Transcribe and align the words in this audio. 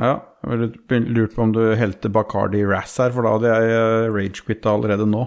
Ja, 0.00 0.14
jeg 0.48 0.70
lurte 1.12 1.34
på 1.34 1.42
om 1.44 1.50
du 1.52 1.60
helte 1.76 2.08
Bacardi 2.08 2.62
Razz 2.64 2.96
her, 3.02 3.12
for 3.12 3.26
da 3.26 3.34
hadde 3.34 3.50
jeg 3.52 3.74
eh, 3.76 4.06
rage-quitta 4.14 4.72
allerede 4.72 5.04
nå. 5.04 5.26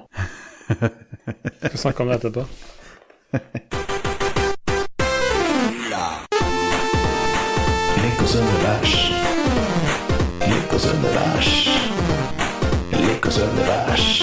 Skal 1.67 1.77
snakke 1.77 2.01
om 2.01 2.09
det 2.09 2.17
etterpå. 2.17 2.47
Lik 8.01 8.25
univers. 10.89 11.53
Lykkos 12.97 13.39
univers. 13.45 14.22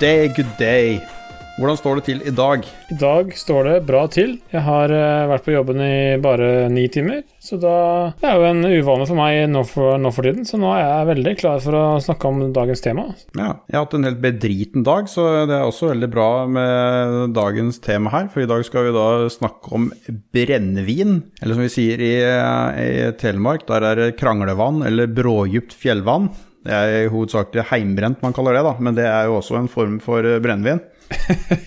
Day, 0.00 0.28
good 0.28 0.48
day. 0.58 1.00
Hvordan 1.60 1.76
står 1.76 1.98
det 1.98 2.02
til 2.06 2.20
i 2.24 2.32
dag? 2.32 2.62
I 2.88 2.96
dag 2.96 3.32
står 3.36 3.66
det 3.66 3.72
bra 3.84 4.06
til. 4.08 4.30
Jeg 4.48 4.62
har 4.64 4.92
eh, 4.96 5.26
vært 5.28 5.44
på 5.44 5.52
jobben 5.52 5.82
i 5.84 6.16
bare 6.22 6.70
ni 6.72 6.86
timer, 6.88 7.18
så 7.36 7.58
da 7.60 7.74
Det 8.16 8.30
er 8.30 8.38
jo 8.38 8.46
en 8.48 8.64
uvane 8.64 9.04
for 9.04 9.18
meg 9.18 9.42
nå 9.52 9.60
for, 9.68 9.98
nå 10.00 10.12
for 10.16 10.24
tiden, 10.24 10.48
så 10.48 10.56
nå 10.56 10.70
er 10.72 10.80
jeg 10.80 11.10
veldig 11.10 11.36
klar 11.42 11.60
for 11.60 11.76
å 11.76 11.84
snakke 12.00 12.32
om 12.32 12.40
dagens 12.56 12.80
tema. 12.86 13.10
Ja, 13.36 13.50
jeg 13.68 13.76
har 13.76 13.84
hatt 13.84 13.98
en 13.98 14.08
helt 14.08 14.24
bedriten 14.24 14.86
dag, 14.88 15.10
så 15.12 15.26
det 15.50 15.58
er 15.58 15.68
også 15.68 15.92
veldig 15.92 16.10
bra 16.16 16.30
med 16.48 17.36
dagens 17.36 17.82
tema 17.84 18.14
her. 18.16 18.30
For 18.32 18.46
i 18.46 18.48
dag 18.48 18.64
skal 18.64 18.88
vi 18.88 18.96
da 18.96 19.08
snakke 19.28 19.74
om 19.76 19.90
brennevin, 20.32 21.18
eller 21.42 21.58
som 21.58 21.66
vi 21.66 21.74
sier 21.76 22.00
i, 22.00 22.14
i 22.24 23.10
Telemark, 23.20 23.68
der 23.68 23.84
er 23.90 24.06
det 24.06 24.14
kranglevann 24.22 24.80
eller 24.88 25.12
brådypt 25.12 25.76
fjellvann. 25.76 26.32
Det 26.60 26.76
er 26.76 27.12
hovedsakelig 27.12 27.64
heimbrent 27.70 28.20
man 28.20 28.34
kaller 28.36 28.58
det, 28.58 28.64
da, 28.66 28.74
men 28.84 28.96
det 28.98 29.06
er 29.08 29.28
jo 29.30 29.38
også 29.38 29.56
en 29.56 29.70
form 29.72 29.96
for 30.04 30.26
brennevin. 30.44 30.82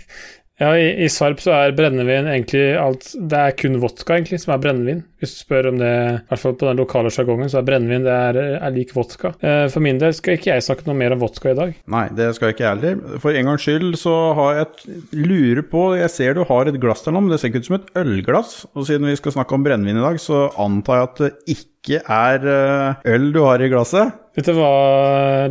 Ja, 0.64 0.72
i, 0.80 0.92
i 1.04 1.10
Sarp 1.12 1.42
så 1.44 1.52
er 1.58 1.74
brennevin 1.76 2.30
egentlig 2.32 2.62
alt 2.80 3.10
Det 3.18 3.40
er 3.40 3.56
kun 3.60 3.80
vodka 3.82 4.16
egentlig 4.16 4.40
som 4.44 4.54
er 4.56 4.62
brennevin. 4.64 5.02
Hvis 5.20 5.36
du 5.36 5.42
spør 5.42 5.70
om 5.72 5.80
det, 5.80 5.92
i 5.92 6.30
hvert 6.30 6.42
fall 6.42 6.56
på 6.60 6.68
den 6.70 6.80
lokale 6.80 7.12
sjargongen, 7.14 7.52
så 7.52 7.60
er 7.60 7.68
brennevin 7.68 8.06
det 8.06 8.14
er, 8.14 8.40
er 8.60 8.76
lik 8.76 8.94
vodka. 8.96 9.34
Eh, 9.44 9.66
for 9.72 9.84
min 9.84 10.00
del 10.00 10.16
skal 10.16 10.38
ikke 10.38 10.52
jeg 10.54 10.66
snakke 10.66 10.88
noe 10.88 10.98
mer 11.00 11.16
om 11.16 11.24
vodka 11.24 11.52
i 11.52 11.58
dag. 11.58 11.76
Nei, 11.92 12.06
det 12.16 12.30
skal 12.38 12.54
ikke 12.54 12.66
jeg 12.66 12.78
heller. 12.78 13.20
For 13.24 13.36
en 13.36 13.52
gangs 13.52 13.68
skyld 13.68 14.00
så 14.00 14.16
har 14.40 14.58
jeg 14.58 14.68
et 14.68 15.20
lurer 15.24 15.64
på 15.74 15.84
Jeg 16.00 16.12
ser 16.14 16.38
du 16.38 16.44
har 16.48 16.72
et 16.72 16.80
glass 16.82 17.04
der 17.06 17.16
nå, 17.16 17.24
men 17.24 17.34
det 17.34 17.42
ser 17.42 17.52
ikke 17.52 17.64
ut 17.64 17.72
som 17.72 17.80
et 17.80 17.94
ølglass. 18.04 18.56
Og 18.74 18.88
siden 18.88 19.10
vi 19.12 19.20
skal 19.20 19.36
snakke 19.36 19.58
om 19.58 19.68
brennevin 19.68 20.00
i 20.00 20.06
dag, 20.06 20.20
så 20.22 20.48
antar 20.64 21.02
jeg 21.02 21.10
at 21.10 21.24
det 21.24 21.58
ikke 21.58 22.04
er 22.08 22.50
eh, 22.56 23.14
øl 23.16 23.32
du 23.36 23.44
har 23.44 23.64
i 23.64 23.72
glasset. 23.72 24.20
Vet 24.34 24.48
du 24.50 24.56
hva, 24.58 24.72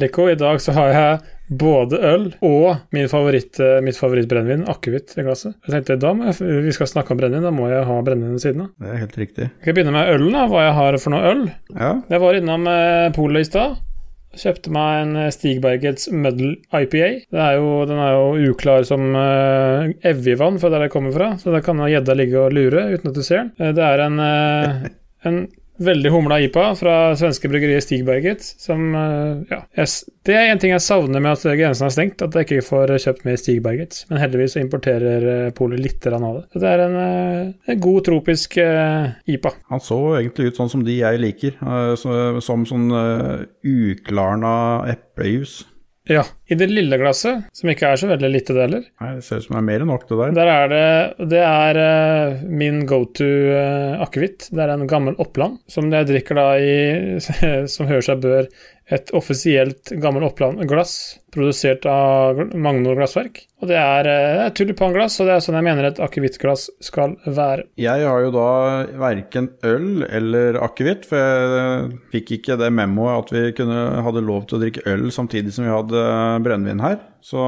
Lico? 0.02 0.26
I 0.26 0.38
dag 0.38 0.58
så 0.62 0.74
har 0.74 0.96
jeg 0.96 1.20
både 1.58 1.98
øl 2.06 2.26
og 2.44 2.94
min 2.94 3.08
favoritt, 3.10 3.60
eh, 3.60 3.80
mitt 3.84 3.98
favorittbrennevin, 3.98 4.64
akevitt, 4.70 5.14
i 5.18 5.24
glasset. 5.26 5.54
Jeg 5.66 5.74
tenkte 5.74 5.98
da 6.02 6.12
må 6.16 6.30
jeg, 6.30 6.64
vi 6.66 6.74
skal 6.74 6.90
snakke 6.90 7.14
om 7.14 7.20
brennevin, 7.20 7.46
da 7.46 7.54
må 7.54 7.68
jeg 7.70 7.86
ha 7.88 8.00
brennevin 8.04 8.36
ved 8.38 8.44
siden 8.44 8.66
av. 8.66 8.74
Det 8.80 8.90
er 8.90 9.00
helt 9.04 9.16
riktig. 9.20 9.48
Skal 9.52 9.72
Jeg 9.72 9.78
begynne 9.78 9.94
med 9.96 10.12
ølen, 10.14 10.36
da, 10.36 10.44
hva 10.50 10.66
jeg 10.66 10.76
har 10.80 11.00
for 11.02 11.14
noe 11.14 11.32
øl. 11.32 11.46
Ja, 11.72 11.94
Jeg 12.12 12.22
var 12.24 12.38
innom 12.38 12.68
eh, 12.70 13.08
polet 13.16 13.46
i 13.46 13.50
stad. 13.50 13.80
Kjøpte 14.32 14.72
meg 14.72 14.98
en 15.02 15.16
eh, 15.20 15.32
Stigbergets 15.34 16.08
Muddle 16.12 16.54
IPA. 16.72 17.08
Det 17.32 17.42
er 17.46 17.58
jo, 17.60 17.82
den 17.88 18.00
er 18.00 18.14
jo 18.16 18.52
uklar 18.52 18.86
som 18.88 19.10
uh, 19.12 19.90
evigvann 20.08 20.56
fra 20.62 20.70
der 20.72 20.86
jeg 20.86 20.94
kommer 20.94 21.12
fra, 21.12 21.34
så 21.40 21.52
der 21.52 21.64
kan 21.64 21.82
gjedda 21.84 22.16
ligge 22.16 22.40
og 22.40 22.54
lure 22.56 22.86
uten 22.94 23.10
at 23.10 23.18
du 23.18 23.24
ser 23.26 23.42
den. 23.44 23.74
Det 23.76 23.84
er 23.84 24.04
en, 24.06 24.16
uh, 24.22 24.88
en 25.28 25.42
veldig 25.80 26.10
humla 26.12 26.38
IPA 26.40 26.64
fra 26.76 26.94
svenske 27.16 27.48
bryggeriet 27.50 27.84
Stigberget, 27.84 28.44
som 28.60 28.94
eh, 28.94 29.42
Ja. 29.50 29.62
Det 30.22 30.36
er 30.38 30.52
en 30.52 30.60
ting 30.62 30.70
jeg 30.70 30.84
savner 30.84 31.18
med 31.18 31.32
at 31.34 31.56
grensen 31.58 31.88
er 31.88 31.94
stengt, 31.94 32.22
at 32.22 32.36
jeg 32.38 32.46
ikke 32.46 32.66
får 32.68 32.92
kjøpt 33.02 33.24
mer 33.26 33.40
Stigberget. 33.40 34.04
Men 34.10 34.20
heldigvis 34.22 34.54
importerer 34.60 35.26
eh, 35.32 35.50
polet 35.56 35.82
litt 35.82 36.06
av 36.06 36.22
det. 36.22 36.44
Så 36.52 36.62
det 36.62 36.70
er 36.70 36.84
en, 36.84 36.96
eh, 37.00 37.72
en 37.72 37.82
god 37.82 38.04
tropisk 38.06 38.58
IPA. 38.58 39.54
Han 39.72 39.82
så 39.82 39.98
egentlig 40.20 40.52
ut 40.52 40.60
sånn 40.60 40.70
som 40.70 40.84
de 40.86 41.00
jeg 41.00 41.20
liker, 41.22 41.58
som 41.98 42.64
sånn 42.66 42.88
uh, 42.94 43.42
uklarna 43.66 44.54
eplejus. 44.92 45.62
Ja. 46.10 46.24
I 46.50 46.56
det 46.58 46.66
lille 46.66 46.98
glasset, 46.98 47.44
som 47.54 47.70
ikke 47.70 47.92
er 47.92 48.00
så 48.00 48.08
veldig 48.10 48.30
lite 48.32 48.56
det 48.56 48.64
heller, 48.64 48.86
Nei, 49.00 49.10
det 49.18 49.22
ser 49.26 49.38
ut 49.38 49.46
som 49.46 49.54
det 49.54 49.60
er 49.60 49.66
mer 49.68 49.84
enn 49.84 49.90
nok, 49.92 50.06
det 50.08 50.18
der. 50.18 50.32
Der 50.34 50.50
er 50.50 50.72
det 50.72 51.28
Det 51.30 51.42
er 51.46 51.78
uh, 51.78 52.42
min 52.50 52.82
go 52.90 53.04
to 53.06 53.28
uh, 53.28 54.02
akevitt. 54.02 54.48
Det 54.50 54.64
er 54.64 54.74
en 54.74 54.88
gammel 54.90 55.14
Oppland 55.22 55.60
som 55.70 55.92
jeg 55.94 56.10
drikker 56.10 56.38
da 56.40 56.48
i 56.58 56.74
Som 57.72 57.90
hører 57.90 58.06
seg 58.08 58.24
bør 58.24 58.50
et 58.92 59.12
offisielt 59.16 59.92
gammel 60.02 60.26
Oppland-glass 60.28 60.94
produsert 61.32 61.86
av 61.88 62.38
Magnor 62.52 62.98
Glassverk. 62.98 63.40
Og 63.62 63.70
det 63.70 63.78
er, 63.78 64.08
eh, 64.10 64.40
det 64.42 64.54
tulipanglass, 64.58 65.18
og 65.20 65.28
det 65.28 65.36
er 65.36 65.44
sånn 65.44 65.56
jeg 65.56 65.64
mener 65.64 65.88
et 65.88 66.00
akevittglass 66.02 66.68
skal 66.84 67.16
være. 67.24 67.64
Jeg 67.80 68.04
har 68.04 68.20
jo 68.26 68.32
da 68.34 68.48
verken 69.00 69.48
øl 69.64 70.04
eller 70.10 70.60
akevitt, 70.60 71.06
for 71.08 71.16
jeg 71.16 71.98
fikk 72.12 72.34
ikke 72.38 72.58
det 72.60 72.72
memoet 72.72 73.24
at 73.24 73.32
vi 73.32 73.52
kunne, 73.56 74.02
hadde 74.04 74.26
lov 74.26 74.46
til 74.46 74.58
å 74.58 74.62
drikke 74.64 74.84
øl 74.92 75.08
samtidig 75.14 75.54
som 75.54 75.64
vi 75.64 75.72
hadde 75.72 76.44
brennevin 76.44 76.84
her. 76.84 77.00
Så 77.22 77.38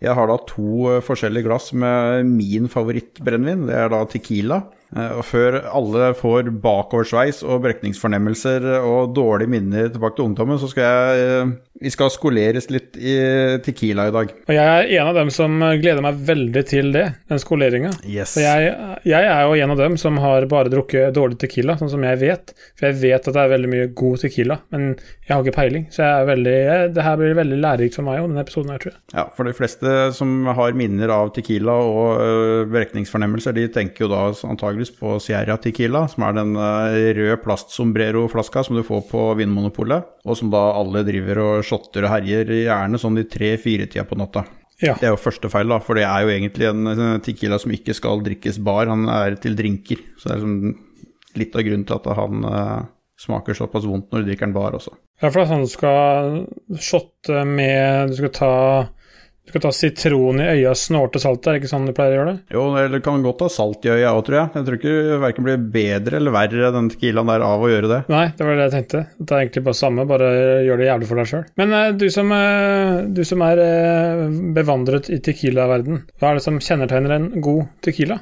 jeg 0.00 0.16
har 0.16 0.26
da 0.26 0.38
to 0.48 0.98
forskjellige 1.04 1.44
glass 1.44 1.72
med 1.76 2.24
min 2.26 2.70
favorittbrennevin. 2.72 3.66
Det 3.68 3.76
er 3.76 3.92
da 3.92 4.04
Tequila. 4.08 4.64
Eh, 4.96 5.12
Og 5.18 5.24
før 5.26 5.60
alle 5.74 6.12
får 6.18 6.50
bakoversveis 6.62 7.42
og 7.44 7.62
brekningsfornemmelser 7.66 8.66
og 8.80 9.14
dårlige 9.16 9.50
minner 9.50 9.88
tilbake 9.90 10.16
til 10.18 10.28
ungdommen, 10.28 10.58
så 10.62 10.70
skal 10.70 10.84
jeg 10.86 11.24
eh, 11.28 11.54
Vi 11.84 11.90
skal 11.90 12.10
skoleres 12.14 12.68
litt 12.70 12.94
i 12.96 13.16
Tequila 13.64 14.06
i 14.08 14.12
dag. 14.14 14.30
Og 14.46 14.52
jeg 14.54 14.62
er 14.64 14.92
en 15.00 15.08
av 15.10 15.16
dem 15.18 15.30
som 15.34 15.56
gleder 15.82 16.04
meg 16.04 16.20
veldig 16.24 16.62
til 16.70 16.92
det, 16.94 17.02
den 17.28 17.40
skoleringa. 17.42 17.90
Yes. 18.06 18.36
Jeg, 18.38 18.70
jeg 19.04 19.26
er 19.26 19.42
jo 19.42 19.56
en 19.58 19.74
av 19.74 19.80
dem 19.82 19.96
som 20.00 20.20
har 20.22 20.46
bare 20.48 20.70
drukket 20.72 21.10
dårlig 21.16 21.40
tequila, 21.42 21.74
sånn 21.80 21.90
som 21.90 22.06
jeg 22.06 22.20
vet. 22.22 22.54
For 22.78 22.86
jeg 22.88 23.00
vet 23.02 23.26
at 23.26 23.34
det 23.34 23.42
er 23.42 23.50
veldig 23.56 23.72
mye 23.72 23.88
god 23.98 24.22
tequila, 24.22 24.60
men 24.70 24.86
jeg 24.94 25.32
har 25.34 25.42
ikke 25.42 25.56
peiling. 25.58 25.88
Så 25.90 26.04
jeg 26.06 26.14
er 26.22 26.30
veldig, 26.30 26.56
det 26.94 27.04
her 27.08 27.18
blir 27.20 27.36
veldig 27.40 27.58
lærerikt 27.66 27.98
for 27.98 28.06
meg 28.06 28.22
òg, 28.22 28.30
denne 28.30 28.46
episoden 28.46 28.70
her, 28.72 28.80
tror 28.84 28.94
jeg. 28.94 29.00
Ja, 29.18 29.26
for 29.34 29.50
de 29.50 29.56
fleste 29.58 29.96
som 30.14 30.34
har 30.54 30.78
minner 30.78 31.12
av 31.18 31.34
tequila 31.34 31.74
og 31.90 32.22
øh, 32.22 32.62
brekningsfornemmelser, 32.70 33.58
de 33.58 33.66
tenker 33.74 34.06
jo 34.06 34.12
da 34.14 34.22
antageligvis 34.84 34.98
på 34.98 35.20
Sierra 35.20 35.56
Tequila, 35.56 36.08
som 36.08 36.22
er 36.24 36.34
den 36.34 36.56
øh, 36.56 37.14
røde 37.16 37.36
plastsombrero-flaska 37.42 38.64
som 38.64 38.76
du 38.76 38.82
får 38.82 39.08
på 39.10 39.34
Vinmonopolet, 39.38 40.04
og 40.24 40.36
som 40.36 40.50
da 40.50 40.74
alle 40.74 41.04
driver 41.04 41.38
og 41.38 41.64
shotter 41.64 42.04
og 42.04 42.12
herjer, 42.12 42.46
gjerne 42.46 42.98
sånn 42.98 43.18
i 43.18 43.24
tre-fire-tida 43.24 44.04
på 44.04 44.18
natta. 44.18 44.44
Ja. 44.82 44.96
Det 44.98 45.06
er 45.06 45.14
jo 45.14 45.20
første 45.20 45.48
feil, 45.48 45.68
da, 45.68 45.78
for 45.78 45.94
det 45.94 46.04
er 46.04 46.24
jo 46.24 46.32
egentlig 46.32 46.68
en 46.68 46.86
øh, 46.86 47.20
tequila 47.22 47.58
som 47.58 47.72
ikke 47.72 47.94
skal 47.94 48.22
drikkes 48.24 48.58
bar, 48.58 48.86
han 48.86 49.08
er 49.08 49.36
til 49.36 49.56
drinker. 49.56 50.02
Så 50.18 50.28
det 50.28 50.36
er 50.36 50.44
sånn 50.44 50.74
litt 51.34 51.54
av 51.56 51.64
grunnen 51.66 51.86
til 51.86 51.98
at 51.98 52.10
han 52.18 52.44
øh, 52.44 52.82
smaker 53.18 53.54
såpass 53.56 53.86
vondt 53.86 54.12
når 54.12 54.22
du 54.22 54.28
drikker 54.30 54.48
den 54.48 54.56
bar 54.56 54.74
også. 54.74 54.94
Ja, 55.22 55.30
for 55.30 55.38
det 55.38 55.44
er 55.44 55.52
sånn 55.52 55.64
du 55.64 55.70
skal 55.70 56.78
shotte 56.82 57.44
med 57.46 58.10
Du 58.10 58.16
skal 58.18 58.32
ta 58.34 58.54
du 59.44 59.52
skal 59.52 59.60
ta 59.60 59.70
sitron 59.76 60.40
i 60.40 60.46
øya 60.54 60.70
snorte 60.72 61.20
saltet, 61.20 61.46
er 61.50 61.56
det 61.56 61.60
ikke 61.60 61.70
sånn 61.74 61.84
du 61.84 61.92
pleier 61.92 62.14
å 62.14 62.16
gjøre 62.16 62.30
det? 62.30 62.54
Jo, 62.54 62.62
eller 62.80 63.02
kan 63.04 63.24
godt 63.24 63.42
ha 63.44 63.48
salt 63.52 63.84
i 63.84 63.90
øya 63.92 64.14
òg, 64.16 64.22
tror 64.24 64.38
jeg. 64.38 64.50
Jeg 64.54 64.66
tror 64.66 64.78
ikke 64.78 64.92
det 64.94 65.18
verken 65.20 65.44
blir 65.44 65.66
bedre 65.74 66.16
eller 66.16 66.32
verre 66.32 66.70
den 66.72 66.88
tequilaen 66.94 67.28
der 67.28 67.44
av 67.44 67.64
å 67.64 67.68
gjøre 67.68 67.90
det. 67.90 67.98
Nei, 68.14 68.22
det 68.38 68.46
var 68.46 68.56
det 68.56 68.64
jeg 68.64 68.72
tenkte. 68.72 69.02
Det 69.20 69.34
er 69.34 69.44
egentlig 69.44 69.64
bare 69.66 69.76
samme, 69.76 70.06
bare 70.08 70.30
gjør 70.64 70.80
det 70.80 70.86
jævlig 70.88 71.08
for 71.10 71.20
deg 71.20 71.28
sjøl. 71.28 71.42
Men 71.60 71.74
eh, 71.76 71.88
du 72.00 72.06
som, 72.14 72.32
eh, 72.38 72.94
du 73.18 73.20
som 73.28 73.44
er 73.44 73.60
eh, 73.66 74.22
bevandret 74.56 75.10
i 75.12 75.18
tequila-verden, 75.28 76.00
hva 76.16 76.30
er 76.30 76.40
det 76.40 76.46
som 76.46 76.62
kjennetegner 76.64 77.16
en 77.18 77.28
god 77.44 77.66
tequila? 77.84 78.16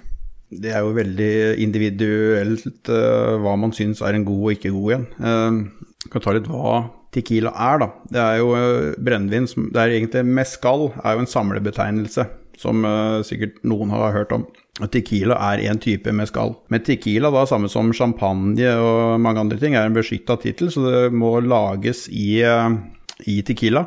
Det 0.51 0.75
er 0.75 0.83
jo 0.83 0.97
veldig 0.97 1.35
individuelt 1.63 2.91
hva 2.91 3.55
man 3.57 3.71
syns 3.73 4.03
er 4.03 4.19
en 4.19 4.27
god 4.27 4.43
og 4.43 4.57
ikke 4.57 4.75
god 4.75 4.91
igjen. 4.91 5.07
Uh, 5.23 6.11
kan 6.13 6.25
ta 6.25 6.35
litt 6.37 6.51
hva 6.51 6.83
Tequila 7.13 7.53
er, 7.53 7.83
da. 7.83 7.89
Det 8.09 8.23
er 8.23 8.39
jo 8.41 8.55
eh, 8.57 8.95
brennevin 8.97 9.49
som 9.51 9.69
Det 9.73 9.81
er 9.81 9.97
egentlig 9.99 10.25
Mescal 10.25 10.89
er 11.03 11.17
jo 11.17 11.25
en 11.25 11.29
samlebetegnelse 11.29 12.25
som 12.63 12.85
uh, 12.87 13.23
sikkert 13.27 13.57
noen 13.67 13.91
har 13.91 14.13
hørt 14.15 14.33
om. 14.35 14.45
Tequila 14.93 15.35
er 15.51 15.65
en 15.67 15.81
type 15.83 16.13
mescal. 16.15 16.55
Men 16.73 16.85
tequila, 16.85 17.31
da, 17.33 17.43
samme 17.49 17.69
som 17.73 17.91
champagne 17.97 18.69
og 18.79 19.19
mange 19.25 19.43
andre 19.43 19.59
ting, 19.59 19.75
er 19.75 19.89
en 19.89 19.97
beskytta 19.97 20.37
tittel, 20.41 20.71
så 20.71 20.85
det 20.85 21.01
må 21.17 21.35
lages 21.43 22.05
i, 22.13 22.45
uh, 22.47 22.71
i 23.27 23.41
tequila. 23.47 23.87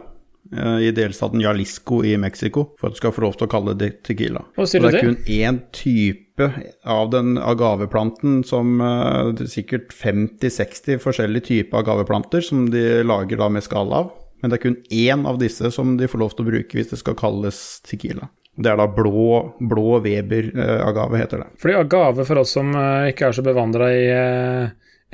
Eh, 0.52 0.88
I 0.88 0.92
delstaten 0.96 1.42
Jalisco 1.44 2.04
i 2.06 2.16
Mexico, 2.22 2.68
for 2.80 2.90
at 2.90 2.98
du 2.98 3.02
skal 3.02 3.16
få 3.16 3.26
lov 3.26 3.38
til 3.40 3.48
å 3.48 3.52
kalle 3.52 3.76
det 3.80 3.92
tequila. 4.08 4.44
Hva 4.58 4.68
sier 4.70 4.84
du 4.84 4.90
det 4.90 5.02
er 5.02 5.08
kun 5.10 5.18
én 5.26 5.62
type 5.76 6.50
av 6.84 7.10
den 7.14 7.38
agaveplanten 7.40 8.42
som 8.48 8.80
eh, 8.84 9.34
Det 9.38 9.48
er 9.48 9.54
sikkert 9.54 9.96
50-60 9.96 11.02
forskjellige 11.04 11.50
typer 11.52 11.84
agaveplanter 11.84 12.44
som 12.46 12.70
de 12.74 13.04
lager 13.08 13.42
da 13.42 13.50
med 13.50 13.66
skall 13.66 13.94
av. 13.96 14.14
Men 14.42 14.52
det 14.52 14.60
er 14.60 14.66
kun 14.68 14.82
én 14.94 15.24
av 15.26 15.40
disse 15.42 15.72
som 15.72 15.96
de 15.98 16.10
får 16.12 16.22
lov 16.22 16.36
til 16.36 16.46
å 16.46 16.52
bruke 16.52 16.78
hvis 16.78 16.92
det 16.92 17.00
skal 17.02 17.16
kalles 17.18 17.62
tequila. 17.88 18.28
Det 18.56 18.72
er 18.72 18.78
da 18.80 18.86
blå, 18.88 19.58
blå 19.60 20.00
Weber-agave, 20.00 21.20
heter 21.20 21.42
det. 21.44 21.48
Fordi 21.60 21.76
agave, 21.76 22.24
for 22.28 22.40
oss 22.40 22.54
som 22.56 22.72
eh, 22.72 23.10
ikke 23.12 23.30
er 23.30 23.36
så 23.36 23.44
bevandra 23.44 23.90
i, 23.92 24.06
eh, 24.12 24.70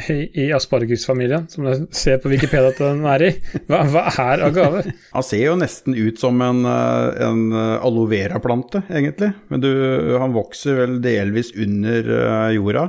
i, 0.10 0.48
aspargesfamilien, 0.56 1.48
som 1.52 1.68
jeg 1.68 1.86
ser 1.96 2.20
på 2.22 2.32
Wikipedia 2.32 2.72
at 2.72 2.80
den 2.82 3.04
er 3.10 3.26
i. 3.28 3.30
Hva, 3.70 3.82
hva 3.92 4.04
er 4.24 4.44
agave? 4.48 4.84
Han 5.14 5.26
ser 5.26 5.44
jo 5.44 5.58
nesten 5.60 5.96
ut 5.98 6.20
som 6.22 6.42
en, 6.44 6.64
eh, 6.68 7.22
en 7.28 7.44
eh, 7.52 7.86
aloe 7.86 8.10
vera-plante, 8.12 8.84
egentlig. 8.90 9.32
Men 9.52 9.64
du, 9.64 9.70
han 10.22 10.36
vokser 10.36 10.80
vel 10.82 10.98
delvis 11.04 11.54
under 11.56 12.12
eh, 12.18 12.50
jorda. 12.58 12.88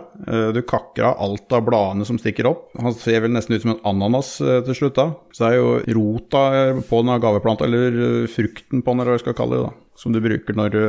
Du 0.55 0.61
kakker 0.67 1.07
av 1.11 1.23
alt 1.25 1.55
av 1.55 1.65
bladene 1.67 2.07
som 2.09 2.19
stikker 2.21 2.49
opp. 2.51 2.69
Han 2.81 2.97
ser 2.97 3.25
vel 3.25 3.35
nesten 3.35 3.57
ut 3.57 3.65
som 3.65 3.75
en 3.75 3.87
ananas 3.93 4.35
til 4.39 4.77
slutt 4.77 4.99
da. 4.99 5.09
Så 5.35 5.45
det 5.45 5.53
er 5.53 5.61
jo 5.61 6.01
rota 6.01 6.45
på 6.89 7.03
den 7.03 7.15
agaveplanta, 7.15 7.69
eller 7.69 8.29
frukten 8.31 8.85
på 8.85 8.95
den, 8.95 9.03
eller 9.03 9.15
hva 9.15 9.21
jeg 9.21 9.27
skal 9.27 9.39
kalle 9.39 9.59
det, 9.59 9.71
da. 9.71 9.89
Som 9.99 10.15
du 10.15 10.23
bruker 10.25 10.57
når 10.57 10.73
du 10.73 10.83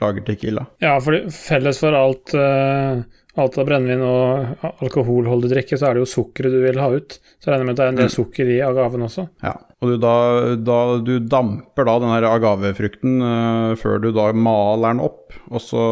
lager 0.00 0.24
tequila. 0.26 0.66
Ja, 0.82 0.96
for 1.00 1.30
felles 1.30 1.78
for 1.82 1.96
alt, 1.96 2.34
eh, 2.34 3.02
alt 3.40 3.58
av 3.58 3.66
brennevin 3.66 4.04
og 4.06 4.64
alkoholholdig 4.84 5.50
drikke, 5.50 5.78
så 5.78 5.88
er 5.88 5.96
det 5.96 6.04
jo 6.04 6.10
sukkeret 6.12 6.54
du 6.54 6.60
vil 6.62 6.80
ha 6.82 6.90
ut. 6.94 7.18
Så 7.38 7.48
jeg 7.48 7.54
regner 7.54 7.68
med 7.68 7.74
at 7.74 7.80
det 7.80 7.86
er 7.86 7.94
en 7.94 8.00
del 8.02 8.12
sukker 8.12 8.52
i 8.54 8.60
agaven 8.64 9.06
også. 9.08 9.26
Ja, 9.44 9.56
og 9.82 9.90
du, 9.90 9.96
da, 10.02 10.14
da 10.60 10.78
du 11.02 11.14
damper 11.18 11.88
da 11.88 11.98
den 12.02 12.14
her 12.14 12.28
agavefrukten 12.30 13.18
uh, 13.24 13.74
før 13.80 14.00
du 14.04 14.10
da 14.14 14.30
maler 14.36 14.94
den 14.94 15.04
opp, 15.04 15.34
og 15.50 15.62
så 15.62 15.84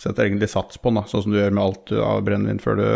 setter 0.00 0.26
egentlig 0.26 0.50
sats 0.52 0.80
på 0.80 0.90
den, 0.90 1.00
da, 1.00 1.06
sånn 1.08 1.26
som 1.26 1.32
du 1.32 1.40
gjør 1.40 1.56
med 1.56 1.64
alt 1.64 1.94
av 2.00 2.24
brennevin 2.26 2.60
før 2.62 2.80
du 2.80 2.88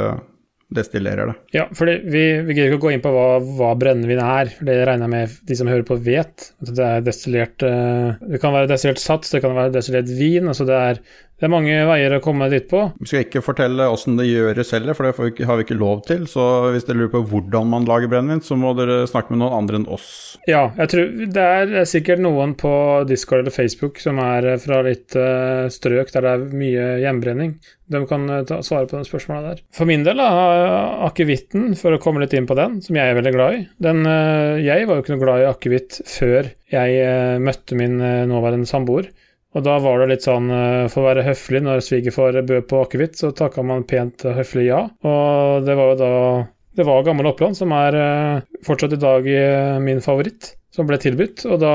destillerer 0.70 1.30
det. 1.30 1.34
Ja, 1.56 1.64
for 1.74 1.90
vi, 1.90 2.22
vi 2.46 2.54
gidder 2.54 2.70
ikke 2.70 2.78
å 2.78 2.84
gå 2.84 2.92
inn 2.94 3.02
på 3.02 3.10
hva, 3.14 3.40
hva 3.42 3.70
brennevin 3.78 4.20
er, 4.22 4.52
for 4.54 4.68
det 4.68 4.76
regner 4.86 5.08
jeg 5.08 5.12
med 5.14 5.34
de 5.48 5.56
som 5.58 5.70
hører 5.70 5.86
på 5.88 5.98
vet. 6.04 6.50
At 6.62 6.70
det 6.78 6.86
er 6.86 7.06
destillert 7.06 7.64
eh, 7.66 8.20
Det 8.22 8.40
kan 8.42 8.54
være 8.54 8.70
destillert 8.70 9.02
sats, 9.02 9.32
det 9.34 9.42
kan 9.42 9.56
være 9.56 9.74
destillert 9.74 10.12
vin. 10.14 10.46
altså 10.50 10.66
det 10.68 10.78
er, 10.78 11.02
det 11.40 11.46
er 11.48 11.52
mange 11.52 11.76
veier 11.88 12.12
å 12.12 12.20
komme 12.20 12.50
dit 12.52 12.66
på. 12.68 12.82
Vi 13.00 13.08
skal 13.08 13.24
ikke 13.24 13.40
fortelle 13.40 13.86
åssen 13.88 14.18
det 14.20 14.26
gjøres 14.28 14.74
heller, 14.76 14.96
for 14.96 15.08
det 15.08 15.14
vi 15.16 15.30
ikke, 15.32 15.46
har 15.48 15.56
vi 15.56 15.64
ikke 15.64 15.78
lov 15.80 16.02
til. 16.04 16.26
Så 16.28 16.44
hvis 16.74 16.84
dere 16.84 17.00
lurer 17.00 17.14
på 17.14 17.22
hvordan 17.30 17.70
man 17.72 17.88
lager 17.88 18.12
brennevin, 18.12 18.42
så 18.44 18.58
må 18.60 18.74
dere 18.76 19.06
snakke 19.08 19.32
med 19.32 19.40
noen 19.40 19.56
andre 19.62 19.80
enn 19.80 19.88
oss. 19.88 20.10
Ja, 20.50 20.66
jeg 20.76 20.92
tror 20.92 21.24
det 21.32 21.46
er 21.46 21.88
sikkert 21.88 22.20
noen 22.20 22.52
på 22.60 22.72
Discord 23.08 23.46
eller 23.46 23.56
Facebook 23.56 24.02
som 24.04 24.20
er 24.20 24.50
fra 24.60 24.82
litt 24.84 25.16
eh, 25.16 25.66
strøk 25.72 26.12
der 26.12 26.26
det 26.26 26.34
er 26.34 26.44
mye 26.60 26.88
hjemmebrenning. 27.06 27.56
De 27.90 28.02
kan 28.10 28.28
eh, 28.28 28.44
ta, 28.48 28.60
svare 28.66 28.90
på 28.90 29.00
de 29.00 29.08
spørsmåla 29.08 29.40
der. 29.54 29.64
For 29.74 29.88
min 29.88 30.04
del, 30.04 30.20
har 30.20 31.08
akevitten, 31.08 31.72
for 31.80 31.96
å 31.96 32.02
komme 32.02 32.20
litt 32.20 32.36
inn 32.36 32.48
på 32.50 32.58
den, 32.58 32.82
som 32.84 33.00
jeg 33.00 33.08
er 33.08 33.16
veldig 33.16 33.34
glad 33.38 33.56
i 33.56 33.64
den, 33.80 34.04
eh, 34.04 34.60
Jeg 34.66 34.84
var 34.90 35.00
jo 35.00 35.06
ikke 35.06 35.16
noe 35.16 35.24
glad 35.24 35.46
i 35.46 35.48
akevitt 35.48 36.02
før 36.04 36.52
jeg 36.70 37.00
eh, 37.00 37.40
møtte 37.42 37.80
min 37.80 37.96
eh, 38.04 38.28
nåværende 38.28 38.68
samboer. 38.68 39.08
Og 39.50 39.64
da 39.66 39.76
var 39.82 39.98
det 39.98 40.12
litt 40.12 40.26
sånn, 40.26 40.46
eh, 40.54 40.86
for 40.92 41.02
å 41.02 41.08
være 41.08 41.26
høflig 41.26 41.62
når 41.66 41.82
svigerfar 41.82 42.38
bød 42.46 42.68
på 42.70 42.84
akevitt, 42.84 43.18
så 43.18 43.32
takka 43.34 43.64
man 43.66 43.82
pent 43.88 44.22
høflig 44.22 44.68
ja. 44.68 44.84
Og 45.02 45.66
det 45.66 45.76
var 45.78 45.94
jo 45.94 46.00
da 46.00 46.14
Det 46.70 46.84
var 46.86 47.02
Gammel 47.02 47.26
Oppland, 47.26 47.56
som 47.58 47.72
er 47.74 47.96
eh, 47.98 48.42
fortsatt 48.64 48.92
i 48.94 49.00
dag 49.02 49.26
eh, 49.26 49.78
min 49.82 49.98
favoritt, 50.00 50.52
som 50.70 50.86
ble 50.86 51.00
tilbudt. 51.02 51.42
Og 51.50 51.58
da 51.60 51.72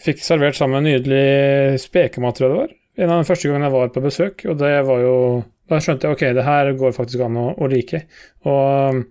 fikk 0.00 0.24
servert 0.24 0.56
sammen 0.56 0.80
en 0.80 0.88
nydelig 0.88 1.76
spekemat, 1.78 2.38
tror 2.38 2.48
jeg 2.48 2.54
det 2.54 2.62
var. 2.62 2.72
En 3.04 3.12
av 3.12 3.20
de 3.20 3.28
første 3.28 3.48
gangene 3.50 3.68
jeg 3.68 3.74
var 3.76 3.92
på 3.92 4.04
besøk, 4.06 4.46
og 4.48 4.56
det 4.64 4.72
var 4.88 5.04
jo 5.04 5.16
Da 5.68 5.78
skjønte 5.80 6.08
jeg 6.08 6.16
ok, 6.16 6.24
det 6.36 6.42
her 6.44 6.72
går 6.76 6.96
faktisk 6.96 7.20
an 7.24 7.36
å, 7.38 7.44
å 7.52 7.68
like. 7.70 8.02
Og 8.48 9.04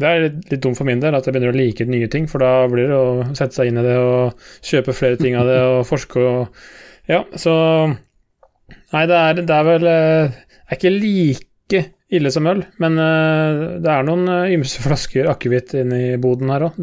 det 0.00 0.06
er 0.06 0.22
litt, 0.22 0.38
litt 0.52 0.62
dumt 0.62 0.78
for 0.78 0.88
min 0.88 1.00
del 1.02 1.16
at 1.16 1.26
jeg 1.26 1.34
begynner 1.34 1.52
å 1.52 1.56
like 1.56 1.84
nye 1.88 2.08
ting, 2.12 2.28
for 2.30 2.44
da 2.44 2.68
blir 2.70 2.92
det 2.92 2.96
å 2.96 3.24
sette 3.36 3.56
seg 3.56 3.72
inn 3.72 3.80
i 3.80 3.84
det 3.84 3.96
og 4.00 4.48
kjøpe 4.64 4.94
flere 4.96 5.18
ting 5.20 5.36
av 5.36 5.48
det 5.48 5.58
og 5.64 5.82
forske 5.88 6.22
og 6.22 6.60
Ja, 7.08 7.22
så 7.38 7.54
Nei, 8.92 9.02
det 9.06 9.16
er, 9.16 9.38
det 9.46 9.54
er 9.54 9.66
vel 9.66 9.86
eh, 9.90 10.34
Det 10.34 10.74
er 10.74 10.78
ikke 10.78 10.94
like 10.96 11.82
ille 12.06 12.30
som 12.30 12.46
øl, 12.46 12.60
men 12.82 12.98
eh, 13.02 13.60
det 13.82 13.90
er 13.90 14.04
noen 14.06 14.28
eh, 14.30 14.52
ymse 14.54 14.82
flasker 14.84 15.26
akevitt 15.30 15.74
inne 15.80 15.98
i 16.12 16.18
boden 16.22 16.52
her 16.52 16.68
òg. 16.68 16.78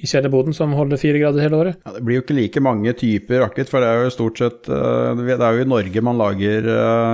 I 0.00 0.08
kjellerboden 0.08 0.54
som 0.56 0.72
holder 0.78 1.00
fire 1.00 1.18
grader 1.20 1.44
hele 1.44 1.58
året. 1.58 1.80
Ja, 1.84 1.92
det 1.96 2.04
blir 2.06 2.20
jo 2.20 2.22
ikke 2.24 2.36
like 2.38 2.62
mange 2.64 2.94
typer 2.96 3.44
akevitt, 3.44 3.72
for 3.72 3.82
det 3.82 3.90
er 3.90 4.06
jo 4.06 4.14
stort 4.14 4.40
sett 4.40 4.70
eh, 4.70 5.18
Det 5.18 5.36
er 5.36 5.58
jo 5.58 5.66
i 5.66 5.70
Norge 5.74 6.04
man 6.06 6.20
lager 6.20 6.68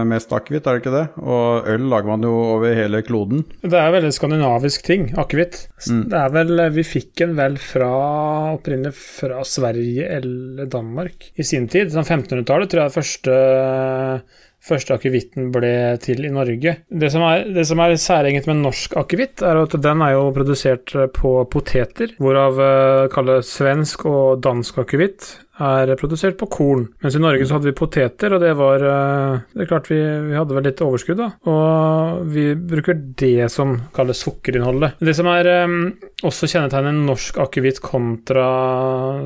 mest 0.07 0.33
akevitt, 0.37 0.67
er 0.67 0.77
det 0.77 0.85
ikke 0.85 0.95
det? 0.95 1.05
Og 1.25 1.71
øl 1.73 1.89
lager 1.91 2.13
man 2.13 2.27
jo 2.29 2.35
over 2.57 2.77
hele 2.77 3.03
kloden. 3.07 3.47
Det 3.65 3.81
er 3.81 3.95
veldig 3.97 4.13
skandinavisk 4.15 4.85
ting, 4.87 5.09
akevitt. 5.19 5.65
Mm. 5.89 6.07
Det 6.13 6.21
er 6.21 6.35
vel 6.37 6.65
Vi 6.77 6.85
fikk 6.87 7.25
en 7.25 7.37
vel 7.39 7.57
fra 7.61 7.91
opprinnelig 8.53 8.93
fra 8.97 9.41
Sverige 9.47 10.09
eller 10.19 10.69
Danmark 10.71 11.31
i 11.37 11.47
sin 11.47 11.69
tid. 11.73 11.95
Sånn 11.95 12.05
1500-tallet 12.05 12.73
tror 12.73 12.85
jeg 12.85 12.97
første 13.01 13.39
Første 14.67 14.97
akevitten 14.97 15.53
ble 15.55 15.73
til 16.03 16.25
i 16.27 16.33
Norge. 16.35 16.77
Det 16.87 17.11
som 17.13 17.23
er, 17.27 17.47
det 17.55 17.63
er 17.63 17.97
særegent 18.03 18.49
med 18.51 18.65
norsk 18.65 18.97
akevitt, 18.99 19.45
er 19.47 19.63
at 19.63 19.77
den 19.83 20.03
er 20.03 20.17
jo 20.17 20.29
produsert 20.35 20.95
på 21.15 21.37
poteter, 21.53 22.17
hvorav 22.19 22.59
uh, 22.59 23.09
kalles 23.13 23.51
svensk 23.59 24.07
og 24.11 24.43
dansk 24.43 24.83
akevitt 24.83 25.37
er 25.63 25.93
produsert 25.97 26.37
på 26.41 26.49
korn. 26.53 26.85
Mens 27.03 27.17
i 27.17 27.21
Norge 27.23 27.47
så 27.47 27.57
hadde 27.57 27.71
vi 27.71 27.77
poteter, 27.77 28.35
og 28.37 28.43
det 28.43 28.53
var 28.59 28.83
eh, 28.85 29.45
Det 29.55 29.65
er 29.65 29.71
klart 29.71 29.91
vi, 29.91 29.99
vi 30.29 30.37
hadde 30.37 30.57
vel 30.57 30.67
litt 30.69 30.83
overskudd, 30.85 31.21
da. 31.21 31.29
Og 31.49 32.27
vi 32.33 32.51
bruker 32.55 32.99
det 33.23 33.49
som 33.53 33.77
kalles 33.97 34.21
sukkerinnholdet. 34.25 35.01
Det 35.01 35.17
som 35.17 35.31
er 35.33 35.51
eh, 35.53 35.77
også 36.27 36.51
kjennetegnet 36.53 37.07
norsk 37.09 37.41
akevitt 37.47 37.81
kontra 37.85 38.49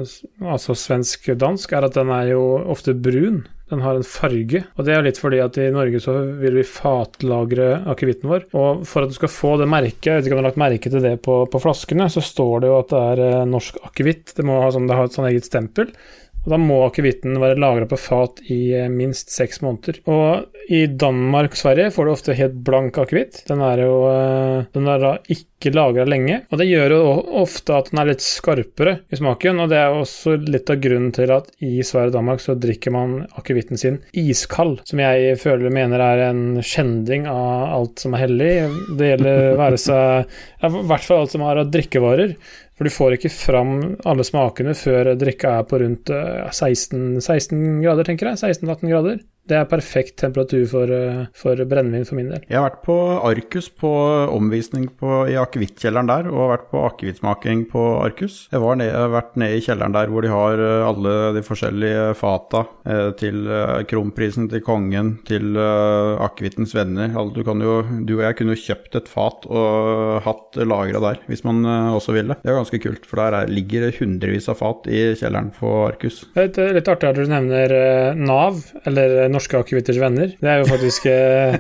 altså 0.01 0.77
svensk-dansk, 0.79 1.75
er 1.75 1.89
at 1.89 1.99
den 1.99 2.15
er 2.15 2.35
jo 2.35 2.45
ofte 2.71 2.95
brun. 2.95 3.43
Den 3.71 3.85
har 3.85 3.97
en 3.97 4.07
farge, 4.07 4.65
og 4.75 4.87
det 4.87 4.95
er 4.97 5.05
litt 5.07 5.21
fordi 5.21 5.41
at 5.45 5.59
i 5.63 5.69
Norge 5.75 6.01
så 6.03 6.17
vil 6.41 6.59
vi 6.59 6.67
fatlagre 6.67 7.69
akevitten 7.93 8.31
vår. 8.31 8.49
Og 8.59 8.83
for 8.89 9.07
at 9.07 9.13
du 9.13 9.19
skal 9.19 9.31
få 9.33 9.53
det 9.61 9.69
merket, 9.71 10.09
jeg 10.09 10.19
vet 10.19 10.31
ikke 10.31 10.37
om 10.37 10.41
du 10.41 10.45
har 10.45 10.51
lagt 10.51 10.65
merke 10.65 10.91
til 10.91 11.05
det 11.05 11.17
på, 11.25 11.43
på 11.51 11.63
flaskene, 11.63 12.09
så 12.11 12.25
står 12.25 12.65
det 12.65 12.73
jo 12.73 12.81
at 12.81 12.91
det 12.91 13.05
er 13.13 13.23
eh, 13.29 13.45
norsk 13.51 13.79
akevitt. 13.87 14.35
Det 14.37 14.47
må 14.47 14.59
ha, 14.65 14.73
sånn, 14.75 14.91
det 14.91 14.99
har 14.99 15.07
et 15.07 15.19
sånn 15.19 15.31
eget 15.31 15.47
stempel. 15.47 15.95
Og 16.41 16.55
da 16.55 16.57
må 16.61 16.79
akevitten 16.87 17.37
være 17.41 17.59
lagra 17.61 17.87
på 17.89 17.99
fat 18.01 18.41
i 18.53 18.61
eh, 18.79 18.89
minst 18.93 19.33
seks 19.35 19.61
måneder. 19.65 20.01
Og 20.11 20.73
i 20.73 20.87
Danmark 20.89 21.55
og 21.55 21.61
Sverige 21.61 21.93
får 21.95 22.07
du 22.07 22.13
ofte 22.15 22.37
helt 22.39 22.59
blank 22.67 22.99
akevitt. 23.03 23.43
Den 23.51 23.63
er 23.67 23.85
jo 23.85 23.95
eh, 24.09 24.67
Den 24.75 24.89
er 24.89 25.05
da 25.05 25.15
ikke 25.29 25.50
lagra 25.75 26.07
lenge. 26.09 26.41
Og 26.49 26.61
det 26.61 26.69
gjør 26.71 26.95
jo 26.95 27.01
ofte 27.43 27.77
at 27.77 27.91
den 27.91 28.01
er 28.01 28.09
litt 28.09 28.25
skarpere 28.25 28.95
i 29.13 29.19
smaken, 29.21 29.61
og 29.61 29.69
det 29.73 29.81
er 29.81 29.93
også 29.93 30.39
litt 30.41 30.73
av 30.73 30.81
grunnen 30.81 31.13
til 31.17 31.33
at 31.35 31.51
i 31.61 31.85
Sverige 31.87 32.15
og 32.15 32.17
Danmark 32.17 32.45
så 32.45 32.57
drikker 32.57 32.95
man 32.95 33.19
akevitten 33.41 33.81
sin 33.81 34.01
iskald, 34.17 34.81
som 34.89 35.05
jeg 35.05 35.37
føler 35.43 35.75
mener 35.75 36.01
er 36.05 36.25
en 36.31 36.43
skjending 36.65 37.29
av 37.31 37.77
alt 37.77 38.03
som 38.03 38.17
er 38.17 38.25
hellig. 38.25 38.51
Det 38.97 39.13
gjelder 39.13 39.61
være 39.61 39.81
seg 39.85 40.35
I 40.65 40.73
hvert 40.89 41.07
fall 41.07 41.25
alt 41.25 41.37
som 41.37 41.45
har 41.45 41.61
av 41.61 41.71
drikkevarer. 41.71 42.35
For 42.81 42.89
du 42.89 42.95
får 42.95 43.19
ikke 43.19 43.29
fram 43.29 43.73
alle 44.09 44.25
smakene 44.25 44.73
før 44.73 45.13
drikka 45.21 45.59
er 45.59 45.67
på 45.69 45.83
rundt 45.83 46.09
eh, 46.17 46.47
16, 46.49 47.21
16 47.21 47.83
grader, 47.83 48.09
tenker 48.09 48.31
jeg. 48.31 48.41
16-18 48.41 48.89
grader. 48.89 49.19
Det 49.49 49.57
er 49.59 49.67
perfekt 49.67 50.19
temperatur 50.21 50.63
for, 50.71 50.91
eh, 50.95 51.25
for 51.35 51.59
brennevin 51.67 52.07
for 52.07 52.19
min 52.19 52.29
del. 52.31 52.43
Jeg 52.47 52.59
har 52.59 52.69
vært 52.69 52.85
på 52.87 52.97
Arcus 53.27 53.69
på 53.69 53.91
omvisning 54.31 54.87
på, 55.01 55.25
i 55.33 55.39
akevittkjelleren 55.41 56.11
der, 56.11 56.29
og 56.31 56.39
har 56.45 56.53
vært 56.53 56.69
på 56.71 56.83
akevittsmaking 56.87 57.65
på 57.71 57.83
Arcus. 58.05 58.49
Jeg 58.53 58.63
var 58.63 58.77
ned, 58.79 58.93
har 58.95 59.11
vært 59.11 59.37
nede 59.41 59.59
i 59.59 59.65
kjelleren 59.65 59.97
der 59.97 60.13
hvor 60.13 60.23
de 60.23 60.31
har 60.31 60.63
eh, 60.63 60.87
alle 60.87 61.15
de 61.35 61.43
forskjellige 61.47 62.05
fata 62.21 62.65
eh, 62.87 63.11
til 63.19 63.49
kronprisen 63.91 64.49
til 64.51 64.63
kongen, 64.63 65.17
til 65.27 65.57
akevittens 65.57 66.75
venner. 66.77 67.11
Du, 67.35 67.43
kan 67.47 67.61
jo, 67.65 67.81
du 68.07 68.15
og 68.19 68.23
jeg 68.23 68.37
kunne 68.39 68.55
jo 68.55 68.63
kjøpt 68.63 68.99
et 69.01 69.09
fat 69.11 69.47
og 69.49 70.21
hatt 70.25 70.59
lagra 70.63 71.01
der, 71.03 71.21
hvis 71.31 71.43
man 71.47 71.65
også 71.67 72.15
ville. 72.15 72.37
Det 72.43 72.53
er 72.53 72.59
ganske 72.59 72.81
kult, 72.83 73.07
for 73.09 73.23
der 73.23 73.37
er, 73.41 73.51
ligger 73.51 73.87
det 73.87 73.97
hundrevis 73.99 74.51
av 74.53 74.61
fat 74.61 74.87
i 74.91 75.03
kjelleren 75.19 75.51
på 75.57 75.73
Arcus. 75.89 76.23
Det 76.37 76.61
er 76.61 76.77
litt, 76.77 76.91
artig 76.91 77.11
at 77.11 77.19
du 77.19 77.31
nevner 77.31 77.75
Nav, 78.19 78.61
eller 78.85 79.30
Norske 79.33 79.59
Akevitters 79.61 80.01
Venner. 80.03 80.33
Det 80.41 80.51
er 80.53 80.63
jo 80.63 80.69
faktisk 80.71 81.07
eh, 81.11 81.57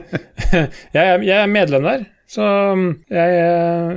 jeg, 0.97 1.05
er- 1.05 1.25
jeg 1.27 1.37
er 1.43 1.51
medlem 1.53 1.87
der. 1.87 2.05
Så 2.31 2.45
mm, 2.79 2.85
jeg 3.11 3.39
eh, 3.43 3.95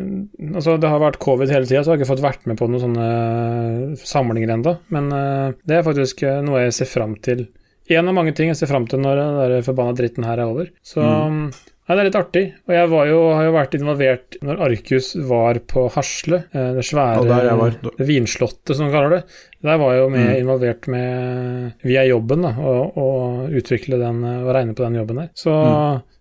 Altså, 0.56 0.78
det 0.82 0.90
har 0.90 1.02
vært 1.04 1.20
covid 1.22 1.52
hele 1.54 1.68
tida, 1.70 1.84
så 1.86 1.92
jeg 1.92 1.98
har 1.98 2.02
ikke 2.02 2.12
fått 2.16 2.24
vært 2.26 2.48
med 2.50 2.58
på 2.60 2.70
noen 2.70 2.82
sånne 2.86 3.10
eh, 3.10 4.08
samlinger 4.10 4.56
ennå. 4.56 4.78
Men 4.96 5.12
det 5.14 5.78
er 5.80 5.86
faktisk 5.86 6.24
noe 6.46 6.64
jeg 6.66 6.78
ser 6.80 6.90
fram 6.90 7.14
til. 7.26 7.46
En 7.94 8.08
av 8.08 8.16
mange 8.16 8.32
ting 8.38 8.48
jeg 8.50 8.58
ser 8.62 8.70
fram 8.72 8.86
til 8.90 9.02
når 9.04 9.20
den 9.58 9.66
forbanna 9.68 9.94
dritten 9.98 10.26
her 10.26 10.40
er 10.40 10.50
over. 10.50 10.70
Så 10.88 11.04
mm. 11.04 11.46
Nei, 11.84 11.96
det 11.98 12.00
er 12.00 12.08
litt 12.08 12.16
artig. 12.16 12.44
Og 12.64 12.74
jeg 12.78 12.90
var 12.94 13.08
jo, 13.10 13.18
har 13.36 13.44
jo 13.44 13.54
vært 13.58 13.74
involvert 13.76 14.38
når 14.48 14.62
Arcus 14.70 15.10
var 15.28 15.58
på 15.68 15.84
Hasle. 15.92 16.46
eh, 16.56 16.70
Det 16.78 16.86
svære 16.88 17.26
Ja, 17.28 17.42
det 18.00 18.08
vinslottet, 18.08 18.72
som 18.78 18.88
de 18.88 18.94
kaller 18.96 19.18
det. 19.18 19.22
Der 19.68 19.78
var 19.82 19.92
jeg 19.92 20.04
jo 20.06 20.10
med, 20.14 20.30
involvert 20.40 20.88
med 20.88 21.84
via 21.84 22.06
jobben, 22.08 22.48
da, 22.48 22.54
å, 22.56 23.08
utvikle 23.52 24.00
den 24.00 24.24
og 24.24 24.54
regne 24.56 24.76
på 24.76 24.84
den 24.86 24.96
jobben 25.02 25.20
der. 25.24 25.30
Så 25.36 25.52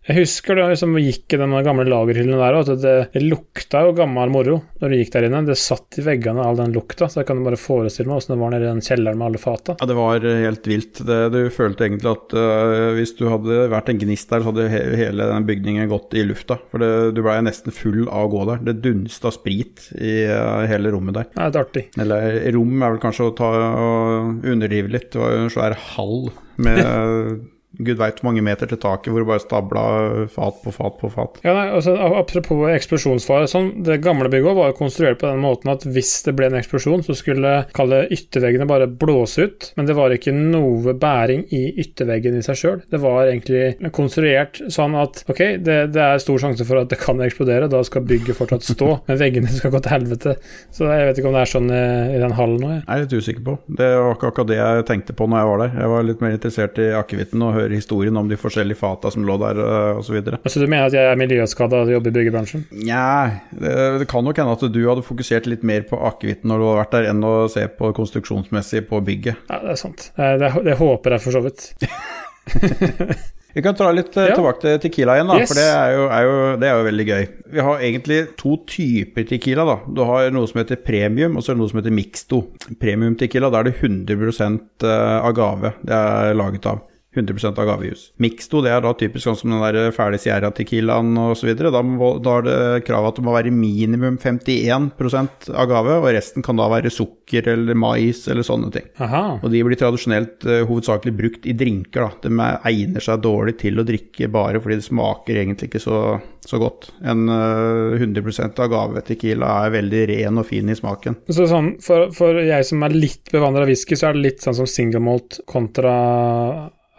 Jeg 0.03 0.19
husker 0.19 0.59
da 0.59 0.65
liksom, 0.67 0.97
vi 0.99 1.05
gikk 1.05 1.37
i 1.37 1.39
de 1.39 1.47
gamle 1.63 1.85
lagerhyllene 1.87 2.39
der, 2.41 2.57
at 2.59 2.71
det, 2.83 2.95
det 3.15 3.21
lukta 3.23 3.85
jo 3.87 3.93
gammel 3.95 4.33
moro 4.35 4.57
når 4.83 4.91
du 4.91 4.97
gikk 4.99 5.13
der 5.15 5.29
inne. 5.29 5.45
Det 5.47 5.55
satt 5.61 6.01
i 6.01 6.05
veggene 6.07 6.43
all 6.43 6.59
den 6.59 6.75
lukta, 6.75 7.07
så 7.07 7.21
jeg 7.21 7.29
kan 7.29 7.43
bare 7.47 7.59
forestille 7.61 8.11
meg 8.11 8.19
åssen 8.19 8.35
det 8.35 8.39
var 8.41 8.51
nede 8.55 8.67
i 8.67 8.71
den 8.73 8.83
kjelleren 8.83 9.21
med 9.21 9.29
alle 9.29 9.43
fata. 9.43 9.77
Ja, 9.79 9.87
det 9.87 9.99
var 9.99 10.27
helt 10.27 10.67
vilt. 10.67 11.05
Det, 11.07 11.21
du 11.31 11.39
følte 11.55 11.87
egentlig 11.87 12.11
at 12.11 12.35
uh, 12.35 12.91
hvis 12.99 13.15
du 13.21 13.29
hadde 13.31 13.69
vært 13.71 13.93
en 13.93 14.03
gnist 14.03 14.35
der, 14.35 14.43
så 14.43 14.51
hadde 14.51 14.67
he 14.75 14.83
hele 15.05 15.31
den 15.31 15.47
bygningen 15.53 15.91
gått 15.93 16.19
i 16.19 16.27
lufta. 16.27 16.59
For 16.75 16.83
det, 16.83 16.91
du 17.15 17.23
blei 17.23 17.39
nesten 17.47 17.75
full 17.75 18.03
av 18.09 18.27
å 18.27 18.33
gå 18.35 18.45
der. 18.51 18.67
Det 18.73 18.79
dunsta 18.83 19.31
sprit 19.35 19.87
i 19.95 20.19
uh, 20.27 20.67
hele 20.67 20.91
rommet 20.97 21.21
der. 21.21 21.31
Ja, 21.39 21.47
Det 21.47 21.63
er 21.63 21.69
artig. 21.69 21.87
Eller 22.03 22.43
rom 22.59 22.75
er 22.83 22.97
vel 22.97 23.03
kanskje 23.07 23.31
å 23.31 23.39
ta 23.39 23.55
og 23.71 24.47
underdrive 24.51 24.97
litt. 24.99 25.13
Det 25.15 25.23
var 25.23 25.37
jo 25.37 25.47
en 25.47 25.59
svær 25.61 25.79
hall 25.95 26.33
med 26.59 26.83
gud 27.79 28.01
veit 28.01 28.21
hvor 28.21 28.31
mange 28.31 28.45
meter 28.45 28.69
til 28.69 28.81
taket, 28.81 29.11
hvor 29.13 29.23
det 29.23 29.29
bare 29.31 29.43
stabla 29.43 29.85
fat 30.33 30.61
på 30.65 30.73
fat 30.75 30.99
på 31.01 31.11
fat. 31.13 31.41
Ja, 31.47 31.55
nei, 31.57 31.69
altså, 31.75 31.95
Apropos 32.23 32.67
eksplosjonsfare. 32.73 33.49
Sånn, 33.51 33.71
det 33.87 34.01
gamle 34.05 34.31
bygget 34.33 34.59
var 34.59 34.77
konstruert 34.77 35.21
på 35.23 35.31
den 35.31 35.43
måten 35.43 35.73
at 35.73 35.87
hvis 35.89 36.15
det 36.27 36.35
ble 36.39 36.51
en 36.51 36.59
eksplosjon, 36.61 37.05
så 37.07 37.17
skulle 37.19 37.55
kalle 37.77 38.05
ytterveggene 38.13 38.69
bare 38.69 38.89
blåse 38.89 39.47
ut. 39.49 39.71
Men 39.79 39.89
det 39.89 39.97
var 39.99 40.15
ikke 40.15 40.35
noe 40.35 40.95
bæring 40.99 41.47
i 41.55 41.65
ytterveggen 41.83 42.39
i 42.39 42.45
seg 42.45 42.59
sjøl. 42.59 42.83
Det 42.93 43.01
var 43.03 43.31
egentlig 43.31 43.93
konstruert 43.95 44.61
sånn 44.73 44.97
at 44.99 45.25
ok, 45.27 45.43
det, 45.65 45.79
det, 45.95 46.03
er 46.03 46.23
stor 46.23 46.41
sjanse 46.43 46.67
for 46.69 46.83
at 46.83 46.93
det 46.93 47.01
kan 47.01 47.21
eksplodere, 47.25 47.71
da 47.73 47.83
skal 47.87 48.07
bygget 48.07 48.39
fortsatt 48.39 48.67
stå, 48.67 48.91
men 49.09 49.21
veggene 49.21 49.53
skal 49.53 49.75
gå 49.75 49.83
til 49.83 49.97
helvete. 49.97 50.37
Så 50.75 50.91
jeg 50.91 51.09
vet 51.09 51.21
ikke 51.21 51.33
om 51.33 51.39
det 51.39 51.45
er 51.45 51.53
sånn 51.55 51.73
i, 51.73 51.83
i 52.17 52.23
den 52.23 52.37
hallen 52.37 52.61
nå. 52.63 52.73
Jeg. 52.73 52.85
jeg 52.85 52.95
er 52.95 53.05
litt 53.07 53.17
usikker 53.17 53.47
på. 53.49 53.57
Det 53.81 53.91
var 53.97 54.17
ikke 54.17 54.33
akkurat 54.33 54.53
det 54.53 54.61
jeg 54.61 54.87
tenkte 54.91 55.17
på 55.17 55.29
når 55.29 55.43
jeg 55.43 55.51
var 55.51 55.65
der. 55.65 55.77
Jeg 55.83 55.93
var 55.95 56.09
litt 56.09 56.25
mer 56.25 56.37
interessert 56.37 56.83
i 56.83 56.89
akevitten 56.97 57.47
og 57.47 57.55
høre 57.57 57.62
historien 57.71 58.17
om 58.19 58.29
de 58.31 58.39
forskjellige 58.41 58.81
fata 58.81 59.11
som 59.13 59.27
lå 59.27 59.37
der, 59.43 59.61
osv. 60.01 60.19
Så, 60.19 60.55
så 60.55 60.63
du 60.63 60.67
mener 60.67 60.89
at 60.89 60.97
jeg 60.97 61.07
er 61.07 61.21
miljøskada 61.21 61.85
og 61.85 61.93
jobber 61.93 62.11
i 62.11 62.17
byggebransjen? 62.19 62.67
Nja, 62.83 63.43
det, 63.53 63.75
det, 64.03 64.09
kan 64.11 64.27
nok 64.27 64.41
hende 64.43 64.57
at 64.57 64.67
du 64.75 64.81
hadde 64.89 65.07
fokusert 65.07 65.47
litt 65.51 65.67
mer 65.67 65.87
på 65.89 66.01
akevitten 66.11 66.51
når 66.51 66.59
du 66.59 66.69
hadde 66.69 66.81
vært 66.81 66.97
der, 66.97 67.11
enn 67.13 67.29
å 67.29 67.35
se 67.53 67.67
på 67.79 67.93
konstruksjonsmessig 67.97 68.87
på 68.91 69.03
bygget. 69.07 69.47
Ja, 69.53 69.63
det 69.63 69.77
er 69.77 69.83
sant. 69.85 70.11
Det, 70.17 70.51
det 70.67 70.81
håper 70.81 71.17
jeg 71.17 71.25
for 71.27 71.39
så 71.39 71.45
vidt. 71.47 71.71
Vi 73.53 73.61
kan 73.61 73.77
ta 73.77 73.91
litt 73.93 74.15
ja. 74.17 74.33
tilbake 74.33 74.63
til 74.63 74.79
Tequila 74.81 75.19
igjen, 75.19 75.29
da, 75.29 75.37
yes. 75.43 75.51
for 75.51 75.61
det 75.61 75.67
er, 75.69 75.91
jo, 75.93 76.05
er 76.09 76.23
jo, 76.25 76.37
det 76.57 76.69
er, 76.69 76.73
jo, 76.73 76.85
veldig 76.87 77.07
gøy. 77.09 77.27
Vi 77.53 77.65
har 77.67 77.83
egentlig 77.89 78.21
to 78.41 78.55
typer 78.69 79.27
Tequila. 79.29 79.67
da. 79.69 79.75
Du 79.93 80.01
har 80.09 80.31
noe 80.33 80.49
som 80.49 80.63
heter 80.63 80.81
premium, 80.81 81.37
og 81.37 81.45
så 81.45 81.53
er 81.53 81.59
det 81.59 81.63
noe 81.63 81.73
som 81.73 81.83
heter 81.83 81.95
mixto. 81.95 82.41
Premium 82.81 83.19
Tequila, 83.21 83.53
da 83.53 83.61
er 83.61 83.69
det 83.69 83.75
100% 83.77 84.89
agave 84.89 85.75
det 85.85 85.99
er 85.99 86.39
laget 86.39 86.71
av. 86.73 86.81
100% 87.13 87.59
agavejus. 87.61 88.07
Mixto 88.23 88.63
det 88.65 88.73
er 88.73 88.81
da 88.85 88.93
typisk 88.97 89.27
sånn 89.27 89.37
som 89.37 89.53
den 89.53 89.63
der 89.63 89.93
fæle 89.93 90.21
Sierra 90.21 90.49
Tequilaen 90.55 91.13
osv. 91.21 91.51
Da, 91.59 91.83
da 92.25 92.37
er 92.39 92.47
det 92.47 92.59
krav 92.89 93.11
at 93.11 93.19
det 93.19 93.27
må 93.27 93.35
være 93.37 93.53
minimum 93.53 94.17
51% 94.23 95.51
agave, 95.53 95.99
og 96.01 96.09
resten 96.17 96.45
kan 96.45 96.61
da 96.61 96.71
være 96.73 96.93
sukker 96.93 97.51
eller 97.53 97.77
mais 97.79 98.25
eller 98.33 98.47
sånne 98.47 98.73
ting. 98.73 98.89
Aha. 99.05 99.23
Og 99.43 99.53
de 99.53 99.63
blir 99.67 99.81
tradisjonelt 99.81 100.49
uh, 100.49 100.63
hovedsakelig 100.69 101.15
brukt 101.19 101.49
i 101.49 101.57
drinker. 101.57 102.09
da. 102.09 102.29
De 102.29 102.51
egner 102.73 103.05
seg 103.05 103.23
dårlig 103.25 103.59
til 103.61 103.81
å 103.81 103.87
drikke 103.87 104.31
bare 104.33 104.63
fordi 104.63 104.81
det 104.81 104.89
smaker 104.89 105.43
egentlig 105.43 105.69
ikke 105.69 105.85
så, 105.85 106.01
så 106.49 106.61
godt. 106.63 106.91
En 107.05 107.29
uh, 107.29 107.99
100 107.99 108.57
agave 108.65 109.05
tequila 109.05 109.59
er 109.67 109.77
veldig 109.77 110.05
ren 110.15 110.41
og 110.41 110.49
fin 110.49 110.73
i 110.73 110.79
smaken. 110.79 111.21
Så 111.29 111.49
sånn, 111.51 111.75
for, 111.85 112.09
for 112.17 112.41
jeg 112.41 112.69
som 112.69 112.85
er 112.87 112.97
litt 112.97 113.29
bevandra 113.33 113.67
av 113.67 113.73
whisky, 113.73 113.99
så 113.99 114.09
er 114.09 114.17
det 114.17 114.31
litt 114.31 114.45
sånn 114.45 114.63
som 114.63 114.71
single 114.71 115.03
malt 115.05 115.43
kontra 115.51 115.93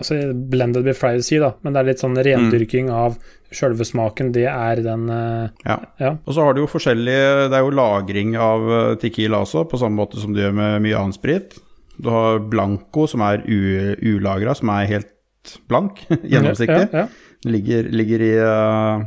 altså 0.01 0.33
blended 0.33 0.87
with 0.87 0.99
fried 0.99 1.23
sea, 1.25 1.41
da, 1.43 1.51
men 1.61 1.75
det 1.75 1.81
er 1.81 1.89
litt 1.91 2.03
sånn 2.03 2.17
rendyrking 2.17 2.89
mm. 2.89 2.95
av 2.97 3.17
sjølve 3.53 3.85
smaken. 3.85 4.31
Det 4.35 4.47
er 4.49 4.81
den 4.85 5.05
uh, 5.11 5.49
ja. 5.65 5.77
ja. 6.01 6.15
Og 6.23 6.35
så 6.35 6.45
har 6.45 6.55
du 6.55 6.63
jo 6.63 6.71
forskjellige 6.71 7.49
Det 7.51 7.57
er 7.57 7.65
jo 7.65 7.75
lagring 7.77 8.33
av 8.39 8.71
eh, 8.73 8.95
tequila 9.01 9.43
også, 9.45 9.67
på 9.69 9.79
samme 9.81 10.01
måte 10.01 10.21
som 10.21 10.33
du 10.33 10.41
gjør 10.41 10.55
med 10.57 10.85
mye 10.87 10.97
annen 10.97 11.15
sprit. 11.15 11.57
Du 12.01 12.09
har 12.09 12.41
blanco, 12.49 13.05
som 13.09 13.21
er 13.25 13.43
ulagra, 13.45 14.55
som 14.57 14.71
er 14.73 14.89
helt 14.89 15.57
blank, 15.69 16.01
gjennomsiktig. 16.31 16.87
Ja, 16.89 17.05
ligger, 17.45 17.89
ligger, 17.93 18.23
i 18.25 18.33
uh, 18.39 19.05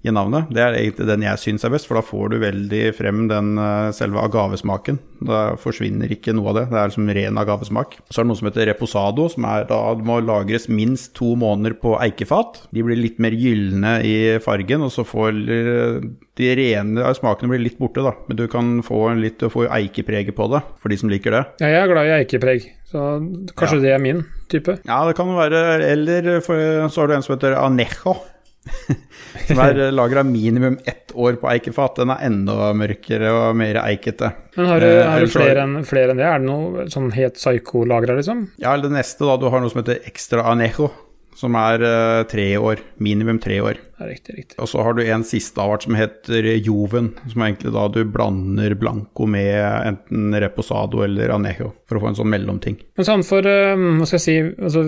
i 0.00 0.12
navnet. 0.14 0.48
Det 0.48 0.62
er 0.64 0.76
egentlig 0.78 1.08
den 1.10 1.24
jeg 1.26 1.40
syns 1.42 1.66
er 1.66 1.72
best, 1.74 1.88
for 1.88 1.98
da 1.98 2.04
får 2.04 2.32
du 2.32 2.38
veldig 2.40 2.82
frem 2.96 3.26
den 3.28 3.52
uh, 3.60 3.90
selve 3.96 4.22
agavesmaken. 4.24 5.00
Da 5.28 5.40
forsvinner 5.60 6.12
ikke 6.14 6.32
noe 6.36 6.52
av 6.52 6.56
det. 6.56 6.64
Det 6.70 6.78
er 6.80 6.92
liksom 6.92 7.12
ren 7.18 7.40
agavesmak. 7.42 7.98
Så 8.08 8.20
er 8.20 8.24
det 8.24 8.30
noe 8.30 8.40
som 8.40 8.48
heter 8.48 8.70
reposado, 8.70 9.28
som 9.32 9.44
er 9.50 9.68
da 9.68 9.82
det 9.98 10.08
må 10.08 10.16
lagres 10.24 10.70
minst 10.72 11.12
to 11.18 11.34
måneder 11.40 11.76
på 11.82 11.98
eikefat. 12.00 12.64
De 12.72 12.84
blir 12.86 13.00
litt 13.00 13.20
mer 13.20 13.36
gylne 13.36 13.98
i 14.06 14.16
fargen, 14.40 14.86
og 14.86 14.94
så 14.94 15.04
får 15.04 15.36
de 16.40 16.50
rene 16.56 17.12
smakene 17.18 17.52
blir 17.52 17.64
litt 17.66 17.78
borte, 17.80 18.00
da. 18.06 18.14
Men 18.28 18.40
du 18.40 18.46
kan 18.48 18.78
få 18.86 19.10
litt 19.20 19.44
få 19.52 19.66
eikepreget 19.68 20.36
på 20.36 20.48
det, 20.54 20.64
for 20.80 20.92
de 20.92 21.00
som 21.00 21.12
liker 21.12 21.36
det. 21.36 21.44
Ja, 21.60 21.74
jeg 21.74 21.84
er 21.84 21.92
glad 21.92 22.08
i 22.08 22.16
eikepreg. 22.22 22.68
Så 22.90 23.06
kanskje 23.52 23.82
ja. 23.82 23.84
det 23.84 23.94
er 23.94 24.02
min 24.02 24.24
type? 24.50 24.80
Ja, 24.88 25.04
det 25.06 25.14
kan 25.14 25.28
være 25.36 25.60
Eller 25.86 26.40
for, 26.42 26.58
så 26.90 27.04
har 27.04 27.10
du 27.10 27.14
en 27.14 27.22
som 27.22 27.36
heter 27.36 27.54
anejo 27.60 28.16
som 29.48 29.60
er 29.64 29.78
lagra 29.94 30.22
minimum 30.26 30.78
ett 30.84 31.12
år 31.14 31.38
på 31.40 31.48
eikefat. 31.52 32.00
Den 32.02 32.12
er 32.14 32.24
enda 32.28 32.70
mørkere 32.76 33.32
og 33.34 33.58
mer 33.58 33.80
eikete. 33.82 34.32
Men 34.56 34.70
Har 34.70 34.82
du, 34.82 34.88
eh, 34.88 35.06
har 35.08 35.24
du 35.24 35.32
flere, 35.32 35.64
enn, 35.64 35.84
flere, 35.88 36.14
enn, 36.14 36.20
det? 36.20 36.26
Er 36.28 36.42
det 36.42 36.48
noe 36.48 36.88
sånn 36.92 37.10
helt 37.16 37.38
psycho-lagra, 37.40 38.18
liksom? 38.20 38.48
Ja, 38.62 38.76
det 38.76 38.92
neste, 38.94 39.24
da. 39.26 39.38
Du 39.40 39.48
har 39.52 39.62
noe 39.62 39.72
som 39.72 39.82
heter 39.82 40.02
extra 40.08 40.44
anejo. 40.52 40.90
Som 41.40 41.56
er 41.56 41.80
uh, 41.80 42.22
tre 42.28 42.44
år. 42.60 42.82
Minimum 43.00 43.38
tre 43.40 43.56
år. 43.64 43.78
Riktig, 44.04 44.34
riktig. 44.36 44.56
Og 44.60 44.68
så 44.68 44.82
har 44.84 44.96
du 44.96 45.00
en 45.06 45.22
siste 45.24 45.60
avart 45.62 45.86
som 45.86 45.96
heter 45.96 46.44
joven. 46.60 47.14
Som 47.30 47.40
er 47.40 47.52
egentlig 47.52 47.72
da 47.72 47.86
du 47.88 48.00
blander 48.04 48.74
blanco 48.80 49.24
med 49.30 49.56
enten 49.88 50.36
reposado 50.44 51.00
eller 51.06 51.32
anejo. 51.32 51.70
For 51.88 51.96
å 51.96 52.02
få 52.04 52.10
en 52.10 52.18
sånn 52.18 52.32
mellomting. 52.32 52.76
Men 53.00 53.08
sånn 53.08 53.24
for, 53.24 53.48
uh, 53.48 53.72
hva 53.72 54.08
skal 54.08 54.20
jeg 54.20 54.26
si 54.26 54.38
altså, 54.60 54.84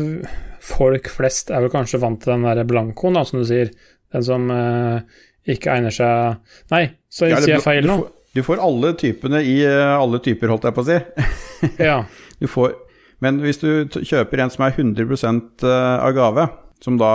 Folk 0.62 1.09
flest 1.11 1.50
er 1.50 1.64
vel 1.64 1.73
kanskje 1.73 1.99
vant 2.04 2.21
til 2.23 2.37
den 2.37 2.44
der 2.47 2.68
blancoen, 2.68 3.16
da, 3.16 3.25
som 3.26 3.40
du 3.40 3.49
sier. 3.49 3.73
Den 4.12 4.23
som 4.23 4.44
eh, 4.54 5.23
ikke 5.50 5.73
egner 5.73 5.94
seg 5.97 6.68
Nei, 6.71 6.82
så 7.11 7.26
ja, 7.26 7.40
sier 7.42 7.56
jeg 7.56 7.64
feil 7.64 7.88
nå. 7.88 7.97
Du 7.97 8.04
får, 8.04 8.12
du 8.37 8.40
får 8.47 8.62
alle 8.68 8.92
typene 9.00 9.40
i 9.42 9.56
alle 9.66 10.21
typer, 10.23 10.52
holdt 10.52 10.68
jeg 10.68 10.76
på 10.76 10.85
å 10.85 10.87
si. 10.87 11.00
ja. 11.88 11.97
Du 12.42 12.47
får 12.50 12.76
men 13.22 13.40
hvis 13.44 13.62
du 13.62 13.86
kjøper 14.02 14.42
en 14.42 14.52
som 14.52 14.66
er 14.66 14.76
100 14.76 15.06
eh, 15.06 15.96
agave, 16.02 16.48
som 16.82 16.98
da 16.98 17.12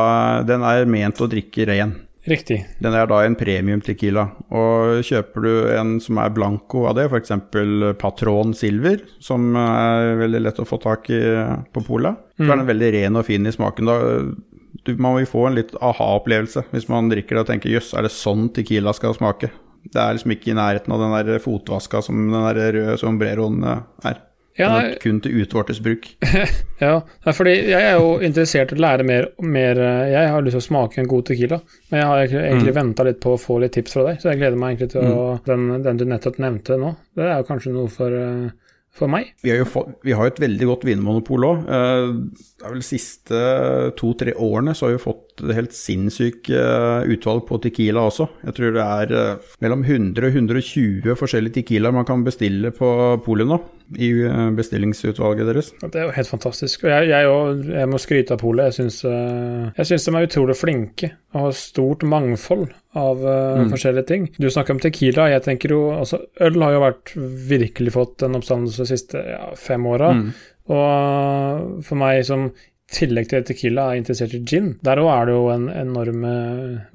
den 0.47 0.63
er 0.63 0.87
ment 0.87 1.19
å 1.19 1.27
drikke 1.29 1.67
ren 1.67 1.97
Riktig. 2.27 2.57
Den 2.83 2.91
er 2.91 3.07
da 3.07 3.21
en 3.23 3.37
premium 3.39 3.79
tequila. 3.83 4.25
Og 4.51 4.99
kjøper 5.07 5.45
du 5.45 5.51
en 5.77 5.93
som 6.03 6.19
er 6.19 6.33
blanco 6.35 6.83
av 6.89 6.97
det, 6.97 7.05
f.eks. 7.07 7.31
Patron 8.01 8.51
Silver, 8.57 8.99
som 9.23 9.55
er 9.55 10.17
veldig 10.19 10.41
lett 10.43 10.59
å 10.59 10.67
få 10.67 10.79
tak 10.83 11.07
i 11.15 11.21
på 11.71 11.85
Pola, 11.87 12.11
mm. 12.17 12.41
så 12.41 12.49
er 12.49 12.51
den 12.51 12.65
mm. 12.65 12.71
veldig 12.73 12.89
ren 12.97 13.21
og 13.21 13.25
fin 13.29 13.47
i 13.47 13.53
smaken. 13.55 13.87
Da, 13.87 13.95
du, 14.83 14.91
man 14.99 15.15
vil 15.15 15.29
få 15.29 15.45
en 15.47 15.55
litt 15.55 15.71
aha-opplevelse 15.79 16.67
hvis 16.73 16.89
man 16.91 17.07
drikker 17.13 17.37
det 17.37 17.45
og 17.45 17.49
tenker 17.53 17.71
jøss, 17.71 17.93
er 17.95 18.03
det 18.03 18.11
sånn 18.15 18.49
tequila 18.55 18.91
skal 18.95 19.15
smake? 19.15 19.53
Det 19.87 20.03
er 20.03 20.17
liksom 20.17 20.35
ikke 20.35 20.51
i 20.51 20.59
nærheten 20.59 20.91
av 20.91 20.99
den 21.05 21.15
der 21.15 21.39
fotvaska 21.39 22.03
som 22.03 22.27
den 22.27 22.43
der 22.49 22.59
røde 22.75 22.99
sombreroen 22.99 23.63
er. 23.63 24.19
Ja, 24.57 24.71
nei, 24.73 24.95
kun 25.01 25.19
til 25.21 25.43
utvortes 25.43 25.79
bruk. 25.85 26.07
ja, 26.81 26.93
fordi 27.29 27.53
jeg 27.69 27.77
er 27.77 27.99
jo 27.99 28.15
interessert 28.25 28.73
i 28.73 28.77
å 28.77 28.81
lære 28.81 29.05
mer, 29.05 29.29
mer, 29.45 29.81
Jeg 30.09 30.31
har 30.33 30.45
lyst 30.45 30.57
til 30.57 30.63
å 30.63 30.67
smake 30.67 31.01
en 31.01 31.09
god 31.09 31.27
tequila, 31.29 31.59
men 31.91 32.01
jeg 32.01 32.07
har 32.09 32.23
egentlig 32.25 32.73
mm. 32.73 32.77
venta 32.79 33.05
litt 33.05 33.19
på 33.23 33.35
å 33.35 33.41
få 33.41 33.59
litt 33.61 33.75
tips 33.77 33.97
fra 33.97 34.07
deg, 34.09 34.21
så 34.21 34.31
jeg 34.31 34.41
gleder 34.41 34.57
meg 34.57 34.73
egentlig 34.73 34.95
til 34.95 35.05
å 35.05 35.27
mm. 35.35 35.43
den, 35.45 35.67
den, 35.85 36.01
du 36.01 36.07
nettopp 36.09 36.39
nevnte 36.41 36.79
nå, 36.81 36.95
det 37.17 37.27
er 37.27 37.37
jo 37.37 37.47
kanskje 37.51 37.75
noe 37.75 37.91
for 37.93 38.17
uh, 38.17 38.49
for 38.97 39.11
meg. 39.11 39.31
Vi 39.45 39.53
har 39.53 39.61
jo 39.61 39.69
fått, 39.69 39.93
vi 40.05 40.15
har 40.17 40.29
et 40.29 40.41
veldig 40.41 40.67
godt 40.71 40.85
vinmonopol 40.87 41.45
òg. 41.47 41.63
Eh, 41.69 42.09
det 42.57 42.65
er 42.65 42.73
vel 42.73 42.81
de 42.81 42.87
siste 42.87 43.41
to-tre 43.99 44.33
årene 44.33 44.73
så 44.77 44.87
har 44.87 44.95
vi 44.95 45.03
fått 45.03 45.43
helt 45.53 45.75
sinnssykt 45.77 46.49
eh, 46.49 47.07
utvalg 47.13 47.45
på 47.47 47.59
Tequila 47.61 48.07
også. 48.09 48.27
Jeg 48.47 48.57
tror 48.57 48.75
det 48.75 48.85
er 48.85 49.15
eh, 49.21 49.49
mellom 49.63 49.85
100 49.85 50.25
og 50.25 50.39
120 50.41 51.17
forskjellige 51.19 51.59
Tequilaer 51.59 51.95
man 51.95 52.07
kan 52.07 52.25
bestille 52.25 52.73
på 52.75 52.91
polet 53.25 53.49
nå. 53.49 53.61
I 53.87 54.09
bestillingsutvalget 54.51 55.47
deres. 55.47 55.69
Det 55.79 55.95
er 55.95 56.09
jo 56.09 56.15
helt 56.17 56.27
fantastisk. 56.27 56.81
Og 56.83 56.89
jeg, 56.91 57.05
jeg, 57.07 57.29
jeg 57.71 57.87
må 57.87 57.99
skryte 58.03 58.35
av 58.35 58.41
polet. 58.41 58.75
Jeg 58.75 58.89
syns 59.87 60.09
de 60.09 60.11
er 60.11 60.27
utrolig 60.27 60.57
flinke 60.59 61.13
og 61.31 61.45
har 61.45 61.55
stort 61.55 62.03
mangfold 62.03 62.65
av 62.97 63.23
uh, 63.23 63.61
mm. 63.61 63.71
forskjellige 63.73 64.07
ting. 64.09 64.27
Du 64.37 64.49
snakker 64.51 64.75
om 64.75 64.81
Tequila. 64.83 65.29
Jeg 65.31 65.43
tenker 65.45 65.73
jo, 65.75 65.81
altså 65.95 66.21
Øl 66.43 66.59
har 66.63 66.75
jo 66.75 66.83
vært 66.83 67.13
virkelig 67.51 67.93
fått 67.95 68.25
en 68.25 68.39
oppstandelse 68.39 68.83
de 68.83 68.91
siste 68.91 69.21
ja, 69.21 69.43
fem 69.59 69.85
åra. 69.89 70.11
Mm. 70.17 70.31
Og 70.75 71.83
for 71.87 72.01
meg 72.01 72.23
som 72.27 72.49
i 72.49 72.97
tillegg 72.97 73.29
til 73.31 73.43
Tequila 73.47 73.89
er 73.91 74.01
interessert 74.01 74.35
i 74.35 74.43
gin, 74.47 74.73
der 74.85 75.01
òg 75.03 75.11
er 75.13 75.29
det 75.29 75.37
jo 75.37 75.47
en 75.53 75.69
enorm 75.71 76.27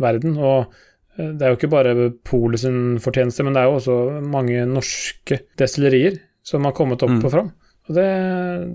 verden. 0.03 0.37
Og 0.41 0.61
uh, 0.67 1.31
det 1.31 1.47
er 1.47 1.53
jo 1.53 1.61
ikke 1.61 1.73
bare 1.73 2.11
Polet 2.27 2.65
sin 2.65 2.83
fortjeneste, 3.03 3.47
men 3.47 3.57
det 3.57 3.63
er 3.63 3.71
jo 3.71 3.81
også 3.81 3.99
mange 4.27 4.67
norske 4.69 5.43
destillerier 5.61 6.21
som 6.43 6.67
har 6.67 6.75
kommet 6.77 7.05
opp 7.07 7.17
mm. 7.19 7.27
og 7.27 7.35
fram. 7.35 7.53
Og 7.93 7.99
det, 7.99 8.09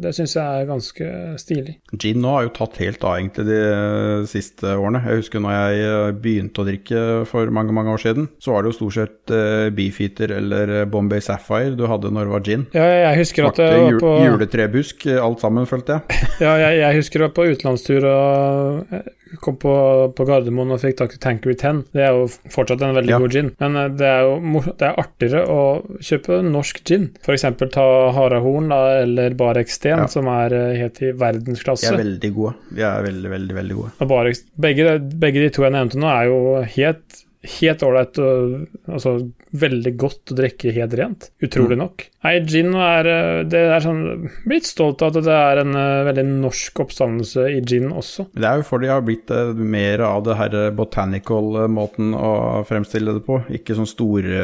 det 0.03 0.13
syns 0.13 0.35
jeg 0.37 0.61
er 0.61 0.67
ganske 0.69 1.07
stilig. 1.41 1.77
Gin 1.97 2.21
nå 2.21 2.35
har 2.35 2.45
jo 2.45 2.53
tatt 2.53 2.77
helt 2.83 3.01
av 3.01 3.17
egentlig 3.17 3.47
de 3.47 4.27
siste 4.29 4.75
årene. 4.77 5.01
Jeg 5.07 5.23
husker 5.23 5.41
når 5.41 5.55
jeg 5.55 5.87
eh, 5.87 6.11
begynte 6.21 6.61
å 6.61 6.67
drikke 6.67 7.03
for 7.29 7.49
mange 7.53 7.73
mange 7.73 7.95
år 7.95 8.03
siden, 8.03 8.29
så 8.43 8.53
var 8.53 8.63
det 8.63 8.73
jo 8.73 8.77
stort 8.77 8.97
sett 8.99 9.33
eh, 9.33 9.69
Beefeater 9.73 10.35
eller 10.37 10.73
eh, 10.81 10.87
Bombay 10.89 11.23
Sapphire 11.25 11.73
du 11.77 11.87
hadde 11.89 12.13
når 12.13 12.29
det 12.29 12.35
var 12.35 12.45
gin. 12.45 12.67
Ja, 12.77 12.85
jeg 13.07 13.23
husker 13.23 13.49
at 13.49 13.57
Smakte 13.57 13.71
jeg 13.73 13.85
var 13.87 14.01
på, 14.05 14.13
juletrebusk, 14.27 15.07
alt 15.17 15.41
sammen, 15.41 15.69
følte 15.69 15.97
jeg. 15.97 16.23
ja, 16.45 16.53
jeg, 16.67 16.81
jeg 16.83 17.01
husker 17.01 17.23
jeg 17.23 17.31
var 17.31 17.37
på 17.39 17.47
utenlandstur 17.49 18.11
og 18.11 19.16
kom 19.43 19.57
på, 19.61 19.73
på 20.15 20.25
Gardermoen 20.27 20.71
og 20.75 20.79
fikk 20.81 20.97
tak 21.01 21.13
i 21.15 21.19
Tankery 21.23 21.55
10. 21.59 21.83
Det 21.93 22.03
er 22.07 22.15
jo 22.15 22.27
fortsatt 22.53 22.81
en 22.85 22.95
veldig 22.97 23.13
Ja. 23.13 23.19
god 23.23 23.31
gin, 23.35 23.51
men 23.59 23.75
eh, 23.81 23.87
det 23.99 24.07
er 24.07 24.21
jo 24.27 24.61
det 24.67 24.87
er 24.87 24.99
artigere 25.03 25.43
å 25.47 25.59
kjøpe 25.99 26.39
norsk 26.47 26.81
gin. 26.87 27.09
F.eks. 27.23 27.45
ta 27.75 27.87
Harahorn 28.15 28.69
da, 28.69 28.81
eller 29.03 29.35
Barek 29.39 29.69
Sten, 29.73 30.05
Ja. 30.05 30.07
som 30.07 30.27
er 30.27 30.53
eh, 30.53 30.77
helt 30.81 31.01
i 31.01 31.11
De 31.11 31.13
verdensklasse. 31.19 31.93
er 31.93 31.97
veldig 32.03 32.33
gode. 32.35 32.53
De 32.75 32.81
er 32.81 33.03
veldig, 33.03 33.29
veldig, 33.35 33.55
veldig 33.61 33.75
gode. 33.81 33.91
Og 34.01 34.07
Barek, 34.09 34.43
begge, 34.59 34.97
begge 35.19 35.43
de 35.45 35.49
to 35.49 35.63
jeg 35.67 35.71
nevnte 35.77 35.97
nå, 36.01 36.07
er 36.09 36.25
jo 36.31 36.41
helt 36.77 37.23
Helt 37.47 37.79
ålreit 37.85 38.17
og 38.19 38.67
altså, 38.91 39.11
veldig 39.55 39.91
godt 39.95 40.33
å 40.33 40.35
drikke 40.35 40.71
helt 40.73 40.93
rent. 40.97 41.27
Utrolig 41.45 41.77
nok. 41.79 42.03
Nei, 42.27 42.41
gin 42.43 42.73
er 42.75 43.07
eh, 43.07 43.41
Det 43.47 43.61
er 43.71 43.83
sånn 43.83 44.27
Blitt 44.47 44.67
stolt 44.67 45.03
av 45.05 45.15
at 45.15 45.27
det 45.27 45.35
er 45.35 45.61
en 45.61 45.75
eh, 45.79 46.03
veldig 46.09 46.25
norsk 46.43 46.81
oppstandelse 46.83 47.45
i 47.53 47.61
gin 47.67 47.89
også. 47.95 48.27
Det 48.35 48.47
er 48.47 48.59
jo 48.59 48.65
fordi 48.67 48.87
det 48.87 48.93
har 48.93 49.05
blitt 49.05 49.31
eh, 49.33 49.51
mer 49.75 50.03
av 50.05 50.23
det 50.25 50.35
her 50.39 50.55
botanical-måten 50.75 52.13
å 52.17 52.31
fremstille 52.67 53.15
det 53.15 53.23
på. 53.25 53.39
Ikke 53.53 53.75
sånn 53.77 53.87
store, 53.89 54.41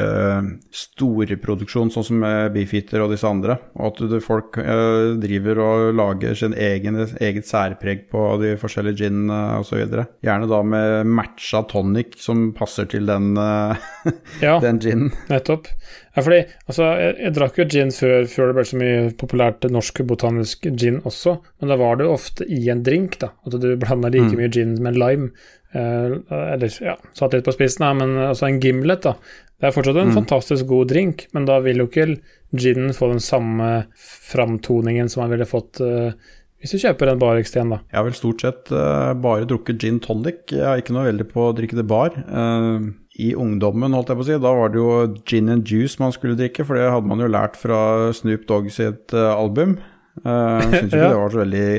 store 0.73 1.37
produksjon, 1.41 1.91
sånn 1.93 2.07
som 2.07 2.25
Beefeater 2.53 3.03
og 3.03 3.13
disse 3.13 3.27
andre. 3.27 3.57
Og 3.77 3.89
at 3.91 4.01
du, 4.11 4.17
folk 4.23 4.57
uh, 4.59 5.15
driver 5.21 5.61
og 5.63 5.97
lager 5.97 6.37
sin 6.37 6.55
egen, 6.57 6.99
eget 7.23 7.47
særpreg 7.49 8.07
på 8.11 8.25
de 8.41 8.53
forskjellige 8.61 9.05
ginene 9.05 9.59
osv. 9.61 9.83
Gjerne 10.23 10.49
da 10.51 10.61
med 10.67 11.09
matcha 11.09 11.63
tonic 11.69 12.17
som 12.21 12.51
passer 12.57 12.89
til 12.91 13.09
den, 13.09 13.33
uh, 13.39 13.75
Ja, 14.45 14.59
den 14.63 14.81
ginen. 14.83 15.13
nettopp. 15.31 15.69
Ja, 16.15 16.21
fordi 16.21 16.39
altså, 16.69 16.87
jeg, 17.01 17.15
jeg 17.23 17.33
drakk 17.33 17.55
jo 17.57 17.65
gin 17.73 17.89
før, 17.91 18.27
før 18.29 18.51
det 18.51 18.55
ble 18.59 18.65
så 18.69 18.77
mye 18.77 18.97
populært 19.17 19.65
norsk 19.73 20.03
botanisk 20.05 20.67
gin 20.77 20.99
også, 21.09 21.39
men 21.59 21.69
da 21.73 21.77
var 21.81 21.97
det 21.97 22.05
jo 22.05 22.13
ofte 22.13 22.45
i 22.45 22.67
en 22.69 22.83
drink, 22.85 23.17
da. 23.23 23.31
At 23.47 23.57
du 23.59 23.71
blanda 23.81 24.11
like 24.13 24.29
Mm. 24.29 24.37
mye 24.37 24.51
gin 24.53 24.75
med 24.83 24.95
lime. 25.01 25.31
Eh, 25.73 26.13
eller, 26.29 26.69
ja, 26.85 26.93
satt 27.17 27.33
litt 27.33 27.47
på 27.47 27.55
spissen, 27.55 27.81
da, 27.81 27.93
men 27.97 28.13
altså 28.27 28.45
en 28.47 28.59
gimlet, 28.61 29.01
da. 29.07 29.15
Det 29.59 29.71
er 29.71 29.73
fortsatt 29.73 29.97
en 30.03 30.11
Mm. 30.11 30.17
fantastisk 30.21 30.67
god 30.69 30.89
drink, 30.93 31.25
men 31.33 31.45
da 31.49 31.57
vil 31.65 31.77
jo 31.81 31.87
ikke 31.87 32.19
ginen 32.53 32.93
få 32.93 33.09
den 33.09 33.19
samme 33.23 33.85
framtoningen 33.97 35.09
som 35.09 35.23
man 35.23 35.31
ville 35.33 35.45
fått 35.49 35.81
eh, 35.81 36.13
hvis 36.63 36.71
du 36.71 36.79
kjøper 36.79 37.09
en 37.11 37.19
Barek-sten, 37.19 37.73
da. 37.73 37.81
Jeg 37.91 37.97
har 37.99 38.05
vel 38.05 38.13
stort 38.15 38.39
sett 38.45 38.69
eh, 38.71 39.13
bare 39.19 39.43
drukket 39.49 39.81
gin 39.83 39.97
tonic. 39.99 40.45
Jeg 40.53 40.61
er 40.63 40.79
ikke 40.79 40.93
noe 40.95 41.09
veldig 41.09 41.25
på 41.33 41.41
å 41.49 41.55
drikke 41.57 41.75
det 41.75 41.83
bar. 41.89 42.13
Eh, 42.15 42.85
I 43.21 43.33
ungdommen, 43.37 43.93
holdt 43.93 44.09
jeg 44.09 44.17
på 44.17 44.23
å 44.23 44.25
si, 44.25 44.37
da 44.41 44.51
var 44.57 44.71
det 44.73 44.79
jo 44.81 44.93
gin 45.29 45.51
and 45.53 45.67
juice 45.69 45.99
man 46.01 46.13
skulle 46.15 46.37
drikke, 46.39 46.63
for 46.65 46.79
det 46.79 46.87
hadde 46.89 47.09
man 47.11 47.19
jo 47.21 47.27
lært 47.29 47.59
fra 47.61 48.09
Snoop 48.17 48.47
Dogg 48.49 48.71
sitt 48.73 49.13
eh, 49.13 49.31
album. 49.33 49.77
Uh, 50.13 50.61
Syns 50.69 50.91
ikke 50.91 50.97
Ja. 51.01 51.07
det 51.09 51.17
var 51.17 51.31
så 51.33 51.39
veldig 51.39 51.69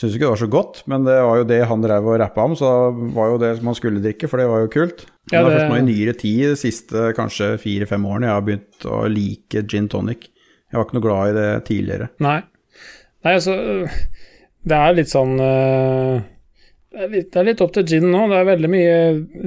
Syns 0.00 0.14
ikke 0.16 0.22
det 0.22 0.28
var 0.30 0.38
så 0.40 0.46
godt, 0.48 0.78
men 0.88 1.02
det 1.04 1.16
var 1.26 1.36
jo 1.42 1.44
det 1.44 1.58
han 1.68 1.82
drev 1.84 2.06
og 2.08 2.14
rappa 2.22 2.46
om, 2.48 2.54
så 2.56 2.70
da 2.70 3.08
var 3.12 3.26
jo 3.34 3.36
det 3.42 3.50
man 3.68 3.76
skulle 3.76 4.00
drikke, 4.00 4.30
for 4.32 4.40
det 4.40 4.46
var 4.48 4.62
jo 4.62 4.70
kult. 4.72 5.02
Men 5.28 5.34
Ja, 5.34 5.42
det 5.44 5.50
er 5.50 5.58
først 5.58 5.72
nå 5.74 5.76
i 5.76 5.84
nyere 5.84 6.14
tid, 6.16 6.40
de 6.54 6.56
siste 6.56 7.02
kanskje 7.18 7.50
fire-fem 7.60 8.06
årene, 8.08 8.30
jeg 8.30 8.32
har 8.38 8.46
begynt 8.46 8.86
å 8.88 9.02
like 9.12 9.62
gin 9.68 9.90
tonic. 9.92 10.24
Jeg 10.72 10.78
var 10.80 10.86
ikke 10.88 10.96
noe 10.96 11.04
glad 11.04 11.28
i 11.28 11.36
det 11.36 11.50
tidligere. 11.68 12.08
Nei. 12.24 12.38
Nei, 13.26 13.34
altså 13.36 13.58
øh, 13.60 14.00
Det 14.72 14.80
er 14.80 14.96
litt 14.96 15.12
sånn 15.12 15.36
øh, 15.36 16.24
det 16.96 17.36
er 17.36 17.46
litt, 17.46 17.60
opp 17.60 17.74
til 17.76 17.86
gin 17.88 18.08
nå. 18.12 18.26
Det 18.30 18.38
er 18.38 18.48
veldig 18.50 18.70
mye 18.72 18.98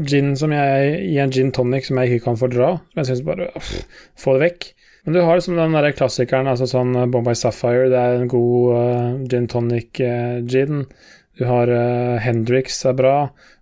gin 0.08 0.36
jeg, 0.38 0.90
i 1.10 1.18
en 1.22 1.34
gin 1.34 1.54
tonic 1.56 1.90
som 1.90 2.00
jeg 2.02 2.14
ikke 2.14 2.30
kan 2.30 2.40
fordra. 2.40 2.74
Som 2.92 3.02
jeg 3.02 3.10
syns 3.12 3.24
bare 3.28 3.50
pff, 3.56 4.04
Få 4.20 4.36
det 4.38 4.44
vekk. 4.46 4.68
Men 5.06 5.16
du 5.16 5.22
har 5.24 5.40
liksom 5.40 5.56
den 5.58 5.78
der 5.78 5.96
klassikeren, 5.96 6.50
altså 6.52 6.68
sånn 6.70 6.92
øh, 6.94 7.08
Bombay 7.10 7.38
Sapphire, 7.40 7.88
det 7.90 7.98
er 7.98 8.20
en 8.20 8.30
god 8.30 8.74
uh, 8.76 9.22
gin 9.32 9.48
tonic 9.50 10.02
øh, 10.04 10.42
gin. 10.46 10.84
Du 11.40 11.46
har 11.48 11.72
uh, 11.72 12.20
Hendrix 12.22 12.84
er 12.86 12.98
bra. 13.00 13.16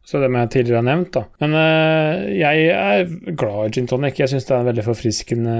Så 0.07 0.21
det 0.23 0.29
jeg 0.31 0.49
tidligere 0.53 0.79
har 0.79 0.87
nevnt, 0.87 1.09
da. 1.17 1.25
Men 1.43 1.53
øh, 1.59 2.37
jeg 2.39 2.67
er 2.71 3.09
glad 3.35 3.67
i 3.67 3.73
gin 3.75 3.89
tonic. 3.91 4.19
Jeg 4.21 4.31
syns 4.31 4.47
det 4.47 4.53
er 4.55 4.61
en 4.63 4.69
veldig 4.69 4.85
forfriskende, 4.85 5.55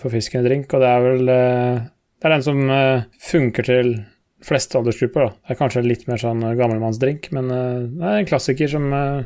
forfriskende 0.00 0.44
drink, 0.44 0.74
og 0.76 0.82
det 0.84 0.90
er 0.90 1.06
vel 1.06 1.30
øh, 1.32 1.78
det 2.20 2.28
er 2.28 2.34
den 2.34 2.44
som 2.44 2.60
øh, 2.70 3.06
funker 3.30 3.64
til 3.64 3.94
fleste 4.44 4.78
aldersgrupper. 4.78 5.28
Da. 5.28 5.32
Det 5.46 5.54
er 5.54 5.60
kanskje 5.60 5.86
litt 5.86 6.04
mer 6.10 6.20
sånn 6.20 6.44
øh, 6.44 6.56
gammelmannsdrink, 6.58 7.30
men 7.36 7.48
øh, 7.52 7.86
det 7.96 8.04
er 8.10 8.20
en 8.20 8.28
klassiker 8.28 8.70
som 8.70 8.90
øh, 8.92 9.24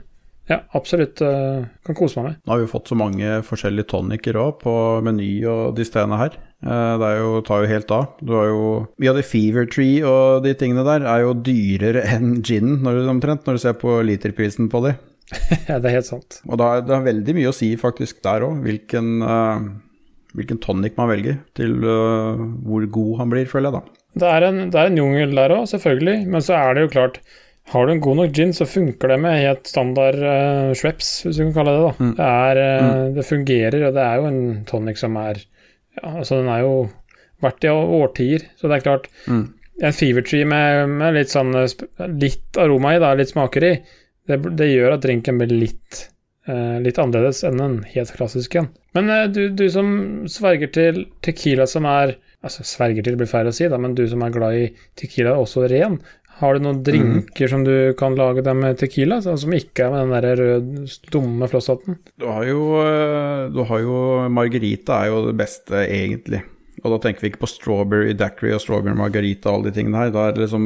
ja, 0.51 0.61
absolutt 0.75 1.20
kan 1.23 1.94
kose 1.94 2.18
meg 2.18 2.25
med. 2.27 2.38
Nå 2.42 2.51
har 2.51 2.59
vi 2.59 2.64
jo 2.64 2.70
fått 2.73 2.90
så 2.90 2.96
mange 2.99 3.37
forskjellige 3.46 3.87
toniker 3.92 4.38
òg 4.40 4.57
på 4.64 4.73
Meny 5.07 5.29
og 5.46 5.77
de 5.77 5.87
stedene 5.87 6.18
her. 6.18 6.38
Eh, 6.61 6.94
Det 7.01 7.07
er 7.07 7.20
jo, 7.20 7.29
tar 7.46 7.62
jo 7.62 7.70
helt 7.70 7.92
av. 7.94 8.16
Du 8.20 8.35
har 8.37 8.49
jo 8.51 8.64
Mye 9.01 9.12
av 9.12 9.20
det 9.20 9.29
Fever 9.29 9.68
Tree 9.70 10.01
og 10.05 10.42
de 10.44 10.55
tingene 10.59 10.85
der 10.87 11.07
er 11.09 11.23
jo 11.25 11.37
dyrere 11.37 12.03
enn 12.16 12.40
ginen, 12.42 12.81
når 12.85 12.99
du, 12.99 13.12
omtrent, 13.12 13.46
når 13.46 13.57
du 13.57 13.62
ser 13.62 13.79
på 13.81 14.01
literprisen 14.05 14.68
på 14.73 14.83
de. 14.88 14.96
ja, 15.70 15.79
det 15.79 15.87
er 15.87 16.01
helt 16.01 16.11
sant. 16.11 16.40
Og 16.49 16.59
er 16.61 16.83
det 16.85 16.96
er 16.96 17.07
veldig 17.07 17.37
mye 17.38 17.53
å 17.53 17.57
si 17.57 17.70
faktisk 17.81 18.20
der 18.27 18.44
òg, 18.49 18.61
hvilken, 18.66 19.23
uh, 19.23 19.62
hvilken 20.35 20.59
tonic 20.59 20.99
man 20.99 21.12
velger, 21.12 21.38
til 21.55 21.79
uh, 21.87 22.40
hvor 22.66 22.85
god 22.99 23.12
han 23.23 23.33
blir, 23.33 23.46
føler 23.49 23.70
jeg 23.70 23.79
da. 23.79 24.00
Det 24.18 24.27
er 24.27 24.46
en, 24.46 24.64
det 24.73 24.81
er 24.81 24.90
en 24.90 24.99
jungel 24.99 25.37
der 25.38 25.55
òg, 25.55 25.68
selvfølgelig, 25.70 26.25
men 26.27 26.42
så 26.42 26.57
er 26.59 26.75
det 26.75 26.87
jo 26.87 26.94
klart 26.96 27.20
Har 27.70 27.87
du 27.87 27.92
en 27.92 28.01
god 28.03 28.16
nok 28.18 28.33
gin, 28.35 28.53
så 28.57 28.66
funker 28.66 29.12
det 29.12 29.18
med 29.23 29.38
helt 29.38 29.68
standard 29.68 30.16
uh, 30.18 30.73
Schweppes, 30.75 31.11
hvis 31.23 31.38
du 31.38 31.44
kan 31.44 31.53
kalle 31.61 31.75
det 31.77 31.83
det. 31.83 31.85
da. 31.85 32.05
Mm. 32.05 32.14
Det, 32.16 32.27
er, 32.27 32.61
øh, 32.64 33.05
det 33.14 33.27
fungerer, 33.29 33.85
og 33.87 33.94
det 33.94 34.03
er 34.03 34.16
jo 34.16 34.27
en 34.27 34.40
tonic 34.66 34.99
som 34.99 35.18
er 35.20 35.38
ja, 35.38 36.16
altså 36.16 36.40
Den 36.40 36.49
er 36.51 36.64
jo 36.64 36.73
vært 37.44 37.64
i 37.64 37.70
årtier, 37.70 38.46
så 38.59 38.68
det 38.68 38.81
er 38.81 38.87
klart 38.88 39.09
Mm. 39.27 39.49
En 39.81 39.94
fever 39.96 40.20
tree 40.20 40.44
med, 40.44 40.90
med 40.92 41.14
litt 41.16 41.31
sånn 41.33 41.55
litt 42.20 42.59
aroma 42.61 42.90
i, 42.92 42.99
da, 43.01 43.14
litt 43.16 43.31
smaker 43.31 43.64
i, 43.64 43.70
det, 44.29 44.37
det 44.59 44.66
gjør 44.68 44.96
at 44.96 45.05
drinken 45.07 45.38
blir 45.40 45.55
litt 45.55 46.03
uh, 46.51 46.77
litt 46.83 46.99
annerledes 47.01 47.40
enn 47.49 47.62
en 47.64 47.79
helt 47.94 48.12
klassiske. 48.16 48.66
Men 48.96 49.09
uh, 49.09 49.25
du, 49.33 49.46
du 49.57 49.64
som 49.73 49.94
sverger 50.29 50.73
til 50.75 51.07
tequila 51.25 51.64
som 51.70 51.88
er 51.88 52.16
Altså 52.40 52.64
sverger 52.64 53.05
til 53.05 53.18
blir 53.20 53.29
feil 53.29 53.50
å 53.50 53.53
si, 53.53 53.66
da, 53.68 53.76
men 53.76 53.92
du 53.96 54.07
som 54.09 54.22
er 54.24 54.33
glad 54.33 54.57
i 54.57 54.68
tequila 54.96 55.35
også 55.37 55.66
ren, 55.68 55.98
har 56.40 56.57
du 56.57 56.64
noen 56.64 56.79
drinker 56.85 57.50
som 57.53 57.66
du 57.66 57.92
kan 58.00 58.14
lage 58.16 58.40
deg 58.46 58.57
med 58.57 58.79
tequila, 58.81 59.18
sånn 59.20 59.37
som 59.42 59.53
ikke 59.53 59.85
er 59.85 59.92
med 59.92 60.07
den 60.07 60.14
der 60.14 60.40
rød, 60.40 60.94
dumme 61.12 61.48
flosshatten? 61.53 61.98
Du 62.16 62.24
har 62.31 62.46
jo, 62.48 62.62
eh, 62.81 63.50
du 63.53 63.61
har 63.68 63.83
jo 63.85 63.98
Margarita 64.33 65.03
er 65.03 65.12
jo 65.12 65.20
det 65.26 65.37
beste, 65.37 65.85
egentlig. 65.85 66.40
Og 66.81 66.94
da 66.94 67.00
tenker 67.05 67.26
vi 67.26 67.33
ikke 67.35 67.42
på 67.44 67.50
strawberry 67.50 68.14
daiquiri 68.16 68.55
og 68.57 68.62
strawberry 68.64 68.96
margarita 68.96 69.50
og 69.50 69.59
alle 69.59 69.68
de 69.68 69.76
tingene 69.76 70.00
her. 70.00 70.14
Da 70.14 70.29
er 70.29 70.37
det 70.37 70.46
liksom 70.46 70.64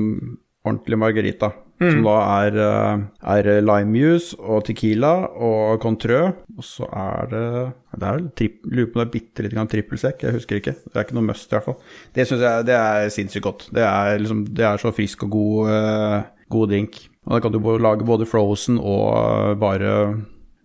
ordentlig 0.63 1.01
margarita. 1.01 1.51
Som 1.83 2.05
da 2.07 2.19
er, 2.45 2.57
eh, 2.63 3.01
er 3.35 3.49
limejuice 3.67 4.37
og 4.39 4.65
tequila 4.69 5.15
og 5.35 5.81
contrø. 5.83 6.21
Og 6.57 6.65
så 6.65 6.87
er 6.87 7.27
det 7.31 7.73
Det 7.95 8.03
er 8.09 8.51
lurer 8.65 8.87
på 8.91 8.99
om 8.99 9.03
det 9.03 9.07
er 9.07 9.13
bitte 9.15 9.43
litt 9.43 9.55
grann 9.55 9.69
trippelsekk, 9.71 10.23
jeg 10.23 10.35
husker 10.35 10.57
ikke. 10.59 10.75
Det 10.75 10.97
er 10.97 11.05
ikke 11.05 11.15
noe 11.15 11.29
must, 11.29 11.47
i 11.47 11.55
hvert 11.55 11.65
fall. 11.65 11.77
Det 12.15 12.27
syns 12.27 12.43
jeg 12.43 12.67
det 12.67 12.75
er 12.75 13.09
sinnssykt 13.09 13.45
godt. 13.45 13.69
Det 13.71 13.83
er, 13.83 14.19
liksom, 14.19 14.45
det 14.51 14.65
er 14.67 14.77
så 14.83 14.91
frisk 14.91 15.23
og 15.23 15.31
god, 15.31 15.71
uh, 15.71 16.23
god 16.51 16.73
drink. 16.73 17.09
Og 17.27 17.37
da 17.37 17.41
kan 17.41 17.53
du 17.55 17.61
lage 17.79 18.05
både 18.05 18.27
frozen 18.27 18.79
og 18.79 19.15
eh, 19.15 19.55
bare 19.57 19.93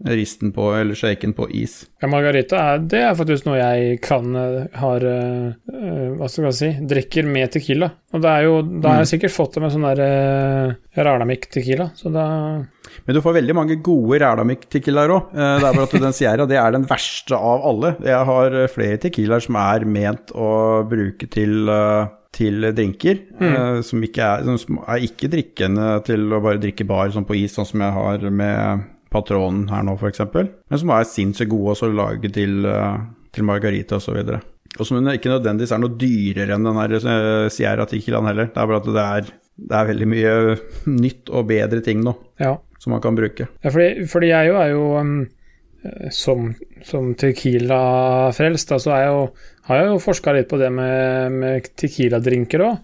risten 0.07 0.53
på, 0.55 0.69
eller 0.77 0.95
shaken 0.95 1.33
på 1.35 1.49
is. 1.51 1.81
Ja, 1.99 2.07
margarita 2.07 2.55
er, 2.55 2.83
det 2.87 3.01
er 3.03 3.17
faktisk 3.19 3.47
noe 3.49 3.57
jeg 3.59 3.97
kan 4.05 4.31
eh, 4.39 4.67
har 4.79 5.03
eh, 5.03 5.49
eh, 5.73 6.05
Hva 6.15 6.29
skal 6.31 6.47
jeg 6.47 6.57
si 6.59 6.69
drikker 6.87 7.27
med 7.27 7.51
tequila. 7.51 7.89
Og 8.15 8.23
det 8.23 8.29
er 8.31 8.45
jo, 8.47 8.61
da 8.63 8.93
har 8.93 9.03
jeg 9.03 9.11
sikkert 9.15 9.35
fått 9.35 9.57
det 9.57 9.63
med 9.65 9.73
sånn 9.73 9.85
der 9.85 9.99
uh, 10.01 11.01
Ranamik-tequila. 11.03 11.89
Så 11.99 12.09
da 12.13 12.23
Men 13.05 13.15
du 13.17 13.21
får 13.21 13.35
veldig 13.37 13.55
mange 13.57 13.75
gode 13.85 14.17
Rælamic-tequilaer 14.23 15.13
òg. 15.13 15.33
Det 15.35 15.49
er 15.49 15.65
bare 15.67 15.83
at 15.85 15.97
den 16.05 16.15
Sierra 16.15 16.47
det 16.49 16.57
er 16.57 16.73
den 16.73 16.87
verste 16.89 17.37
av 17.37 17.65
alle. 17.69 17.91
Jeg 18.01 18.29
har 18.31 18.55
eh, 18.63 18.71
flere 18.71 19.01
tequilaer 19.03 19.45
som 19.45 19.59
er 19.61 19.85
ment 19.85 20.33
å 20.33 20.49
bruke 20.89 21.29
til, 21.31 21.69
uh, 21.69 22.09
til 22.35 22.71
drinker. 22.73 23.21
eh, 23.41 23.81
Som 23.85 24.03
ikke 24.05 24.25
er, 24.25 24.47
som 24.63 24.79
er 24.87 25.05
ikke 25.05 25.29
drikkende 25.31 25.91
til 26.07 26.25
å 26.33 26.41
bare 26.43 26.61
drikke 26.63 26.87
bar 26.89 27.11
sånn 27.13 27.27
på 27.29 27.37
is, 27.43 27.53
sånn 27.59 27.67
som 27.69 27.85
jeg 27.85 27.95
har 27.99 28.25
med 28.31 28.87
patronen 29.13 29.67
her 29.71 29.83
nå, 29.87 29.95
f.eks. 29.97 30.21
Men 30.33 30.81
som 30.81 30.93
er 30.95 31.07
sinnssykt 31.09 31.51
gode 31.51 31.75
å 31.75 31.91
lage 31.93 32.31
til, 32.35 32.63
eh, 32.69 32.99
til 33.35 33.47
margarita 33.47 33.97
osv. 33.99 34.19
Og 34.77 34.85
som 34.85 35.09
ikke 35.09 35.31
nødvendigvis 35.31 35.73
er 35.73 35.81
noe 35.81 35.97
dyrere 35.99 36.55
enn 36.55 36.67
den 36.67 36.77
her 36.77 36.95
eh, 36.99 37.49
Sierra 37.53 37.87
Tequilaen 37.89 38.29
heller. 38.29 38.51
Det 38.53 38.61
er 38.61 38.69
bare 38.69 38.81
at 38.83 38.89
det 38.93 39.05
er, 39.05 39.31
det 39.69 39.79
er 39.79 39.89
veldig 39.93 40.09
mye 40.13 40.33
nytt 40.99 41.33
og 41.33 41.49
bedre 41.49 41.81
ting 41.85 42.03
nå 42.05 42.13
Ja. 42.41 42.55
som 42.79 42.93
man 42.95 43.01
kan 43.03 43.17
bruke. 43.17 43.49
Ja, 43.63 43.69
fordi, 43.73 44.05
fordi 44.11 44.31
jeg 44.31 44.51
jo 44.51 44.59
er 44.61 44.69
jo 44.75 44.85
um, 45.01 45.15
eh, 45.83 46.09
som 46.13 46.51
som 46.85 47.09
Tequila-frelst, 47.19 48.71
så 48.79 48.93
er 48.95 49.01
jeg 49.03 49.11
jo, 49.11 49.23
har 49.67 49.81
jeg 49.81 49.89
jo 49.89 49.97
forska 50.03 50.31
litt 50.37 50.47
på 50.47 50.59
det 50.61 50.69
med, 50.71 51.33
med 51.41 51.67
Tequila-drinker 51.75 52.63
òg. 52.63 52.77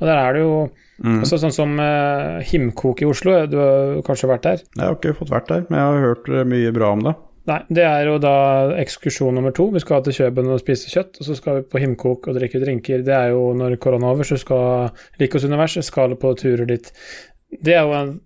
Og 0.00 0.04
der 0.08 0.18
er 0.18 0.34
det 0.36 0.42
jo 0.42 0.56
Mm. 1.04 1.20
altså, 1.20 1.38
Sånn 1.40 1.54
som 1.54 1.76
uh, 1.80 2.42
Himkok 2.46 3.02
i 3.04 3.08
Oslo, 3.08 3.38
du 3.50 3.56
har 3.60 3.96
kanskje 4.06 4.30
vært 4.30 4.46
der? 4.48 4.66
Jeg 4.76 4.84
har 4.84 4.96
ikke 4.96 5.16
fått 5.18 5.32
vært 5.32 5.50
der, 5.52 5.64
men 5.68 5.80
jeg 5.80 5.88
har 5.90 6.04
hørt 6.06 6.30
eh, 6.32 6.46
mye 6.48 6.74
bra 6.76 6.92
om 6.96 7.04
det. 7.04 7.14
Nei, 7.46 7.60
det 7.78 7.84
er 7.86 8.08
jo 8.08 8.16
da 8.18 8.36
ekskursjon 8.80 9.36
nummer 9.38 9.54
to. 9.54 9.68
Vi 9.74 9.82
skal 9.82 10.02
til 10.02 10.16
Kjøben 10.16 10.48
og 10.50 10.58
spise 10.62 10.90
kjøtt, 10.90 11.20
og 11.20 11.28
så 11.28 11.36
skal 11.38 11.60
vi 11.60 11.66
på 11.70 11.82
Himkok 11.82 12.26
og 12.26 12.38
drikke 12.40 12.58
drinker. 12.62 13.04
Det 13.06 13.14
er 13.14 13.34
jo 13.36 13.52
når 13.54 13.76
korona 13.82 14.08
er 14.08 14.16
over, 14.16 14.26
så 14.26 14.38
skal 14.40 14.88
Likos 15.22 15.46
univers 15.46 15.76
skal 15.86 16.16
på 16.18 16.32
turer 16.40 16.66
dit. 16.66 16.90
Det 17.54 17.76
er 17.76 17.86
jo 17.86 17.94
en 17.94 18.16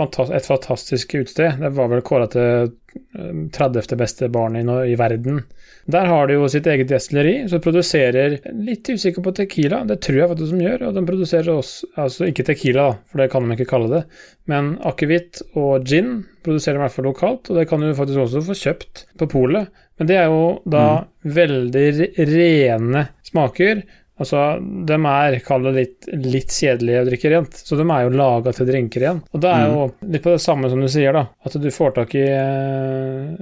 et 0.00 0.46
fantastisk 0.46 1.14
utsted. 1.18 1.58
Det 1.62 1.70
var 1.76 1.88
vel 1.92 2.02
kåra 2.04 2.26
til 2.32 2.66
eh, 2.66 3.38
30. 3.56 3.96
beste 4.00 4.28
barn 4.32 4.56
i, 4.60 4.64
i 4.92 4.96
verden. 4.98 5.42
Der 5.86 6.08
har 6.10 6.26
de 6.26 6.34
jo 6.38 6.48
sitt 6.50 6.66
eget 6.66 6.88
destilleri, 6.90 7.34
som 7.48 7.60
produserer 7.62 8.38
Litt 8.66 8.88
usikker 8.90 9.22
på 9.22 9.32
Tequila, 9.36 9.84
det 9.86 10.00
tror 10.02 10.18
jeg 10.18 10.30
faktisk 10.32 10.56
de 10.56 10.64
gjør. 10.66 10.86
Og 10.88 10.96
de 10.96 11.04
produserer 11.06 11.50
også, 11.52 11.90
altså 12.02 12.26
ikke 12.30 12.46
Tequila, 12.48 12.86
for 13.10 13.22
det 13.22 13.28
kan 13.32 13.46
de 13.46 13.54
ikke 13.56 13.68
kalle 13.70 13.90
det, 13.92 14.02
men 14.50 14.72
akevitt 14.88 15.42
og 15.54 15.86
gin 15.86 16.24
produserer 16.46 16.76
de 16.76 16.82
i 16.82 16.84
hvert 16.86 16.94
fall 16.96 17.08
lokalt, 17.10 17.50
og 17.50 17.58
det 17.60 17.68
kan 17.70 17.82
du 17.82 17.92
faktisk 17.98 18.22
også 18.24 18.42
få 18.48 18.58
kjøpt 18.62 19.04
på 19.18 19.30
polet. 19.32 19.70
Men 19.98 20.10
det 20.10 20.18
er 20.20 20.26
jo 20.28 20.42
da 20.68 20.82
veldig 21.24 21.86
re- 22.00 22.26
rene 22.28 23.06
smaker. 23.26 23.80
Altså, 24.16 24.42
de 24.88 24.96
er, 24.96 25.34
kall 25.44 25.66
det 25.68 25.72
litt, 25.76 26.06
litt 26.24 26.52
kjedelige 26.54 27.02
å 27.02 27.06
drikke 27.10 27.32
rent, 27.34 27.58
så 27.60 27.76
de 27.76 27.84
er 27.84 28.06
jo 28.06 28.14
laga 28.16 28.54
til 28.56 28.68
drinker 28.70 29.04
igjen. 29.04 29.22
Og 29.36 29.42
det 29.44 29.50
er 29.52 29.66
jo 29.68 29.82
litt 30.08 30.24
på 30.24 30.32
det 30.32 30.40
samme 30.40 30.70
som 30.72 30.80
du 30.80 30.88
sier, 30.88 31.12
da, 31.12 31.26
at 31.44 31.56
du 31.60 31.68
får 31.74 31.96
tak 31.98 32.16
i 32.16 32.24
eh, 32.24 33.34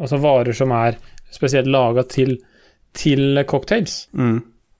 altså 0.00 0.20
varer 0.22 0.56
som 0.56 0.72
er 0.72 0.96
spesielt 1.34 1.68
laga 1.68 2.06
til, 2.08 2.38
til 2.96 3.42
cocktails. 3.48 4.06
Mm. 4.16 4.38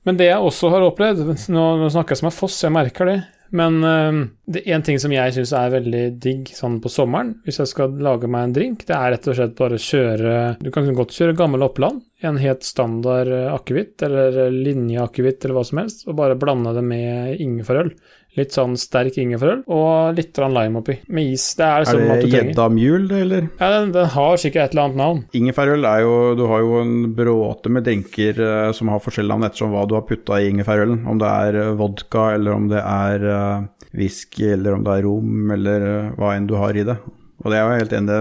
Men 0.08 0.16
det 0.16 0.30
jeg 0.30 0.40
også 0.40 0.70
har 0.72 0.86
opplevd 0.86 1.26
Nå, 1.52 1.64
nå 1.82 1.88
snakker 1.92 2.14
jeg 2.14 2.22
som 2.22 2.30
en 2.30 2.38
foss, 2.38 2.62
jeg 2.64 2.72
merker 2.72 3.10
det. 3.10 3.18
Men 3.52 3.82
eh, 3.84 4.24
det 4.48 4.64
er 4.64 4.78
en 4.78 4.88
ting 4.88 5.00
som 5.00 5.12
jeg 5.12 5.36
syns 5.36 5.52
er 5.56 5.76
veldig 5.76 6.04
digg 6.24 6.48
sånn 6.56 6.80
på 6.84 6.92
sommeren, 6.92 7.36
hvis 7.44 7.60
jeg 7.60 7.74
skal 7.74 8.00
lage 8.04 8.32
meg 8.32 8.48
en 8.48 8.56
drink, 8.56 8.88
det 8.88 8.96
er 8.96 9.12
rett 9.12 9.28
og 9.28 9.36
slett 9.36 9.56
bare 9.60 9.80
kjøre 9.80 10.34
Du 10.64 10.72
kan 10.72 10.88
godt 10.96 11.12
kjøre 11.16 11.36
gammel 11.36 11.68
Oppland, 11.68 12.00
en 12.22 12.36
helt 12.42 12.64
standard 12.66 13.28
øh, 13.30 13.48
akevitt, 13.54 14.02
eller 14.02 14.48
linjeakevitt, 14.50 15.44
eller 15.44 15.54
hva 15.60 15.66
som 15.68 15.78
helst, 15.84 16.06
og 16.08 16.16
bare 16.18 16.34
blande 16.38 16.72
det 16.74 16.82
med 16.82 17.36
ingefærøl. 17.44 17.92
Litt 18.38 18.52
sånn 18.54 18.74
sterk 18.78 19.16
ingefærøl, 19.18 19.62
og 19.72 20.14
litt 20.18 20.36
lime 20.38 20.78
oppi, 20.82 20.98
med 21.08 21.32
is. 21.32 21.46
Det 21.58 21.64
er 21.64 21.72
Er 21.78 21.84
liksom 21.84 22.02
at 22.02 22.08
det 22.08 22.18
du 22.20 22.26
trenger. 22.28 22.50
gjedda 22.50 22.66
mjul, 22.74 23.06
eller? 23.22 23.46
Ja, 23.58 23.70
den, 23.80 23.92
den 23.96 24.10
har 24.14 24.36
sikkert 24.36 24.64
et 24.68 24.74
eller 24.76 24.84
annet 24.88 25.00
navn. 25.00 25.22
Ingefærøl 25.40 25.88
er 25.88 26.02
jo 26.04 26.12
Du 26.38 26.44
har 26.50 26.60
jo 26.62 26.76
en 26.82 26.92
bråte 27.16 27.72
med 27.72 27.86
drinker 27.88 28.38
eh, 28.44 28.72
som 28.76 28.92
har 28.92 29.02
forskjellige 29.02 29.32
navn 29.34 29.48
ettersom 29.48 29.72
hva 29.74 29.86
du 29.90 29.96
har 29.96 30.06
putta 30.06 30.38
i 30.38 30.50
ingefærølen. 30.52 31.00
Om 31.08 31.18
det 31.22 31.32
er 31.32 31.60
eh, 31.64 31.72
vodka, 31.80 32.28
eller 32.36 32.54
om 32.54 32.68
det 32.70 32.82
er 32.84 33.26
eh, 33.32 33.66
whisky, 33.98 34.52
eller 34.52 34.76
om 34.76 34.84
det 34.86 34.98
er 34.98 35.06
rom, 35.08 35.50
eller 35.56 35.88
eh, 35.88 36.10
hva 36.20 36.34
enn 36.36 36.46
du 36.50 36.54
har 36.60 36.76
i 36.78 36.86
det. 36.86 36.98
Og 37.42 37.50
det 37.50 37.58
er 37.58 37.64
jo 37.64 37.80
helt 37.80 37.96
enig. 38.02 38.20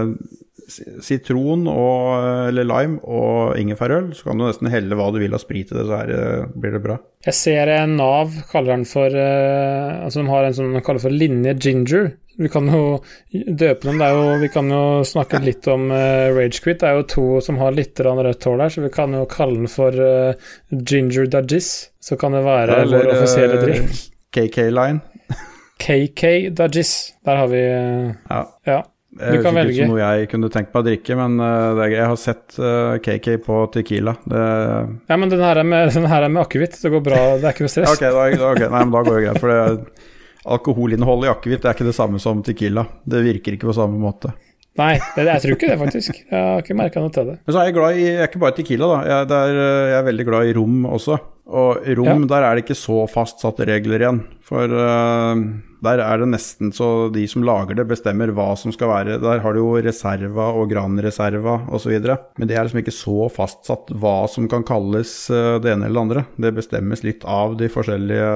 Sitron 0.68 1.66
og, 1.70 2.02
eh, 2.18 2.48
eller 2.50 2.66
lime 2.68 3.00
og 3.04 3.56
ingefærøl, 3.58 4.12
så 4.14 4.28
kan 4.28 4.38
du 4.38 4.46
nesten 4.46 4.70
helle 4.72 4.98
hva 4.98 5.08
du 5.14 5.20
vil 5.22 5.34
av 5.34 5.42
sprit 5.42 5.72
i 5.72 5.78
det, 5.78 5.86
så 5.88 6.00
her, 6.02 6.46
blir 6.54 6.76
det 6.76 6.84
bra. 6.84 6.98
Jeg 7.24 7.36
ser 7.38 7.72
en 7.72 7.96
Nav 7.98 8.36
kaller 8.52 8.76
den 8.76 8.86
for 8.86 9.10
eh, 9.10 10.04
Altså 10.04 10.22
de 10.22 10.30
har 10.30 10.46
en 10.46 10.54
som 10.54 10.74
de 10.74 10.82
kaller 10.84 11.02
for 11.02 11.14
linje 11.14 11.54
ginger. 11.58 12.12
Vi 12.38 12.48
kan 12.52 12.68
jo 12.70 13.00
døpe 13.32 13.88
dem. 13.88 14.02
Er 14.04 14.14
jo, 14.14 14.26
vi 14.38 14.48
kan 14.54 14.68
jo 14.70 14.82
snakke 15.02 15.40
litt 15.42 15.66
om 15.72 15.88
uh, 15.90 16.28
Ragequit. 16.36 16.78
Det 16.78 16.86
er 16.86 17.00
jo 17.00 17.06
to 17.10 17.24
som 17.42 17.58
har 17.58 17.74
litt 17.74 17.98
rødt 17.98 18.46
hår 18.46 18.60
der, 18.60 18.70
så 18.70 18.84
vi 18.84 18.90
kan 18.94 19.16
jo 19.16 19.24
kalle 19.30 19.58
den 19.58 19.72
for 19.72 19.98
uh, 19.98 20.52
Ginger 20.70 21.26
Dajis. 21.26 21.72
Så 21.98 22.14
kan 22.20 22.36
det 22.38 22.44
være 22.46 22.84
vår 22.92 23.10
offisielle 23.16 23.58
drikk. 23.64 23.90
KK-line. 24.36 25.02
KK 25.82 26.54
Dajis. 26.54 26.94
Der 27.26 27.42
har 27.42 27.50
vi 27.50 27.64
uh, 27.66 28.14
Ja. 28.30 28.44
Ja. 28.70 28.78
Det 29.08 29.38
du 29.38 29.42
kan 29.42 29.56
ikke 29.56 29.62
ut 29.62 29.66
velge. 29.70 29.78
som 29.80 29.92
noe 29.94 30.00
jeg 30.02 30.28
kunne 30.28 30.50
tenkt 30.52 30.74
meg 30.74 30.82
å 30.82 30.86
drikke, 30.90 31.14
men 31.16 31.38
uh, 31.40 31.76
det 31.78 31.84
er, 31.86 31.92
jeg 31.96 32.10
har 32.10 32.18
sett 32.20 32.58
uh, 32.60 32.98
KK 33.02 33.28
på 33.46 33.60
Tequila. 33.72 34.12
Det, 34.28 34.42
ja, 35.08 35.16
men 35.16 35.32
den 35.32 35.40
her 35.42 35.62
er 35.62 35.66
med, 35.66 35.88
den 35.96 36.10
her 36.12 36.26
er 36.26 36.34
med 36.34 36.42
akevitt. 36.44 36.76
Det 36.82 36.92
går 36.92 37.04
bra. 37.06 37.22
Det 37.40 37.48
er 37.48 37.56
ikke 37.56 37.64
noe 37.66 37.72
stress. 37.72 37.94
ok, 37.94 38.04
da, 38.04 38.26
da, 38.36 38.50
ok, 38.52 38.66
nei, 38.66 38.82
men 38.84 38.92
da 38.94 39.04
går 39.08 39.16
det 39.16 39.24
greit. 39.24 39.40
For 39.42 39.54
det, 39.54 40.10
alkoholinnholdet 40.58 41.28
i 41.28 41.32
akevitt 41.32 41.64
er 41.64 41.76
ikke 41.76 41.88
det 41.88 41.96
samme 41.96 42.20
som 42.22 42.44
Tequila. 42.44 42.84
Det 43.08 43.24
virker 43.24 43.56
ikke 43.56 43.70
på 43.70 43.76
samme 43.80 43.98
måte. 44.00 44.34
Nei, 44.78 44.94
det, 45.16 45.24
jeg 45.26 45.42
tror 45.42 45.56
ikke 45.56 45.70
det, 45.72 45.78
faktisk. 45.80 46.18
Jeg 46.28 46.38
har 46.38 46.60
ikke 46.62 46.76
merka 46.78 47.00
noe 47.02 47.10
til 47.14 47.32
det. 47.32 47.38
Men 47.42 47.54
så 47.54 47.58
er 47.62 47.66
jeg 47.66 47.74
glad 47.80 47.96
i 47.98 48.04
Jeg 48.04 48.20
er 48.22 48.28
ikke 48.30 48.42
bare 48.44 48.54
Tequila, 48.60 48.90
da. 48.92 48.98
Jeg, 49.10 49.28
det 49.32 49.38
er, 49.48 49.56
eh, 49.64 49.86
jeg 49.88 49.96
er 49.98 50.06
veldig 50.12 50.26
glad 50.28 50.50
i 50.50 50.52
rom 50.60 50.76
også. 50.92 51.18
Og 51.48 51.88
rom, 51.98 52.12
Ja. 52.12 52.28
der 52.34 52.44
er 52.46 52.54
det 52.54 52.66
ikke 52.66 52.76
så 52.78 53.00
fastsatte 53.10 53.66
regler 53.66 54.04
igjen. 54.04 54.20
For 54.44 54.76
eh, 54.84 55.42
der 55.84 56.00
er 56.02 56.20
det 56.20 56.28
nesten 56.32 56.72
så 56.74 57.08
de 57.14 57.22
som 57.30 57.44
lager 57.46 57.78
det, 57.78 57.86
bestemmer 57.90 58.32
hva 58.34 58.50
som 58.58 58.72
skal 58.74 58.90
være. 58.90 59.18
Der 59.22 59.42
har 59.44 59.54
du 59.54 59.60
jo 59.60 59.76
reserva 59.84 60.48
og 60.58 60.70
granreserva 60.72 61.60
osv. 61.74 61.94
Men 62.38 62.50
det 62.50 62.56
er 62.56 62.66
liksom 62.66 62.82
ikke 62.82 62.94
så 62.94 63.28
fastsatt 63.32 63.92
hva 63.94 64.16
som 64.30 64.48
kan 64.50 64.66
kalles 64.66 65.12
eh, 65.30 65.58
det 65.62 65.74
ene 65.74 65.86
eller 65.86 65.98
det 65.98 66.04
andre. 66.04 66.24
Det 66.48 66.54
bestemmes 66.58 67.04
litt 67.06 67.26
av 67.28 67.56
de 67.60 67.70
forskjellige 67.72 68.32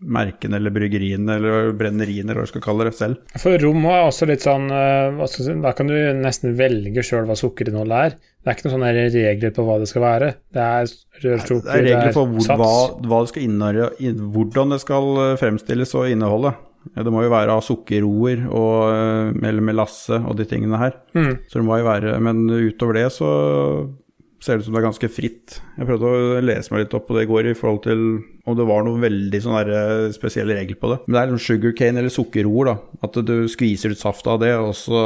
merkene 0.00 0.60
eller 0.60 0.74
bryggeriene 0.74 1.38
eller 1.40 1.74
brenneriene 1.76 2.30
eller 2.30 2.44
hva 2.44 2.46
du 2.48 2.54
skal 2.54 2.66
kalle 2.68 2.88
det 2.88 2.96
selv. 2.98 3.36
For 3.42 3.58
rom 3.62 3.84
er 3.90 4.06
også 4.06 4.30
litt 4.30 4.46
sånn 4.46 4.70
eh, 4.70 5.58
Da 5.64 5.74
kan 5.76 5.90
du 5.90 5.96
nesten 6.22 6.56
velge 6.58 7.04
sjøl 7.06 7.26
hva 7.28 7.38
sukkerinnholdet 7.38 8.06
er. 8.06 8.18
Det 8.46 8.52
er 8.52 8.58
ikke 8.60 8.68
noen 8.68 8.76
sånne 8.76 8.90
regler 9.10 9.52
på 9.56 9.62
hva 9.66 9.80
det 9.82 9.88
skal 9.90 10.04
være. 10.04 10.26
Det 10.54 10.62
er 10.62 10.84
rørsukker, 11.24 11.64
Det 11.66 11.72
er 11.74 11.86
regler 11.88 12.12
for 12.14 12.30
hvor, 12.30 12.60
hva, 12.60 12.74
hva 13.02 13.18
det 13.24 13.30
skal 13.32 13.46
inneholde, 13.48 14.12
hvordan 14.36 14.74
det 14.74 14.78
skal 14.84 15.08
eh, 15.24 15.32
fremstilles 15.40 15.94
og 15.98 16.12
inneholde. 16.14 16.52
Det 16.94 17.12
må 17.12 17.24
jo 17.24 17.32
være 17.32 17.54
av 17.56 17.64
sukkerroer 17.66 18.46
og 18.46 18.74
eh, 18.92 19.48
eller 19.48 19.64
melasse 19.64 20.18
og 20.22 20.36
de 20.38 20.46
tingene 20.48 20.80
her. 20.80 20.98
Mm. 21.16 21.32
Så 21.48 21.60
det 21.60 21.66
må 21.66 21.80
jo 21.80 21.88
være 21.88 22.18
Men 22.22 22.44
utover 22.50 23.00
det 23.00 23.08
så 23.16 23.30
ser 24.42 24.56
det 24.56 24.62
ut 24.62 24.68
som 24.68 24.76
det 24.76 24.80
er 24.82 24.86
ganske 24.86 25.10
fritt. 25.10 25.56
Jeg 25.78 25.88
prøvde 25.88 26.10
å 26.10 26.42
lese 26.44 26.72
meg 26.72 26.84
litt 26.84 26.94
opp 26.96 27.06
på 27.08 27.16
det 27.16 27.24
i 27.24 27.30
går 27.30 27.50
i 27.50 27.56
forhold 27.58 27.82
til 27.86 28.04
om 28.46 28.58
det 28.58 28.66
var 28.68 28.84
noen 28.86 29.02
veldig 29.02 29.40
sånne 29.42 29.62
der, 29.64 29.72
eh, 29.80 30.12
spesielle 30.14 30.54
regler 30.58 30.78
på 30.78 30.92
det. 30.92 31.00
Men 31.06 31.16
det 31.16 31.22
er 31.22 31.32
liksom 31.32 31.44
sugarcane 31.46 32.02
eller 32.02 32.14
sukkerroer, 32.14 32.70
da. 32.70 32.76
At 33.08 33.18
du 33.26 33.34
skviser 33.50 33.90
ut 33.90 34.02
saft 34.02 34.28
av 34.30 34.38
det, 34.44 34.52
og 34.60 34.74
så 34.78 35.02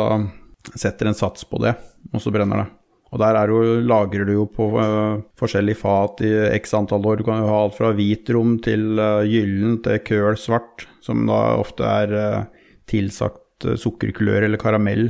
setter 0.75 1.09
en 1.09 1.17
sats 1.17 1.47
på 1.49 1.63
det, 1.63 1.73
og 2.13 2.21
så 2.21 2.33
brenner 2.35 2.65
det. 2.65 2.69
Og 3.11 3.19
der 3.19 3.35
er 3.41 3.51
jo, 3.51 3.61
lagrer 3.83 4.25
du 4.29 4.33
jo 4.37 4.45
på 4.47 4.69
uh, 4.77 5.19
forskjellige 5.41 5.81
fat 5.81 6.21
i 6.23 6.31
x 6.61 6.75
antall 6.79 7.07
år. 7.11 7.19
Du 7.19 7.27
kan 7.27 7.41
jo 7.43 7.49
ha 7.51 7.65
alt 7.65 7.75
fra 7.75 7.91
hvit 7.97 8.31
rom 8.37 8.57
til 8.63 8.93
uh, 9.01 9.25
gyllen 9.27 9.81
til 9.83 9.99
køl 10.07 10.39
svart, 10.39 10.87
som 11.03 11.25
da 11.27 11.41
ofte 11.59 11.83
er 11.83 12.15
uh, 12.15 12.45
tilsagt 12.91 13.67
uh, 13.67 13.75
sukkerkulør 13.79 14.47
eller 14.47 14.63
karamell 14.63 15.09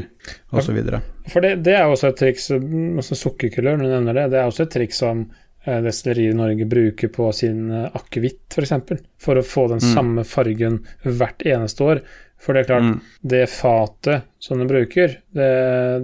osv. 0.56 0.80
For 1.30 1.44
det, 1.44 1.58
det 1.66 1.76
er 1.76 1.86
også 1.92 2.10
et 2.10 2.18
triks 2.18 2.48
altså 2.56 3.18
Sukkerkulør, 3.18 3.76
når 3.78 3.84
du 3.84 3.92
nevner 3.98 4.18
det, 4.22 4.26
det 4.32 4.40
er 4.40 4.48
også 4.48 4.64
et 4.66 4.72
triks 4.74 4.98
som 5.04 5.26
eh, 5.66 5.78
destillerier 5.84 6.32
i 6.32 6.38
Norge 6.40 6.66
bruker 6.66 7.12
på 7.14 7.28
sin 7.36 7.68
eh, 7.70 7.86
akevitt, 8.00 8.42
f.eks. 8.56 8.72
For, 8.88 9.04
for 9.22 9.40
å 9.40 9.44
få 9.46 9.68
den 9.74 9.84
Mm. 9.84 9.92
samme 9.92 10.24
fargen 10.26 10.80
hvert 11.04 11.44
eneste 11.46 11.86
år. 11.86 12.02
For 12.40 12.56
det 12.56 12.62
er 12.62 12.68
klart, 12.70 12.86
Mm. 12.88 13.00
det 13.28 13.42
fatet 13.52 14.22
som 14.40 14.58
de 14.58 14.64
bruker, 14.70 15.18
det, 15.36 15.50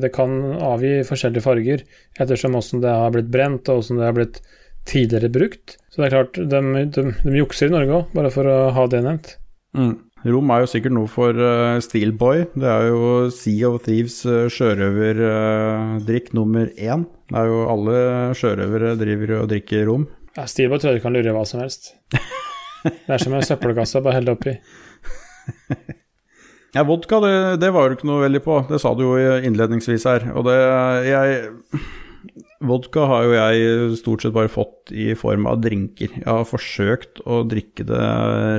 det 0.02 0.10
kan 0.12 0.34
avgi 0.60 0.98
forskjellige 1.08 1.42
farger 1.42 1.82
ettersom 2.20 2.52
hvordan 2.52 2.82
det 2.84 2.92
har 2.92 3.14
blitt 3.14 3.30
brent, 3.32 3.68
og 3.72 3.80
hvordan 3.80 4.00
det 4.02 4.04
har 4.10 4.16
blitt 4.18 4.40
tidligere 4.86 5.30
brukt. 5.32 5.78
Så 5.90 6.02
det 6.02 6.10
er 6.10 6.14
klart, 6.18 6.36
de, 6.36 6.60
de, 6.92 7.06
de 7.24 7.38
jukser 7.40 7.70
i 7.70 7.72
Norge 7.72 7.96
òg, 8.02 8.10
bare 8.14 8.30
for 8.34 8.44
å 8.52 8.58
ha 8.76 8.84
det 8.92 9.00
nevnt. 9.06 9.32
Mm. 9.76 9.94
Rom 10.26 10.50
er 10.50 10.62
jo 10.64 10.68
sikkert 10.70 10.94
noe 10.96 11.08
for 11.10 11.36
uh, 11.38 11.78
Steelboy. 11.84 12.44
Det 12.58 12.66
er 12.68 12.88
jo 12.90 13.00
Sea 13.30 13.68
of 13.70 13.82
Thieves 13.84 14.20
uh, 14.26 14.46
sjørøverdrikk 14.50 16.32
nummer 16.36 16.66
én. 16.76 17.04
Det 17.30 17.38
er 17.40 17.50
jo 17.50 17.60
alle 17.70 17.98
sjørøvere 18.38 18.94
driver 19.00 19.36
og 19.40 19.48
drikker 19.52 19.86
rom. 19.88 20.06
Ja, 20.36 20.44
Steelboy 20.50 20.78
tror 20.82 20.92
jeg 20.92 21.00
du 21.00 21.04
kan 21.06 21.14
lure 21.16 21.32
hva 21.36 21.44
som 21.48 21.62
helst. 21.64 21.94
Det 22.86 23.10
er 23.16 23.18
som 23.22 23.34
en 23.34 23.42
søppelkasse, 23.42 24.02
bare 24.04 24.18
helle 24.20 24.34
oppi. 24.36 24.52
Ja, 26.74 26.82
vodka, 26.84 27.20
det, 27.22 27.60
det 27.62 27.70
var 27.72 27.88
du 27.88 27.94
ikke 27.96 28.08
noe 28.10 28.24
veldig 28.26 28.42
på. 28.44 28.56
Det 28.68 28.80
sa 28.82 28.90
du 28.98 29.04
jo 29.06 29.14
innledningsvis 29.46 30.04
her. 30.08 30.26
Og 30.36 30.44
det 30.48 30.56
jeg 31.08 31.46
Vodka 32.66 33.04
har 33.06 33.24
jo 33.26 33.34
jeg 33.36 33.96
stort 34.00 34.22
sett 34.24 34.32
bare 34.34 34.48
fått 34.50 34.90
i 34.96 35.10
form 35.18 35.44
av 35.48 35.60
drinker. 35.62 36.08
Jeg 36.16 36.26
har 36.26 36.46
forsøkt 36.48 37.20
å 37.28 37.42
drikke 37.48 37.84
det 37.86 38.00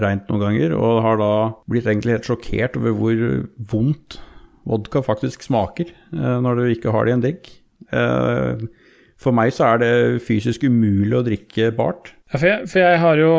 reint 0.03 0.29
noen 0.29 0.43
ganger, 0.45 0.75
og 0.77 1.01
har 1.03 1.17
da 1.19 1.29
blitt 1.69 1.89
egentlig 1.89 2.13
helt 2.15 2.29
sjokkert 2.29 2.77
over 2.77 2.93
hvor 2.95 3.23
vondt 3.73 4.19
vodka 4.69 5.01
faktisk 5.05 5.43
smaker 5.47 5.89
eh, 5.89 6.37
når 6.43 6.59
du 6.61 6.63
ikke 6.75 6.93
har 6.93 7.07
det 7.07 7.13
i 7.13 7.15
en 7.17 7.25
drink. 7.25 7.49
Eh, 7.89 8.67
For 9.17 9.33
meg 9.33 9.49
så 9.55 9.71
er 9.71 9.81
det 9.81 9.91
fysisk 10.27 10.67
umulig 10.69 11.17
å 11.17 11.25
drikke 11.25 11.71
bart. 11.75 12.13
Ja, 12.31 12.37
for, 12.39 12.47
jeg, 12.49 12.67
for 12.67 12.79
jeg 12.81 12.99
har 12.99 13.15
jo 13.21 13.29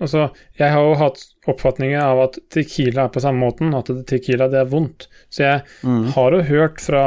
Altså, 0.00 0.28
jeg 0.58 0.70
har 0.72 0.84
jo 0.86 0.94
hatt 1.00 1.22
oppfatningen 1.50 2.00
av 2.02 2.20
at 2.28 2.38
tequila 2.54 3.04
er 3.06 3.12
på 3.14 3.22
samme 3.22 3.42
måten, 3.42 3.72
at 3.74 3.90
tequila 4.06 4.46
det 4.52 4.60
er 4.60 4.70
vondt. 4.70 5.08
Så 5.30 5.42
jeg 5.42 5.62
Mm. 5.82 6.12
har 6.14 6.30
jo 6.36 6.42
hørt 6.42 6.80
fra 6.80 7.04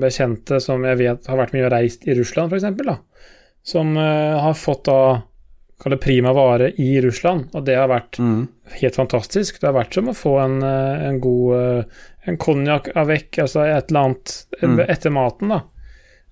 bekjente 0.00 0.60
som 0.62 0.84
jeg 0.86 0.98
vet 1.00 1.26
har 1.30 1.40
vært 1.40 1.54
mye 1.56 1.70
reist 1.72 2.06
i 2.08 2.14
Russland, 2.18 2.52
f.eks., 2.52 2.76
da. 2.86 2.98
Som 3.68 3.96
uh, 3.98 4.38
har 4.40 4.54
fått 4.58 4.84
da 4.88 5.00
Kall 5.78 5.92
det 5.94 6.00
prima 6.02 6.32
vare 6.34 6.72
i 6.82 6.96
Russland, 7.04 7.52
og 7.54 7.62
det 7.64 7.76
har 7.78 7.86
vært 7.86 8.16
Mm. 8.18 8.48
helt 8.80 8.96
fantastisk. 8.98 9.60
Det 9.60 9.68
har 9.68 9.76
vært 9.76 9.94
som 9.94 10.08
å 10.10 10.14
få 10.16 10.32
en, 10.42 10.56
eh, 10.66 11.04
en 11.08 11.20
god 11.20 11.54
eh, 11.54 11.84
En 12.26 12.36
konjakk 12.36 12.88
avec, 12.96 13.30
altså 13.38 13.62
et 13.64 13.86
eller 13.92 14.00
annet 14.08 14.32
Mm. 14.60 14.80
etter 14.90 15.10
maten, 15.14 15.48
da. 15.48 15.60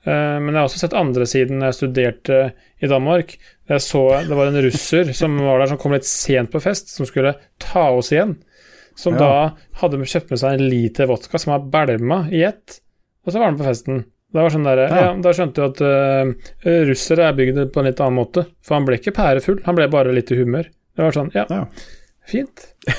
Eh, 0.07 0.39
Men 0.41 0.55
jeg 0.55 0.61
har 0.61 0.69
også 0.69 0.79
sett 0.85 0.95
andre 0.95 1.27
siden 1.27 1.61
jeg 1.67 1.75
studerte 1.75 2.37
i 2.83 2.87
Danmark. 2.91 3.35
Jeg 3.69 3.81
så 3.83 4.05
Det 4.29 4.37
var 4.39 4.47
en 4.53 4.63
russer 4.63 5.11
som 5.17 5.35
var 5.43 5.59
der 5.59 5.67
som 5.73 5.79
kom 5.83 5.93
litt 5.97 6.05
sent 6.07 6.51
på 6.53 6.61
fest, 6.63 6.89
som 6.95 7.07
skulle 7.09 7.35
ta 7.59 7.89
oss 7.91 8.13
igjen. 8.15 8.37
Som 8.97 9.15
Ja. 9.15 9.19
da 9.19 9.51
hadde 9.83 9.99
kjøpt 10.07 10.31
med 10.31 10.39
seg 10.41 10.53
en 10.61 10.69
liter 10.71 11.07
vodka 11.11 11.39
som 11.39 11.53
var 11.53 11.59
bælma 11.87 12.29
i 12.33 12.43
ett, 12.47 12.81
og 13.27 13.33
så 13.33 13.39
var 13.39 13.45
han 13.51 13.59
på 13.59 13.65
festen. 13.67 14.05
Det 14.33 14.43
var 14.43 14.51
sånn 14.51 14.65
der, 14.65 14.79
ja. 14.89 14.97
Ja. 15.01 15.15
Da 15.23 15.33
skjønte 15.33 15.55
du 15.55 15.65
at 15.65 15.81
uh, 15.81 16.25
russere 16.89 17.23
er 17.29 17.33
bygd 17.37 17.73
på 17.73 17.79
en 17.81 17.87
litt 17.91 18.01
annen 18.01 18.15
måte. 18.19 18.47
For 18.63 18.75
han 18.75 18.85
ble 18.85 18.95
ikke 18.99 19.13
pærefull, 19.17 19.61
han 19.65 19.75
ble 19.79 19.89
bare 19.89 20.13
litt 20.13 20.31
i 20.33 20.37
humør. 20.41 20.65
Det 20.97 21.03
var 21.05 21.13
sånn, 21.13 21.31
ja, 21.35 21.45
Ja. 21.51 21.65
fint. 22.27 22.67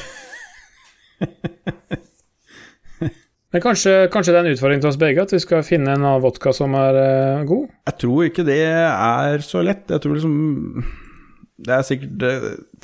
Men 3.58 3.64
kanskje, 3.72 3.94
kanskje 4.14 4.36
det 4.36 4.38
er 4.38 4.46
en 4.46 4.54
utfordring 4.54 4.82
til 4.84 4.92
oss 4.92 5.00
begge, 5.02 5.24
at 5.26 5.32
vi 5.34 5.40
skal 5.42 5.64
finne 5.66 5.96
en 5.96 6.04
annen 6.04 6.22
vodka 6.22 6.52
som 6.54 6.76
er 6.78 6.94
uh, 6.94 7.46
god? 7.50 7.72
Jeg 7.90 7.98
tror 8.04 8.28
ikke 8.28 8.44
det 8.46 8.62
er 8.70 9.42
så 9.42 9.64
lett. 9.66 9.88
Jeg 9.90 10.04
tror 10.04 10.14
liksom 10.14 10.36
Det 11.58 11.74
er 11.74 11.88
sikkert 11.88 12.12
det, 12.22 12.34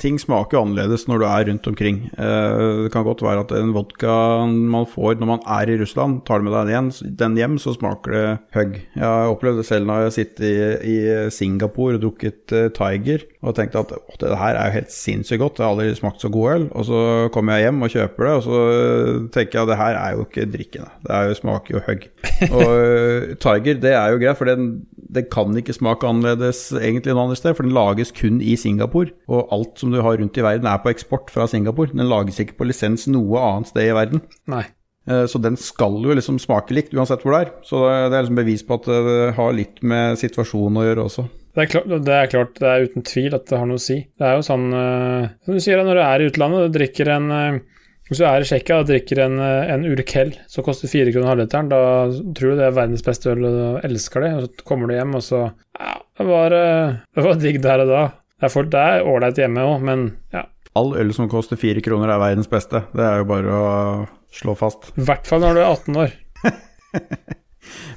Ting 0.02 0.18
smaker 0.18 0.58
annerledes 0.58 1.04
når 1.06 1.22
du 1.22 1.26
er 1.28 1.46
rundt 1.46 1.68
omkring. 1.70 2.00
Eh, 2.18 2.82
Det 2.82 2.90
kan 2.90 3.06
godt 3.06 3.22
være 3.22 3.44
at 3.44 3.52
en 3.54 3.70
vodka 3.76 4.16
man 4.50 4.88
får 4.90 5.20
når 5.20 5.30
man 5.30 5.44
er 5.46 5.70
i 5.70 5.76
Russland, 5.78 6.24
tar 6.26 6.42
du 6.42 6.48
med 6.48 6.56
deg 6.56 6.66
den, 6.66 6.90
igjen, 6.90 7.14
den 7.22 7.36
hjem, 7.38 7.54
så 7.62 7.76
smaker 7.76 8.16
det 8.16 8.24
høgg. 8.56 8.80
Jeg 8.96 9.06
har 9.06 9.30
opplevd 9.30 9.62
det 9.62 9.68
selv 9.70 9.86
når 9.86 10.02
jeg 10.02 10.10
har 10.10 10.16
sittet 10.18 10.48
i, 10.48 10.56
i 10.90 10.98
Singapore 11.30 12.00
og 12.00 12.02
drukket 12.08 12.50
eh, 12.50 12.66
Tiger 12.74 13.22
og 13.44 13.54
tenkte 13.56 13.78
at 13.84 13.92
«Åh, 13.92 14.16
det 14.20 14.30
her 14.40 14.56
er 14.56 14.68
jo 14.70 14.74
helt 14.78 14.92
sinnssykt 14.94 15.40
godt, 15.42 15.58
jeg 15.60 15.66
har 15.66 15.74
aldri 15.74 15.94
smakt 15.98 16.22
så 16.24 16.30
god 16.32 16.50
øl. 16.54 16.64
Og 16.72 16.86
så 16.88 17.00
kommer 17.34 17.58
jeg 17.58 17.66
hjem 17.68 17.82
og 17.86 17.92
kjøper 17.92 18.26
det, 18.28 18.34
og 18.38 18.42
så 18.46 18.58
tenker 19.34 19.58
jeg 19.58 19.62
at 19.66 19.70
det 19.72 19.78
her 19.80 19.98
er 20.00 20.14
jo 20.16 20.24
ikke 20.26 20.46
drikkende. 20.54 20.90
Det 21.04 21.14
er 21.18 21.28
jo, 21.28 21.34
smaker 21.38 21.76
jo 21.76 21.82
hugg. 21.86 22.06
Og 22.58 22.70
eh, 22.74 23.34
Tiger, 23.44 23.80
det 23.84 23.92
er 23.94 24.14
jo 24.14 24.20
greit, 24.22 24.38
for 24.40 24.48
den, 24.50 24.68
den 25.18 25.26
kan 25.32 25.56
ikke 25.60 25.76
smake 25.76 26.08
annerledes 26.08 26.62
egentlig 26.74 27.14
noe 27.14 27.26
annet 27.28 27.40
sted, 27.42 27.54
for 27.58 27.66
den 27.68 27.76
lages 27.76 28.10
kun 28.16 28.40
i 28.42 28.56
Singapore. 28.60 29.12
Og 29.28 29.52
alt 29.54 29.78
som 29.82 29.92
du 29.94 30.00
har 30.02 30.18
rundt 30.20 30.40
i 30.40 30.44
verden 30.46 30.66
er 30.70 30.80
på 30.82 30.90
eksport 30.94 31.30
fra 31.34 31.46
Singapore. 31.50 31.92
Den 31.94 32.08
lages 32.10 32.40
ikke 32.42 32.56
på 32.58 32.66
lisens 32.70 33.06
noe 33.12 33.38
annet 33.44 33.70
sted 33.70 33.90
i 33.90 33.94
verden. 33.96 34.24
Nei. 34.50 34.64
Eh, 35.04 35.26
Så 35.28 35.38
den 35.44 35.56
skal 35.60 36.00
jo 36.00 36.16
liksom 36.16 36.38
smake 36.40 36.72
likt 36.74 36.94
uansett 36.96 37.22
hvor 37.22 37.36
det 37.36 37.42
er. 37.46 37.54
Så 37.68 37.84
det 37.84 38.10
det 38.10 38.18
er 38.18 38.22
liksom 38.26 38.38
bevis 38.40 38.64
på 38.66 38.78
at 38.80 38.88
det 38.88 39.32
har 39.36 39.52
litt 39.56 39.82
med 39.84 40.16
situasjonen 40.20 40.80
å 40.80 40.86
gjøre 40.88 41.04
også. 41.10 41.26
Det 41.54 41.62
er, 41.62 41.68
klart, 41.70 41.92
det 42.02 42.14
er 42.14 42.30
klart, 42.32 42.56
det 42.58 42.66
er 42.70 42.88
uten 42.88 43.04
tvil 43.06 43.36
at 43.36 43.46
det 43.46 43.58
har 43.60 43.68
noe 43.70 43.78
å 43.78 43.82
si. 43.82 44.00
Det 44.18 44.26
er 44.26 44.34
jo 44.38 44.46
sånn 44.46 44.66
uh, 44.74 45.30
Som 45.46 45.54
du 45.54 45.62
sier, 45.62 45.82
når 45.86 46.00
du 46.00 46.02
er 46.02 46.22
i 46.22 46.26
utlandet 46.32 46.66
og 46.66 46.72
drikker 46.74 47.10
en 47.14 47.28
uh, 47.30 47.58
Hvis 48.08 48.18
du 48.18 48.24
er 48.26 48.42
i 48.42 48.48
Tsjekkia 48.48 48.80
og 48.82 48.88
drikker 48.88 49.20
en, 49.22 49.36
uh, 49.38 49.70
en 49.70 49.86
Urkel 49.86 50.34
som 50.50 50.66
koster 50.66 50.90
fire 50.90 51.14
kroner 51.14 51.30
halvliteren, 51.30 51.70
da 51.70 51.78
tror 52.10 52.54
du 52.54 52.58
det 52.58 52.66
er 52.66 52.74
verdens 52.74 53.06
beste 53.06 53.30
øl 53.30 53.46
og 53.46 53.86
elsker 53.86 54.26
det, 54.26 54.32
og 54.34 54.48
så 54.48 54.66
kommer 54.66 54.90
du 54.90 54.96
hjem, 54.96 55.14
og 55.20 55.22
så 55.26 55.44
Ja, 55.78 55.94
det 56.18 56.26
var, 56.32 56.58
det 57.14 57.26
var 57.28 57.38
digg 57.38 57.60
der 57.62 57.84
og 57.86 57.94
da. 57.94 58.02
Det 58.42 58.50
er 58.50 58.68
det 58.74 58.82
er 58.82 59.06
ålreit 59.14 59.40
hjemme 59.44 59.68
òg, 59.70 59.86
men 59.86 60.04
ja. 60.34 60.42
All 60.74 60.90
øl 60.98 61.14
som 61.14 61.30
koster 61.30 61.58
fire 61.60 61.78
kroner 61.86 62.10
er 62.10 62.18
verdens 62.18 62.50
beste. 62.50 62.82
Det 62.98 63.06
er 63.06 63.22
jo 63.22 63.30
bare 63.30 63.54
å 63.54 63.70
slå 64.34 64.56
fast. 64.58 64.90
I 64.98 65.06
hvert 65.06 65.30
fall 65.30 65.44
når 65.46 65.54
du 65.54 65.62
er 65.62 65.70
18 65.70 66.02
år. 66.02 66.16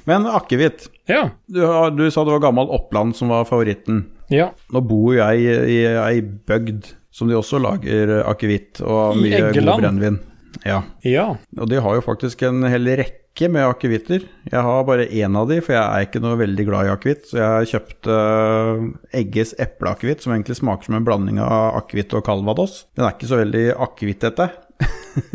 Men 0.08 0.24
akevitt. 0.30 0.86
Ja. 1.10 1.26
Du, 1.46 1.60
du 1.98 2.06
sa 2.10 2.24
det 2.24 2.32
var 2.34 2.42
gammel 2.48 2.70
Oppland 2.72 3.14
som 3.18 3.28
var 3.32 3.44
favoritten. 3.48 4.06
Ja. 4.32 4.50
Nå 4.72 4.80
bor 4.84 5.12
jeg 5.16 5.44
i 5.68 5.78
ei 5.88 6.18
bygd 6.22 6.90
som 7.14 7.28
de 7.30 7.36
også 7.38 7.60
lager 7.60 8.18
akevitt 8.28 8.80
og 8.84 9.16
mye 9.20 9.48
god 9.52 9.70
brennevin. 9.82 10.18
Ja, 10.64 10.82
Ja. 11.04 11.24
og 11.60 11.68
de 11.70 11.78
har 11.84 11.94
jo 11.98 12.02
faktisk 12.04 12.42
en 12.48 12.64
hel 12.72 12.88
rekke 12.98 13.48
med 13.52 13.62
akevitter. 13.68 14.24
Jeg 14.50 14.62
har 14.64 14.84
bare 14.88 15.04
én 15.06 15.36
av 15.38 15.48
de, 15.50 15.60
for 15.62 15.76
jeg 15.76 15.84
er 15.84 16.06
ikke 16.08 16.22
noe 16.24 16.38
veldig 16.40 16.64
glad 16.66 16.88
i 16.88 16.92
akevitt. 16.92 17.28
Så 17.30 17.38
jeg 17.38 17.68
kjøpte 17.72 18.16
eh, 18.16 19.20
Egges 19.20 19.52
epleakevitt, 19.60 20.24
som 20.24 20.32
egentlig 20.34 20.56
smaker 20.58 20.88
som 20.88 20.96
en 20.98 21.06
blanding 21.06 21.38
av 21.44 21.76
akevitt 21.82 22.16
og 22.18 22.24
calvados. 22.26 22.86
Den 22.96 23.06
er 23.06 23.14
ikke 23.14 23.30
så 23.30 23.38
veldig 23.44 23.66
akevittete. 23.76 24.48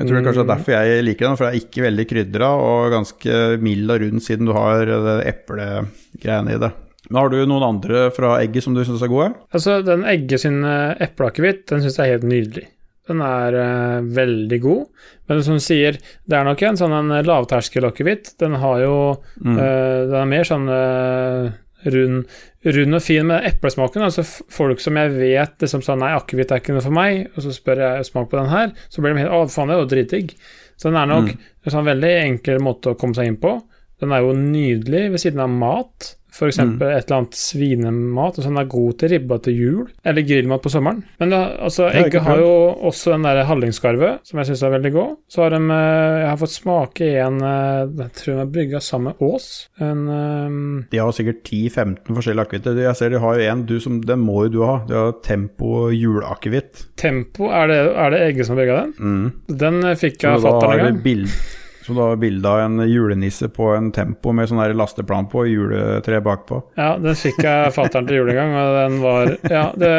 Jeg 0.00 0.08
tror 0.08 0.16
det 0.16 0.24
kanskje 0.26 0.44
er 0.46 0.50
derfor 0.54 0.76
jeg 0.78 1.04
liker 1.04 1.26
den, 1.28 1.36
for 1.36 1.46
det 1.46 1.50
er 1.52 1.64
ikke 1.66 1.84
veldig 1.84 2.06
krydra 2.08 2.50
og 2.56 2.94
ganske 2.94 3.40
mild 3.60 3.92
og 3.92 4.00
rund 4.00 4.24
siden 4.24 4.48
du 4.48 4.54
har 4.56 4.88
det 4.88 5.16
eplegreiene 5.28 6.56
i 6.56 6.60
det. 6.62 6.70
Men 7.10 7.18
har 7.20 7.32
du 7.32 7.38
noen 7.44 7.66
andre 7.66 8.04
fra 8.14 8.36
egget 8.40 8.64
som 8.64 8.76
du 8.76 8.84
syns 8.86 9.02
er 9.02 9.10
gode? 9.12 9.32
Altså, 9.52 9.80
den 9.84 10.04
egget 10.08 10.44
sin 10.44 10.60
eh, 10.64 10.92
epleakevitt, 11.04 11.66
den 11.72 11.82
syns 11.84 11.98
jeg 11.98 12.06
er 12.06 12.16
helt 12.16 12.28
nydelig. 12.30 12.68
Den 13.10 13.22
er 13.26 13.56
uh, 13.58 14.04
veldig 14.14 14.58
god, 14.62 14.82
men 15.26 15.40
som 15.42 15.56
du 15.58 15.62
sier, 15.64 15.96
det 16.30 16.36
er 16.36 16.44
nok 16.46 16.60
en 16.62 16.76
sånn 16.78 17.14
lavterskelakevitt. 17.26 18.36
Den 18.38 18.54
har 18.62 18.84
jo 18.84 18.96
Mm. 19.40 19.56
uh, 19.56 20.06
Den 20.06 20.14
er 20.20 20.28
mer 20.30 20.44
sånn 20.46 20.68
eh, 20.68 21.50
rund, 21.84 22.28
rund 22.66 22.98
og 22.98 23.02
fin 23.04 23.26
med 23.28 23.46
eplesmaken. 23.48 24.04
Altså 24.06 24.24
folk 24.24 24.82
som 24.82 24.98
jeg 25.00 25.14
vet 25.16 25.64
liksom 25.64 25.84
sa 25.84 25.96
Nei, 25.98 26.12
akevitt 26.16 26.52
er 26.52 26.62
ikke 26.62 26.76
noe 26.76 26.84
for 26.84 26.96
meg, 26.96 27.26
og 27.34 27.44
så 27.44 27.54
spør 27.54 27.84
jeg 27.84 28.08
smak 28.08 28.30
på 28.30 28.40
den 28.40 28.52
her, 28.52 28.72
så 28.92 29.02
blir 29.02 29.16
de 29.16 29.24
helt 29.24 29.36
Å, 29.36 29.42
faen, 29.52 29.70
det 29.70 29.76
er 29.76 29.82
jo 29.82 29.90
dritdigg. 29.94 30.34
Så 30.80 30.88
den 30.88 31.00
er 31.00 31.10
nok 31.10 31.34
en 31.34 31.74
sånn 31.74 31.88
veldig 31.88 32.14
enkel 32.22 32.62
måte 32.64 32.94
å 32.94 32.98
komme 33.00 33.16
seg 33.16 33.28
inn 33.28 33.40
på. 33.40 33.58
Den 34.00 34.14
er 34.16 34.24
jo 34.24 34.32
nydelig 34.36 35.10
ved 35.12 35.22
siden 35.22 35.42
av 35.44 35.52
mat. 35.52 36.14
For 36.34 36.50
eksempel 36.50 36.88
et 36.90 37.06
eller 37.08 37.22
annet 37.22 37.38
svinemat. 37.38 38.40
Som 38.44 38.58
er 38.60 38.68
god 38.70 38.98
til 39.00 39.12
ribba 39.14 39.38
til 39.44 39.56
jul, 39.56 39.82
eller 40.06 40.26
grillmat 40.26 40.62
på 40.64 40.72
sommeren. 40.72 41.02
Men 41.20 41.34
da, 41.34 41.40
altså, 41.66 41.88
egget 41.90 42.24
har 42.26 42.40
jo 42.42 42.52
også 42.90 43.14
den 43.14 43.26
der 43.26 43.42
hallingskarve, 43.48 44.12
som 44.26 44.40
jeg 44.40 44.50
syns 44.50 44.64
er 44.66 44.74
veldig 44.76 44.92
god. 44.94 45.16
Så 45.30 45.44
har 45.44 45.54
de 45.54 45.60
eh, 45.60 46.20
Jeg 46.20 46.28
har 46.28 46.40
fått 46.40 46.54
smake 46.54 47.10
en 47.20 47.40
eh, 47.44 47.90
Jeg 48.00 48.14
tror 48.20 48.32
de 48.32 48.38
har 48.40 48.52
brygga 48.56 48.82
sammen 48.84 49.10
med 49.10 49.26
Ås. 49.26 49.48
En 49.80 50.02
um... 50.08 50.58
De 50.90 51.00
har 51.00 51.14
sikkert 51.16 51.42
10-15 51.46 52.18
forskjellige 52.18 52.48
akevitter. 52.48 52.82
Jeg 52.84 52.98
ser 52.98 53.14
de 53.14 53.22
har 53.22 53.38
jo 53.38 53.48
en, 53.52 53.64
du 53.68 53.76
som, 53.82 54.00
den 54.04 54.24
må 54.24 54.44
jo 54.46 54.54
du 54.56 54.60
ha. 54.66 54.76
De 54.88 54.98
har 54.98 55.16
Tempo 55.26 55.88
juleakevitt. 55.94 56.86
Tempo, 57.00 57.50
er 57.54 57.70
det, 57.70 57.80
er 57.94 58.14
det 58.14 58.22
egget 58.28 58.48
som 58.48 58.56
har 58.56 58.62
brygga 58.62 58.82
den? 58.84 58.94
Mm. 59.00 59.56
Den 59.64 59.82
fikk 60.00 60.22
jeg 60.24 60.38
av 60.38 60.46
fatter'n 60.46 60.76
en 60.76 61.00
du 61.00 61.02
gang. 61.04 61.40
Så 61.84 61.94
du 61.96 62.00
har 62.02 62.16
bilde 62.20 62.48
av 62.48 62.60
en 62.66 62.82
julenisse 62.88 63.48
på 63.48 63.70
en 63.76 63.90
Tempo 63.96 64.32
med 64.36 64.48
sånn 64.50 64.60
lasteplan 64.76 65.26
på 65.32 65.46
juletre 65.48 66.20
bakpå. 66.24 66.58
Ja, 66.76 66.92
den 67.00 67.16
fikk 67.18 67.38
jeg 67.46 67.72
fatter'n 67.76 68.06
til 68.08 68.20
julegang, 68.20 68.52
og 68.54 68.76
den 68.78 68.98
var 69.02 69.32
Ja, 69.50 69.64
det, 69.76 69.90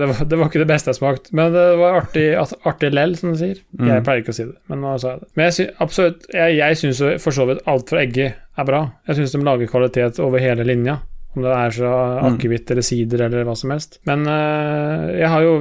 det, 0.00 0.08
var, 0.10 0.24
det 0.28 0.38
var 0.40 0.50
ikke 0.50 0.62
det 0.64 0.68
beste 0.72 0.92
jeg 0.92 1.00
smakte, 1.00 1.32
men 1.36 1.52
det 1.56 1.66
var 1.80 2.00
artig, 2.02 2.26
artig 2.68 2.92
lell, 2.94 3.16
som 3.16 3.32
de 3.32 3.40
sier. 3.40 3.62
Mm. 3.78 3.88
Jeg 3.94 4.04
pleier 4.08 4.24
ikke 4.24 4.34
å 4.34 4.38
si 4.40 4.48
det, 4.50 4.56
men 4.72 4.84
nå 4.84 4.96
sa 5.00 5.14
jeg 5.16 5.22
det. 5.24 5.30
Men 5.36 5.48
jeg 5.48 5.56
sy, 5.58 5.68
absolutt, 5.86 6.26
jeg, 6.36 6.56
jeg 6.60 6.80
syns 6.84 7.04
for 7.24 7.36
så 7.40 7.48
vidt 7.48 7.64
alt 7.70 7.88
fra 7.92 8.02
egget 8.04 8.36
er 8.60 8.68
bra. 8.68 8.82
Jeg 9.08 9.20
syns 9.22 9.32
de 9.36 9.44
lager 9.46 9.70
kvalitet 9.72 10.20
over 10.20 10.42
hele 10.42 10.66
linja. 10.68 10.98
Om 11.30 11.44
det 11.44 11.50
er 11.54 11.70
så 11.70 11.88
Mm. 12.20 12.34
akevitt 12.34 12.70
eller 12.74 12.82
sider 12.82 13.20
eller 13.22 13.44
hva 13.46 13.52
som 13.56 13.70
helst. 13.70 14.00
Men 14.08 14.24
øh, 14.26 15.04
jeg 15.20 15.28
har 15.30 15.44
jo 15.44 15.52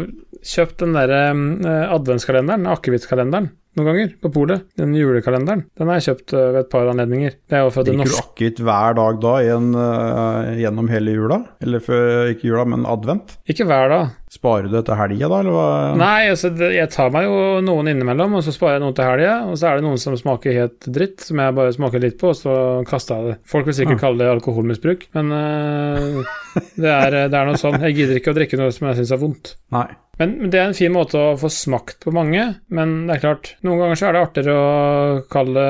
kjøpt 0.41 0.79
den 0.81 0.95
derre 0.97 1.19
øh, 1.29 1.93
adventskalenderen, 1.93 2.65
akevittkalenderen, 2.73 3.51
noen 3.79 3.89
ganger 3.89 4.13
på 4.21 4.31
polet. 4.35 4.65
Den 4.79 4.93
julekalenderen. 4.97 5.65
Den 5.79 5.89
har 5.89 5.99
jeg 5.99 6.09
kjøpt 6.11 6.35
øh, 6.37 6.45
ved 6.53 6.61
et 6.65 6.71
par 6.73 6.91
anledninger. 6.91 7.35
Det 7.49 7.57
er 7.57 7.65
jo 7.65 7.73
fra 7.73 7.83
det 7.87 7.95
Drikker 7.95 8.11
du 8.13 8.19
akevitt 8.21 8.61
hver 8.67 8.97
dag 8.99 9.19
da 9.23 9.33
igjen, 9.43 9.69
uh, 9.75 10.53
gjennom 10.59 10.89
hele 10.91 11.15
jula? 11.15 11.39
Eller 11.63 11.83
for, 11.83 12.31
ikke 12.33 12.49
jula, 12.51 12.65
men 12.69 12.85
advent? 12.89 13.37
Ikke 13.49 13.67
hver 13.69 13.89
dag. 13.91 14.15
Sparer 14.29 14.67
du 14.69 14.75
det 14.75 14.83
til 14.85 14.99
helga, 14.99 15.25
da, 15.31 15.39
eller 15.41 15.55
hva? 15.55 15.67
Nei, 15.97 16.29
altså, 16.29 16.51
det, 16.53 16.67
jeg 16.75 16.91
tar 16.93 17.09
meg 17.15 17.25
jo 17.25 17.37
noen 17.65 17.89
innimellom, 17.89 18.35
og 18.37 18.43
så 18.45 18.53
sparer 18.53 18.77
jeg 18.77 18.83
noen 18.85 18.97
til 18.99 19.07
helga. 19.09 19.37
Og 19.49 19.57
så 19.57 19.71
er 19.71 19.79
det 19.79 19.87
noen 19.87 20.01
som 20.01 20.17
smaker 20.19 20.53
helt 20.59 20.89
dritt, 20.99 21.23
som 21.25 21.41
jeg 21.41 21.55
bare 21.57 21.73
smaker 21.73 22.03
litt 22.03 22.19
på, 22.21 22.29
og 22.35 22.37
så 22.37 22.57
kaster 22.89 23.17
jeg 23.23 23.31
det. 23.33 23.39
Folk 23.49 23.65
vil 23.69 23.77
sikkert 23.79 23.97
Ja. 23.97 24.03
kalle 24.05 24.21
det 24.21 24.29
alkoholmisbruk, 24.35 25.07
men 25.17 25.33
uh, 25.33 26.35
det, 26.77 26.91
er, 26.93 27.17
det 27.31 27.39
er 27.39 27.49
noe 27.49 27.57
sånn. 27.57 27.79
Jeg 27.87 27.97
gidder 27.97 28.21
ikke 28.21 28.35
å 28.35 28.37
drikke 28.37 28.61
noe 28.61 28.75
som 28.75 28.91
jeg 28.91 29.01
syns 29.01 29.15
er 29.17 29.23
vondt. 29.23 29.55
Nei. 29.73 29.87
Men 30.19 30.29
men 30.39 30.51
det 30.51 30.59
er 30.59 30.69
en 30.69 30.77
fin 30.77 30.91
måte 30.93 31.19
å 31.19 31.37
få 31.39 31.49
smakt 31.53 32.01
på 32.03 32.11
mange, 32.15 32.43
men 32.75 32.95
det 33.07 33.17
er 33.17 33.23
klart, 33.23 33.53
noen 33.63 33.83
ganger 33.83 33.99
så 33.99 34.09
er 34.09 34.15
det 34.15 34.23
artigere 34.25 34.55
å 34.55 35.19
kalle 35.31 35.65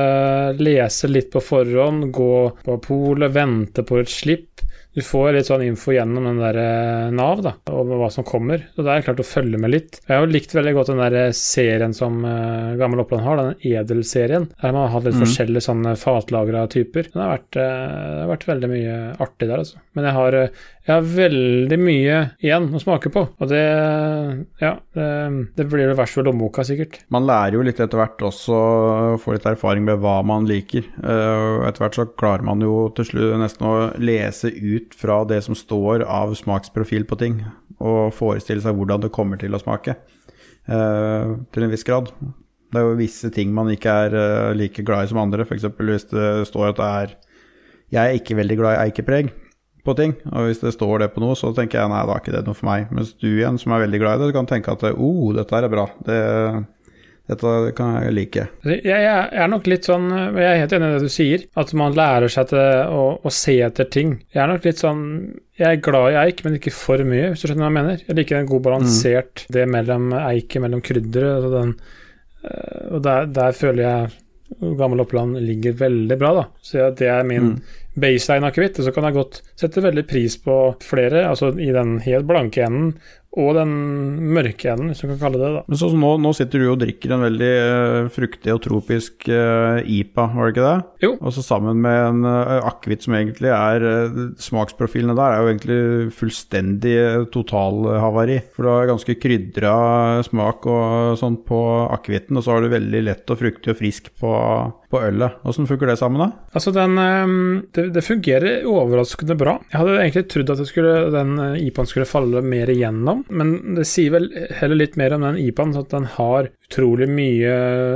lese 0.57 1.09
litt 1.09 1.29
på 1.33 1.41
forhånd, 1.43 2.09
gå 2.15 2.35
på 2.65 2.77
polet, 2.85 3.33
vente 3.35 3.85
på 3.85 4.01
et 4.01 4.11
slipp. 4.11 4.47
du 4.95 5.03
får 5.05 5.35
litt 5.35 5.47
sånn 5.47 5.61
info 5.63 5.93
gjennom 5.93 6.25
den 6.25 6.39
der 6.41 6.57
eh, 6.59 7.11
Nav, 7.13 7.43
da, 7.45 7.53
over 7.71 8.01
hva 8.01 8.07
som 8.11 8.25
kommer. 8.27 8.65
Så 8.73 8.83
det 8.83 8.91
er 8.91 9.03
klart 9.05 9.21
å 9.21 9.27
følge 9.27 9.59
med 9.61 9.71
litt. 9.71 9.99
Jeg 10.01 10.15
har 10.15 10.25
jo 10.25 10.31
likt 10.33 10.55
veldig 10.57 10.73
godt 10.75 10.89
den 10.91 11.01
der 11.03 11.17
eh, 11.19 11.35
serien 11.37 11.93
som 11.95 12.17
uh, 12.25 12.73
Gammel 12.79 13.03
Oppland 13.03 13.23
har, 13.23 13.39
den 13.39 13.69
Edel-serien. 13.69 14.49
Der 14.59 14.73
man 14.73 14.87
har 14.87 14.95
hatt 14.95 15.05
litt 15.05 15.19
mm. 15.19 15.23
forskjellige 15.23 15.67
sånne 15.69 15.93
fatlagra 16.01 16.65
typer. 16.73 17.07
Det 17.13 17.21
har 17.21 17.35
vært, 17.37 17.51
uh, 17.53 17.61
det 17.61 18.25
har 18.25 18.33
vært 18.33 18.49
veldig 18.49 18.71
mye 18.73 18.97
artig 19.27 19.47
der, 19.47 19.61
altså. 19.61 19.79
Men 19.95 20.09
jeg 20.09 20.15
har, 20.17 20.39
eh, 20.41 20.67
jeg 20.89 20.95
har 20.97 21.05
veldig 21.05 21.77
mye 21.77 22.13
igjen 22.41 22.63
å 22.73 22.79
smake 22.81 23.11
på, 23.13 23.21
og 23.29 23.49
det 23.51 23.59
Ja, 24.57 24.71
det, 24.97 25.09
det 25.59 25.65
blir 25.69 25.85
det 25.85 25.97
verst 25.99 26.17
for 26.17 26.25
lommeboka, 26.25 26.63
sikkert. 26.65 27.03
Man 27.13 27.27
lærer 27.29 27.59
jo 27.59 27.65
litt 27.65 27.77
etter 27.77 27.99
hvert 27.99 28.23
også, 28.25 28.57
får 29.21 29.35
litt 29.35 29.45
erfaring 29.51 29.85
med 29.85 29.99
hva 30.01 30.15
man 30.25 30.47
liker. 30.49 30.87
Eh, 30.97 31.67
Etter 31.67 31.83
hvert 31.83 31.97
så 31.99 32.07
klarer 32.09 32.47
man 32.47 32.63
jo 32.65 32.87
til 32.97 33.05
slutt 33.05 33.37
nesten 33.37 33.67
å 33.69 33.73
lese 34.01 34.49
ut 34.49 34.97
fra 34.97 35.19
det 35.29 35.43
som 35.45 35.57
står 35.57 36.07
av 36.09 36.33
smaksprofil 36.39 37.05
på 37.09 37.19
ting, 37.21 37.43
og 37.77 38.09
forestille 38.17 38.63
seg 38.63 38.79
hvordan 38.79 39.03
det 39.05 39.11
kommer 39.13 39.37
til 39.37 39.53
å 39.53 39.61
smake, 39.61 39.93
eh, 39.93 41.35
til 41.53 41.67
en 41.67 41.75
viss 41.75 41.85
grad. 41.85 42.09
Det 42.69 42.81
er 42.81 42.87
jo 42.87 42.97
visse 42.97 43.29
ting 43.33 43.53
man 43.53 43.69
ikke 43.69 43.93
er 44.07 44.17
eh, 44.17 44.55
like 44.57 44.81
glad 44.87 45.05
i 45.05 45.13
som 45.13 45.21
andre, 45.21 45.45
f.eks. 45.45 45.69
hvis 45.69 46.09
det 46.15 46.31
står 46.49 46.71
at 46.71 46.81
det 46.81 46.89
er 47.03 47.15
Jeg 47.89 48.01
er 48.05 48.17
ikke 48.19 48.35
veldig 48.37 48.57
glad 48.57 48.75
i 48.75 48.89
eikepreg 48.89 49.31
på 49.85 49.95
ting, 49.97 50.15
og 50.31 50.49
hvis 50.49 50.61
det 50.63 50.73
står 50.75 51.03
det 51.03 51.13
på 51.13 51.23
noe, 51.23 51.37
så 51.39 51.53
tenker 51.55 51.81
jeg 51.81 51.91
nei, 51.91 52.01
da 52.07 52.15
er 52.15 52.23
ikke 52.23 52.35
det 52.35 52.43
noe 52.47 52.57
for 52.57 52.69
meg. 52.69 52.89
Mens 52.95 53.13
du 53.17 53.29
igjen, 53.29 53.59
som 53.61 53.75
er 53.75 53.85
veldig 53.85 54.01
glad 54.01 54.17
i 54.17 54.21
det, 54.23 54.31
du 54.31 54.37
kan 54.37 54.49
tenke 54.49 54.75
at 54.75 54.83
oh, 54.91 55.29
dette 55.35 55.55
er 55.59 55.71
bra. 55.71 55.85
Det, 56.05 56.19
dette 57.29 57.53
kan 57.77 57.93
jeg 57.99 58.15
like. 58.17 58.45
Jeg, 58.65 58.81
jeg 58.87 59.25
er 59.43 59.49
nok 59.51 59.67
litt 59.69 59.85
sånn 59.85 60.07
Jeg 60.09 60.45
er 60.47 60.61
helt 60.63 60.71
enig 60.73 60.87
i 60.87 60.95
det 60.95 61.09
du 61.09 61.13
sier, 61.13 61.43
at 61.61 61.73
man 61.77 61.97
lærer 61.97 62.31
seg 62.33 62.53
å, 62.55 63.03
å 63.21 63.33
se 63.33 63.59
etter 63.65 63.89
ting. 63.93 64.15
Jeg 64.33 64.41
er 64.43 64.49
nok 64.49 64.65
litt 64.65 64.81
sånn 64.81 65.03
Jeg 65.59 65.67
er 65.67 65.83
glad 65.85 66.15
i 66.15 66.17
eik, 66.23 66.41
men 66.45 66.57
ikke 66.57 66.73
for 66.73 67.03
mye, 67.05 67.31
hvis 67.31 67.43
du 67.43 67.49
skjønner 67.49 67.67
hva 67.67 67.69
jeg 67.69 67.77
mener. 67.77 68.01
Jeg 68.07 68.17
liker 68.17 68.39
en 68.39 68.49
god 68.49 68.65
balansert 68.65 69.45
det 69.53 69.67
mellom 69.69 70.09
eiket, 70.23 70.63
mellom 70.65 70.81
krydderet. 70.85 71.45
Og, 71.45 71.53
den, 71.53 71.75
øh, 72.49 72.81
og 72.95 73.05
der, 73.05 73.29
der 73.37 73.61
føler 73.61 73.85
jeg 73.85 74.17
Gammel 74.79 75.03
Oppland 75.03 75.37
ligger 75.45 75.75
veldig 75.77 76.17
bra, 76.17 76.33
da. 76.33 76.47
Så 76.65 76.89
det 76.97 77.11
er 77.13 77.27
min 77.27 77.59
baseline 78.01 78.49
akevitt. 78.49 78.81
Så 78.83 78.93
kan 78.95 79.07
jeg 79.07 79.17
godt 79.19 79.41
sette 79.59 79.83
veldig 79.85 80.05
pris 80.09 80.37
på 80.41 80.59
flere, 80.83 81.27
altså 81.29 81.53
i 81.59 81.71
den 81.75 81.97
helt 82.05 82.29
blanke 82.29 82.65
enden 82.65 82.93
og 83.37 83.51
den 83.53 83.73
mørke 84.33 84.71
enden, 84.71 84.89
hvis 84.89 85.03
du 85.03 85.11
kan 85.11 85.19
kalle 85.21 85.37
det 85.37 85.49
det. 85.53 85.61
Men 85.69 85.77
så, 85.77 85.91
som 85.91 86.01
nå, 86.01 86.09
nå 86.17 86.31
sitter 86.33 86.63
du 86.63 86.71
og 86.71 86.79
drikker 86.81 87.13
en 87.13 87.25
veldig 87.27 87.49
uh, 87.61 88.07
fruktig 88.13 88.53
og 88.55 88.61
tropisk 88.65 89.27
uh, 89.29 89.85
IPA, 89.85 90.25
var 90.33 90.49
det 90.49 90.55
ikke 90.55 90.65
det? 90.65 91.03
Jo. 91.05 91.11
Og 91.19 91.35
så 91.35 91.43
sammen 91.45 91.77
med 91.83 91.99
en 92.07 92.25
uh, 92.25 92.55
akevitt 92.71 93.05
som 93.05 93.13
egentlig 93.19 93.51
er 93.53 93.85
uh, 93.85 94.19
Smaksprofilene 94.41 95.13
der 95.19 95.35
er 95.35 95.43
jo 95.43 95.51
egentlig 95.51 95.79
fullstendig 96.17 96.97
totalhavari. 97.35 98.39
For 98.55 98.65
du 98.65 98.73
har 98.73 98.89
ganske 98.89 99.17
krydra 99.21 99.75
smak 100.25 100.65
og 100.69 101.21
sånn 101.21 101.37
på 101.45 101.61
akevitten, 101.93 102.39
og 102.39 102.45
så 102.45 102.55
har 102.55 102.65
du 102.65 102.73
veldig 102.73 103.05
lett 103.11 103.29
og 103.29 103.43
fruktig 103.43 103.75
og 103.75 103.81
frisk 103.83 104.09
på, 104.17 104.33
på 104.89 105.01
ølet. 105.05 105.37
Åssen 105.45 105.67
funker 105.69 105.91
det 105.91 105.97
sammen, 105.99 106.21
da? 106.23 106.27
Altså, 106.57 106.73
den, 106.73 106.97
ehm, 106.97 107.65
det, 107.75 107.87
det 107.93 108.03
fungerer 108.05 108.65
overraskende 108.69 109.37
bra. 109.37 109.57
Jeg 109.69 109.81
hadde 109.81 109.97
egentlig 110.01 110.25
trodd 110.33 110.53
at 110.53 110.61
det 110.63 110.69
skulle, 110.69 110.93
den 111.13 111.33
eh, 111.43 111.59
IPA-en 111.67 111.89
skulle 111.91 112.09
falle 112.09 112.41
mer 112.45 112.71
igjennom, 112.73 113.23
men 113.29 113.75
det 113.77 113.85
sier 113.89 114.15
vel 114.15 114.29
heller 114.61 114.81
litt 114.81 114.97
mer 114.99 115.13
om 115.17 115.27
den 115.27 115.41
IPA-en, 115.45 115.75
så 115.75 115.85
at 115.85 115.93
den 115.93 116.07
har 116.15 116.49
utrolig 116.69 117.09
mye 117.09 117.53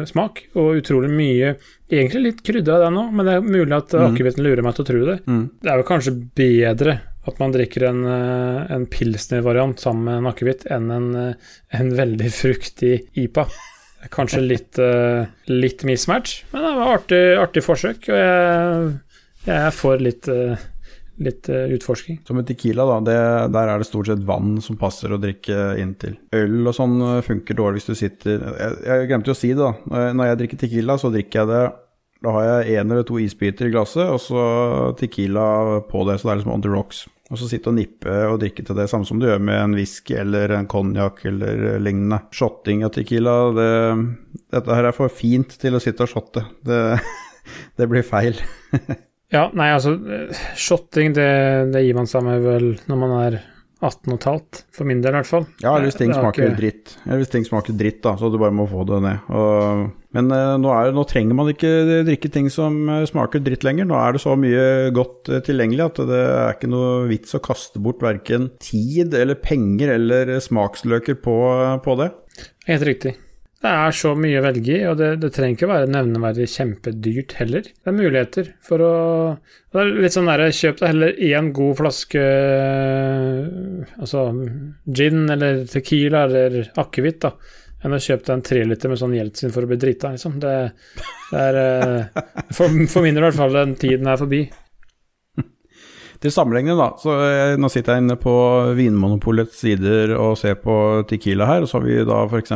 smak, 0.10 0.46
og 0.56 0.84
utrolig 0.84 1.12
mye 1.14 1.56
Egentlig 1.94 2.22
litt 2.24 2.40
krydder 2.42 2.80
av 2.80 2.84
den 2.88 2.96
òg, 2.98 3.10
men 3.14 3.28
det 3.28 3.34
er 3.36 3.44
mulig 3.46 3.76
at 3.76 3.92
Mm. 3.94 4.16
lurer 4.42 4.64
meg 4.66 4.74
til 4.74 4.82
å 4.82 4.88
tro 4.88 5.02
det. 5.06 5.18
Mm. 5.28 5.44
Det 5.62 5.70
er 5.70 5.76
vel 5.78 5.86
kanskje 5.86 6.14
bedre 6.34 6.96
at 7.28 7.40
man 7.40 7.54
drikker 7.54 7.86
en, 7.88 8.06
eh, 8.06 8.74
en 8.74 8.86
pilsner-variant 8.86 9.80
sammen 9.80 10.06
med 10.06 10.18
en 10.18 10.32
akevitt, 10.32 10.66
enn 10.72 10.90
en, 10.92 11.16
eh, 11.16 11.34
en 11.80 11.92
veldig 11.96 12.32
fruktig 12.34 13.08
IPA. 13.16 13.46
Kanskje 14.12 14.42
litt, 14.44 14.78
uh, 14.82 15.24
litt 15.48 15.84
mismatch, 15.88 16.44
men 16.52 16.66
det 16.66 16.72
var 16.76 16.94
artig, 16.98 17.24
artig 17.40 17.64
forsøk. 17.64 18.10
Og 18.12 18.18
jeg, 18.20 18.90
jeg 19.48 19.76
for 19.78 20.04
litt, 20.04 20.28
uh, 20.28 20.58
litt 21.24 21.48
uh, 21.52 21.72
utforsking. 21.76 22.20
Som 22.28 22.40
med 22.40 22.50
Tequila, 22.50 22.88
da, 22.90 22.98
det, 23.08 23.16
der 23.56 23.72
er 23.72 23.80
det 23.80 23.88
stort 23.88 24.10
sett 24.12 24.26
vann 24.28 24.58
som 24.66 24.80
passer 24.82 25.14
å 25.14 25.22
drikke 25.22 25.78
inntil. 25.80 26.18
Øl 26.36 26.68
og 26.68 26.76
sånn 26.76 26.98
funker 27.24 27.60
dårlig 27.60 27.82
hvis 27.82 27.94
du 27.94 27.96
sitter 28.00 28.44
Jeg, 28.44 28.76
jeg 28.90 29.08
glemte 29.12 29.34
å 29.34 29.40
si 29.40 29.54
det, 29.54 29.64
da. 29.64 30.12
Når 30.18 30.32
jeg 30.32 30.42
drikker 30.44 30.64
Tequila, 30.66 31.00
så 31.00 31.14
drikker 31.14 31.44
jeg 31.44 31.52
det 31.54 31.64
Da 32.28 32.36
har 32.36 32.50
jeg 32.50 32.80
én 32.80 32.92
eller 32.92 33.08
to 33.08 33.22
isbiter 33.24 33.70
i 33.70 33.74
glasset, 33.74 34.08
og 34.10 34.20
så 34.24 34.44
Tequila 35.00 35.82
på 35.88 36.04
det, 36.10 36.20
så 36.20 36.30
det 36.30 36.36
er 36.36 36.44
liksom 36.44 36.58
on 36.58 36.66
the 36.66 36.72
rocks. 36.72 37.06
Og 37.32 37.40
så 37.40 37.48
sitte 37.48 37.72
og 37.72 37.78
nippe 37.78 38.12
og 38.28 38.36
drikke 38.42 38.66
til 38.68 38.76
det, 38.78 38.90
samme 38.92 39.08
som 39.08 39.20
du 39.22 39.26
gjør 39.30 39.40
med 39.42 39.56
en 39.56 39.76
whisky 39.78 40.18
eller 40.20 40.52
en 40.58 40.68
konjakk 40.70 41.22
eller 41.30 41.80
lignende. 41.82 42.20
Shotting 42.36 42.84
av 42.84 42.92
Tequila, 42.98 43.38
det, 43.56 43.70
dette 44.54 44.76
her 44.76 44.90
er 44.90 44.98
for 44.98 45.10
fint 45.14 45.56
til 45.62 45.78
å 45.78 45.82
sitte 45.82 46.04
og 46.04 46.12
shotte. 46.12 46.44
Det, 46.68 46.82
det 47.80 47.90
blir 47.92 48.06
feil. 48.08 48.38
Ja, 49.34 49.48
nei, 49.58 49.72
altså, 49.74 49.96
shotting, 50.62 51.16
det, 51.18 51.24
det 51.74 51.80
gir 51.82 51.96
man 51.98 52.06
seg 52.06 52.22
med 52.22 52.44
vel 52.46 52.68
når 52.86 53.00
man 53.02 53.14
er 53.18 53.38
18 53.82 54.12
og 54.14 54.20
et 54.20 54.28
halvt, 54.30 54.60
for 54.78 54.86
min 54.86 55.00
del 55.02 55.16
i 55.16 55.18
hvert 55.18 55.30
fall. 55.32 55.48
Ja, 55.64 55.72
hvis 55.82 55.98
ting 55.98 56.14
smaker 56.14 56.52
ikke- 56.52 56.60
dritt. 56.60 56.94
Eller 57.08 57.24
hvis 57.24 57.32
ting 57.34 57.48
smaker 57.48 57.74
dritt, 57.80 58.04
da, 58.06 58.14
så 58.20 58.30
du 58.30 58.38
bare 58.38 58.54
må 58.54 58.68
få 58.70 58.86
det 58.92 59.00
ned. 59.02 59.26
Og, 59.34 59.88
men 60.14 60.30
eh, 60.30 60.54
nå, 60.62 60.70
er, 60.70 60.94
nå 60.94 61.04
trenger 61.10 61.38
man 61.38 61.50
ikke 61.50 61.72
drikke 62.06 62.30
ting 62.34 62.50
som 62.54 62.78
eh, 62.92 63.06
smaker 63.10 63.42
dritt 63.44 63.66
lenger. 63.66 63.90
Nå 63.90 63.98
er 63.98 64.14
det 64.14 64.22
så 64.22 64.36
mye 64.38 64.94
godt 64.94 65.32
eh, 65.34 65.42
tilgjengelig 65.46 65.88
at 65.88 66.02
det 66.10 66.22
er 66.22 66.54
ikke 66.54 66.70
noe 66.70 66.94
vits 67.10 67.34
å 67.34 67.42
kaste 67.44 67.82
bort 67.84 68.04
verken 68.06 68.52
tid 68.62 69.18
eller 69.18 69.42
penger 69.42 69.96
eller 69.98 70.36
smaksløker 70.44 71.18
på, 71.24 71.38
på 71.86 72.00
det. 72.02 72.12
Helt 72.70 72.90
riktig. 72.90 73.16
Det 73.64 73.72
er 73.72 73.94
så 73.96 74.10
mye 74.20 74.42
å 74.42 74.44
velge 74.44 74.74
i, 74.76 74.80
og 74.90 74.98
det, 75.00 75.10
det 75.24 75.30
trenger 75.32 75.56
ikke 75.56 75.70
være 75.70 75.92
nevneverdig 75.94 76.50
kjempedyrt 76.52 77.36
heller. 77.40 77.70
Det 77.72 77.90
er 77.90 77.96
muligheter 77.96 78.50
for 78.68 78.84
å 78.84 78.94
Det 79.72 79.80
er 79.80 79.92
litt 80.04 80.14
sånn 80.18 80.28
derre 80.28 80.50
kjøp 80.54 80.82
deg 80.82 80.92
heller 80.92 81.22
én 81.30 81.48
god 81.56 81.78
flaske 81.80 82.24
Altså 83.96 84.26
gin 85.00 85.24
eller 85.32 85.64
Tequila 85.72 86.26
eller 86.28 86.74
akevitt, 86.84 87.22
da, 87.24 87.32
enn 87.84 87.96
å 87.96 88.02
kjøpe 88.02 88.28
deg 88.28 88.34
en 88.38 88.46
treliter 88.48 88.92
med 88.92 89.00
sånn 89.02 89.16
Jeltsin 89.18 89.54
for 89.54 89.66
å 89.66 89.70
bli 89.72 89.78
drita, 89.82 90.14
liksom. 90.16 90.40
Det, 90.44 90.54
det 91.32 91.46
er 91.50 91.60
eh, 91.64 92.22
for, 92.56 92.78
for 92.92 93.06
min 93.06 93.16
del 93.16 93.26
i 93.26 93.28
hvert 93.28 93.40
fall 93.42 93.58
den 93.60 93.76
tiden 93.80 94.10
er 94.10 94.22
forbi. 94.22 94.44
Til 96.24 96.32
sammenligning, 96.32 96.78
da, 96.80 96.86
så 96.96 97.18
jeg, 97.20 97.58
nå 97.60 97.68
sitter 97.68 97.98
jeg 97.98 98.04
inne 98.06 98.16
på 98.16 98.34
Vinmonopolets 98.78 99.58
sider 99.60 100.14
og 100.16 100.38
ser 100.40 100.56
på 100.62 100.76
Tequila 101.10 101.50
her, 101.50 101.66
og 101.66 101.68
så 101.68 101.82
har 101.82 101.84
vi 101.84 101.98
da 102.08 102.22
f.eks. 102.30 102.54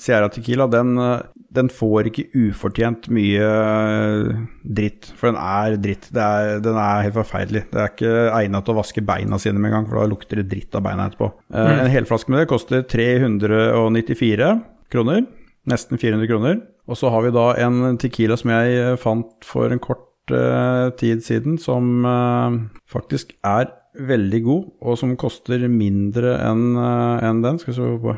Sierra 0.00 0.30
Tequila, 0.32 0.64
den, 0.72 0.94
eh, 0.96 1.26
den 1.52 1.68
får 1.68 2.08
ikke 2.08 2.24
ufortjent 2.46 3.10
mye 3.12 3.50
eh, 3.50 4.40
dritt, 4.64 5.10
for 5.18 5.28
den 5.28 5.40
er 5.42 5.76
dritt. 5.84 6.08
Det 6.08 6.24
er, 6.24 6.62
den 6.64 6.78
er 6.80 7.04
helt 7.04 7.18
forferdelig. 7.18 7.66
Det 7.74 7.82
er 7.82 7.92
ikke 7.92 8.14
egnet 8.38 8.64
til 8.64 8.72
å 8.72 8.80
vaske 8.80 9.04
beina 9.12 9.40
sine 9.42 9.60
med 9.60 9.74
en 9.74 9.76
gang, 9.76 9.90
for 9.90 10.00
da 10.00 10.08
lukter 10.14 10.40
det 10.40 10.48
dritt 10.54 10.80
av 10.80 10.86
beina 10.88 11.10
etterpå. 11.10 11.28
Mm. 11.52 11.70
En 11.74 11.92
helflaske 11.92 12.32
med 12.32 12.40
det 12.40 12.50
koster 12.54 12.86
394 12.96 14.54
kroner, 14.92 15.26
nesten 15.68 16.00
400 16.00 16.32
kroner. 16.32 16.62
Og 16.90 16.98
så 16.98 17.12
har 17.12 17.22
vi 17.24 17.34
da 17.34 17.50
en 17.62 17.98
Tequila 18.00 18.40
som 18.40 18.56
jeg 18.56 18.80
eh, 18.80 18.96
fant 19.00 19.36
for 19.46 19.68
en 19.68 19.82
kort 19.82 20.00
eh, 20.00 20.11
tid 20.28 21.24
siden, 21.24 21.58
som 21.58 22.04
eh, 22.06 22.58
faktisk 22.90 23.34
er 23.42 23.70
veldig 23.98 24.40
god, 24.44 24.68
og 24.80 24.98
som 25.00 25.16
koster 25.20 25.66
mindre 25.68 26.36
enn 26.40 26.76
eh, 26.78 27.26
enn 27.28 27.42
den. 27.44 27.58
Skal 27.60 27.74
vi 27.74 27.80
se 27.80 28.14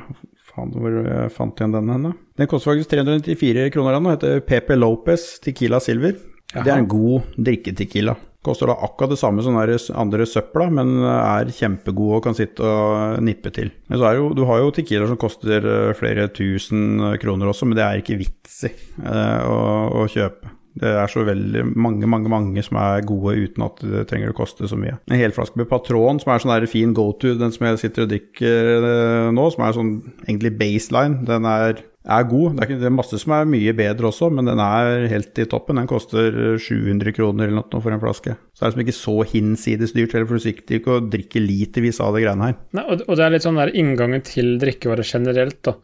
faen 0.55 0.75
hvor 0.75 1.01
jeg 1.01 1.33
fant 1.35 1.59
igjen 1.59 1.75
den 1.75 1.91
hen. 1.91 2.13
Den 2.39 2.51
koster 2.51 2.73
faktisk 2.73 2.93
394 2.95 3.73
kroner, 3.75 3.99
og 3.99 4.13
heter 4.13 4.45
PP 4.47 4.77
Lopez 4.79 5.27
Tequila 5.43 5.83
Silver. 5.83 6.15
Det 6.55 6.71
er 6.71 6.79
en 6.79 6.91
god 6.91 7.35
drikketequila. 7.35 8.15
Koster 8.45 8.69
da 8.69 8.77
akkurat 8.85 9.15
det 9.15 9.19
samme 9.19 9.43
som 9.43 9.57
den 9.57 9.79
andre 9.97 10.27
søpla, 10.29 10.69
men 10.71 10.99
er 11.09 11.49
kjempegod 11.57 12.19
og 12.19 12.27
kan 12.27 12.37
sitte 12.37 12.61
og 12.63 13.23
nippe 13.25 13.51
til. 13.57 13.73
Men 13.89 13.99
så 13.99 14.11
er 14.11 14.19
jo, 14.19 14.29
du 14.37 14.45
har 14.47 14.61
jo 14.61 14.75
tequilaer 14.77 15.11
som 15.11 15.19
koster 15.19 15.65
eh, 15.65 15.95
flere 15.99 16.29
tusen 16.29 17.17
kroner 17.23 17.51
også, 17.51 17.67
men 17.67 17.81
det 17.81 17.87
er 17.87 18.03
ikke 18.03 18.21
vits 18.21 18.61
i 18.69 18.71
eh, 18.71 19.49
å, 19.49 20.05
å 20.05 20.05
kjøpe. 20.13 20.53
Det 20.81 20.91
er 20.91 21.11
så 21.11 21.23
veldig 21.27 21.65
mange, 21.79 22.09
mange 22.11 22.31
mange 22.31 22.63
som 22.67 22.79
er 22.83 23.07
gode 23.07 23.37
uten 23.39 23.65
at 23.67 23.81
det 23.85 24.05
trenger 24.11 24.33
å 24.33 24.37
koste 24.37 24.67
så 24.71 24.79
mye. 24.79 24.99
En 25.07 25.21
helflaske 25.21 25.59
med 25.61 25.71
Patron, 25.71 26.19
som 26.23 26.33
er 26.35 26.43
sånn 26.43 26.55
der 26.55 26.67
fin 26.71 26.95
go 26.97 27.13
to, 27.15 27.37
den 27.39 27.55
som 27.55 27.69
jeg 27.69 27.83
sitter 27.85 28.07
og 28.07 28.11
drikker 28.11 28.71
eh, 28.91 29.33
nå, 29.35 29.49
som 29.55 29.67
er 29.67 29.77
sånn 29.77 29.93
egentlig 30.27 30.55
baseline, 30.59 31.23
den 31.29 31.47
er, 31.47 31.85
er 32.03 32.27
god. 32.31 32.59
Det 32.59 32.67
er, 32.67 32.75
det 32.83 32.91
er 32.91 32.97
masse 32.97 33.23
som 33.23 33.37
er 33.37 33.49
mye 33.55 33.77
bedre 33.79 34.11
også, 34.11 34.33
men 34.35 34.51
den 34.51 34.63
er 34.65 35.07
helt 35.13 35.39
i 35.39 35.47
toppen. 35.51 35.79
Den 35.79 35.91
koster 35.91 36.59
700 36.59 37.15
kroner 37.15 37.47
eller 37.47 37.63
noe 37.63 37.85
for 37.85 37.95
en 37.95 38.03
flaske. 38.03 38.35
Så 38.51 38.65
det 38.65 38.67
er 38.67 38.75
liksom 38.75 38.87
ikke 38.89 38.99
så 38.99 39.17
hinsides 39.31 39.95
dyrt, 39.95 40.19
heller 40.19 40.31
for 40.33 40.43
du 40.43 40.49
sitter 40.49 40.81
ikke 40.81 40.99
å 40.99 41.07
drikke 41.07 41.43
litervis 41.45 42.03
av 42.03 42.19
det 42.19 42.27
greiene 42.27 42.51
her. 42.51 42.59
Nei, 42.75 42.89
og 42.99 43.15
det 43.15 43.23
er 43.23 43.37
litt 43.37 43.47
sånn 43.47 43.63
der 43.63 43.75
inngangen 43.79 44.27
til 44.27 44.57
drikkevarer 44.63 45.07
generelt, 45.07 45.63
da. 45.71 45.79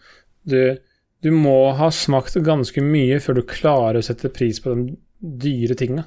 Du, 0.50 0.58
du 1.22 1.30
må 1.36 1.72
ha 1.76 1.90
smakt 1.92 2.34
ganske 2.46 2.80
mye 2.84 3.18
før 3.20 3.40
du 3.40 3.42
klarer 3.48 3.98
å 4.00 4.04
sette 4.06 4.30
pris 4.32 4.60
på 4.64 4.72
de 4.74 4.96
dyre 5.20 5.76
tinga. 5.76 6.06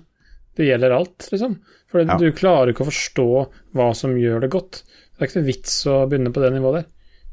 Det 0.58 0.68
gjelder 0.68 0.92
alt, 0.96 1.28
liksom. 1.32 1.60
For 1.90 2.02
Ja. 2.02 2.18
du 2.18 2.32
klarer 2.32 2.72
ikke 2.74 2.86
å 2.86 2.90
forstå 2.90 3.28
hva 3.76 3.92
som 3.96 4.16
gjør 4.18 4.42
det 4.42 4.50
godt. 4.54 4.84
Det 5.14 5.22
er 5.22 5.28
ikke 5.30 5.42
noe 5.42 5.50
vits 5.52 5.76
å 5.86 5.96
begynne 6.10 6.34
på 6.34 6.42
det 6.42 6.52
nivået 6.54 6.74
der. 6.82 6.86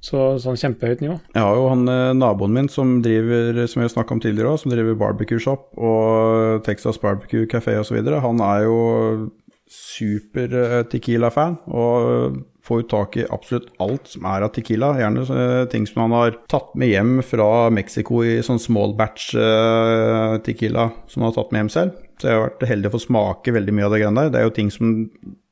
Så 0.02 0.40
sånn 0.40 0.56
kjempehøyt 0.56 1.00
nivå. 1.04 1.18
Jeg 1.34 1.42
har 1.44 1.54
jo 1.56 1.68
han 1.68 1.82
eh, 1.88 2.12
naboen 2.16 2.52
min 2.56 2.68
som 2.72 3.02
driver, 3.04 3.66
som 3.68 3.82
har 3.82 3.88
snakka 3.92 4.12
om 4.16 4.20
tidligere 4.20 4.48
også, 4.54 4.62
som 4.64 4.72
driver 4.72 4.94
barbecue 4.96 5.38
shop 5.38 5.66
og 5.76 6.62
Texas 6.64 6.96
barbecue 6.98 7.44
café 7.46 7.76
osv. 7.80 8.00
Han 8.20 8.40
er 8.40 8.64
jo 8.64 9.30
super 9.70 10.54
eh, 10.56 10.82
Tequila-fan 10.88 11.58
og 11.68 12.40
får 12.66 12.82
jo 12.82 12.88
tak 12.92 13.16
i 13.20 13.26
absolutt 13.32 13.70
alt 13.82 14.12
som 14.12 14.26
er 14.28 14.44
av 14.46 14.52
Tequila. 14.54 14.92
Gjerne 15.00 15.24
eh, 15.24 15.64
ting 15.72 15.86
som 15.88 16.04
han 16.04 16.16
har 16.16 16.38
tatt 16.52 16.72
med 16.78 16.92
hjem 16.92 17.18
fra 17.26 17.68
Mexico 17.74 18.22
i 18.26 18.38
sånn 18.46 18.62
small 18.62 18.94
batch 18.98 19.32
eh, 19.38 20.38
Tequila 20.46 20.90
som 21.10 21.22
han 21.22 21.30
har 21.30 21.38
tatt 21.38 21.52
med 21.54 21.64
hjem 21.64 21.74
selv. 21.76 22.00
Så 22.20 22.28
jeg 22.28 22.36
har 22.36 22.48
vært 22.48 22.68
heldig 22.68 22.90
å 22.90 22.96
få 22.96 23.04
smake 23.06 23.54
veldig 23.56 23.76
mye 23.76 23.86
av 23.88 23.94
det 23.94 24.02
greiene 24.02 24.24
der. 24.24 24.32
Det 24.34 24.40
er 24.40 24.48
jo 24.48 24.56
ting 24.58 24.72
som 24.74 24.90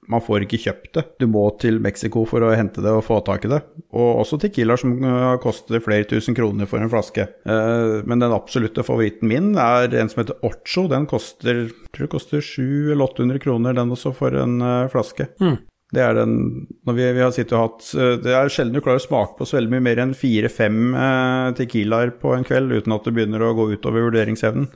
man 0.09 0.22
får 0.24 0.44
ikke 0.46 0.61
kjøpt 0.62 0.90
det. 0.96 1.04
Du 1.20 1.26
må 1.30 1.44
til 1.61 1.78
Mexico 1.84 2.24
for 2.28 2.44
å 2.44 2.52
hente 2.56 2.82
det 2.84 2.92
og 2.96 3.04
få 3.04 3.20
tak 3.26 3.44
i 3.44 3.50
det. 3.52 3.61
Og 3.92 4.22
også 4.22 4.38
tequilaer 4.40 4.80
som 4.80 4.94
har 5.04 5.40
koster 5.42 5.82
flere 5.84 6.09
tusen 6.09 6.36
kroner 6.36 6.68
for 6.70 6.82
en 6.82 6.92
flaske. 6.92 7.28
Eh, 7.28 7.94
men 8.09 8.22
den 8.22 8.34
absolutte 8.34 8.84
favoritten 8.86 9.28
min 9.28 9.52
er 9.61 9.92
en 10.00 10.12
som 10.12 10.22
heter 10.22 10.40
Ocho. 10.48 10.86
Den 10.90 11.09
koster 11.11 11.64
jeg 11.68 11.72
tror 11.92 12.06
det 12.06 12.14
koster 12.14 12.44
700 12.44 12.94
eller 12.94 13.11
800 13.11 13.44
kroner, 13.44 13.76
den 13.76 13.92
også, 13.96 14.14
for 14.16 14.36
en 14.38 14.61
eh, 14.64 14.88
flaske. 14.92 15.28
Mm. 15.42 15.59
Det 15.95 16.03
er 16.05 16.18
den 16.18 16.34
når 16.84 16.97
vi, 16.99 17.05
vi 17.16 17.22
har 17.24 17.32
sittet 17.32 17.55
og 17.57 17.62
hatt 17.62 17.86
eh, 17.97 18.16
Det 18.20 18.34
er 18.36 18.51
sjelden 18.53 18.76
du 18.76 18.82
klarer 18.84 19.01
å 19.01 19.05
smake 19.07 19.39
på 19.39 19.47
så 19.49 19.57
veldig 19.57 19.72
mye 19.72 19.84
mer 19.86 20.03
enn 20.03 20.12
fire-fem 20.16 20.93
eh, 20.93 21.47
tequilaer 21.57 22.12
på 22.20 22.34
en 22.36 22.45
kveld 22.45 22.74
uten 22.76 22.93
at 22.97 23.09
det 23.09 23.14
begynner 23.16 23.45
å 23.47 23.55
gå 23.57 23.70
utover 23.72 24.05
vurderingsevnen. 24.09 24.68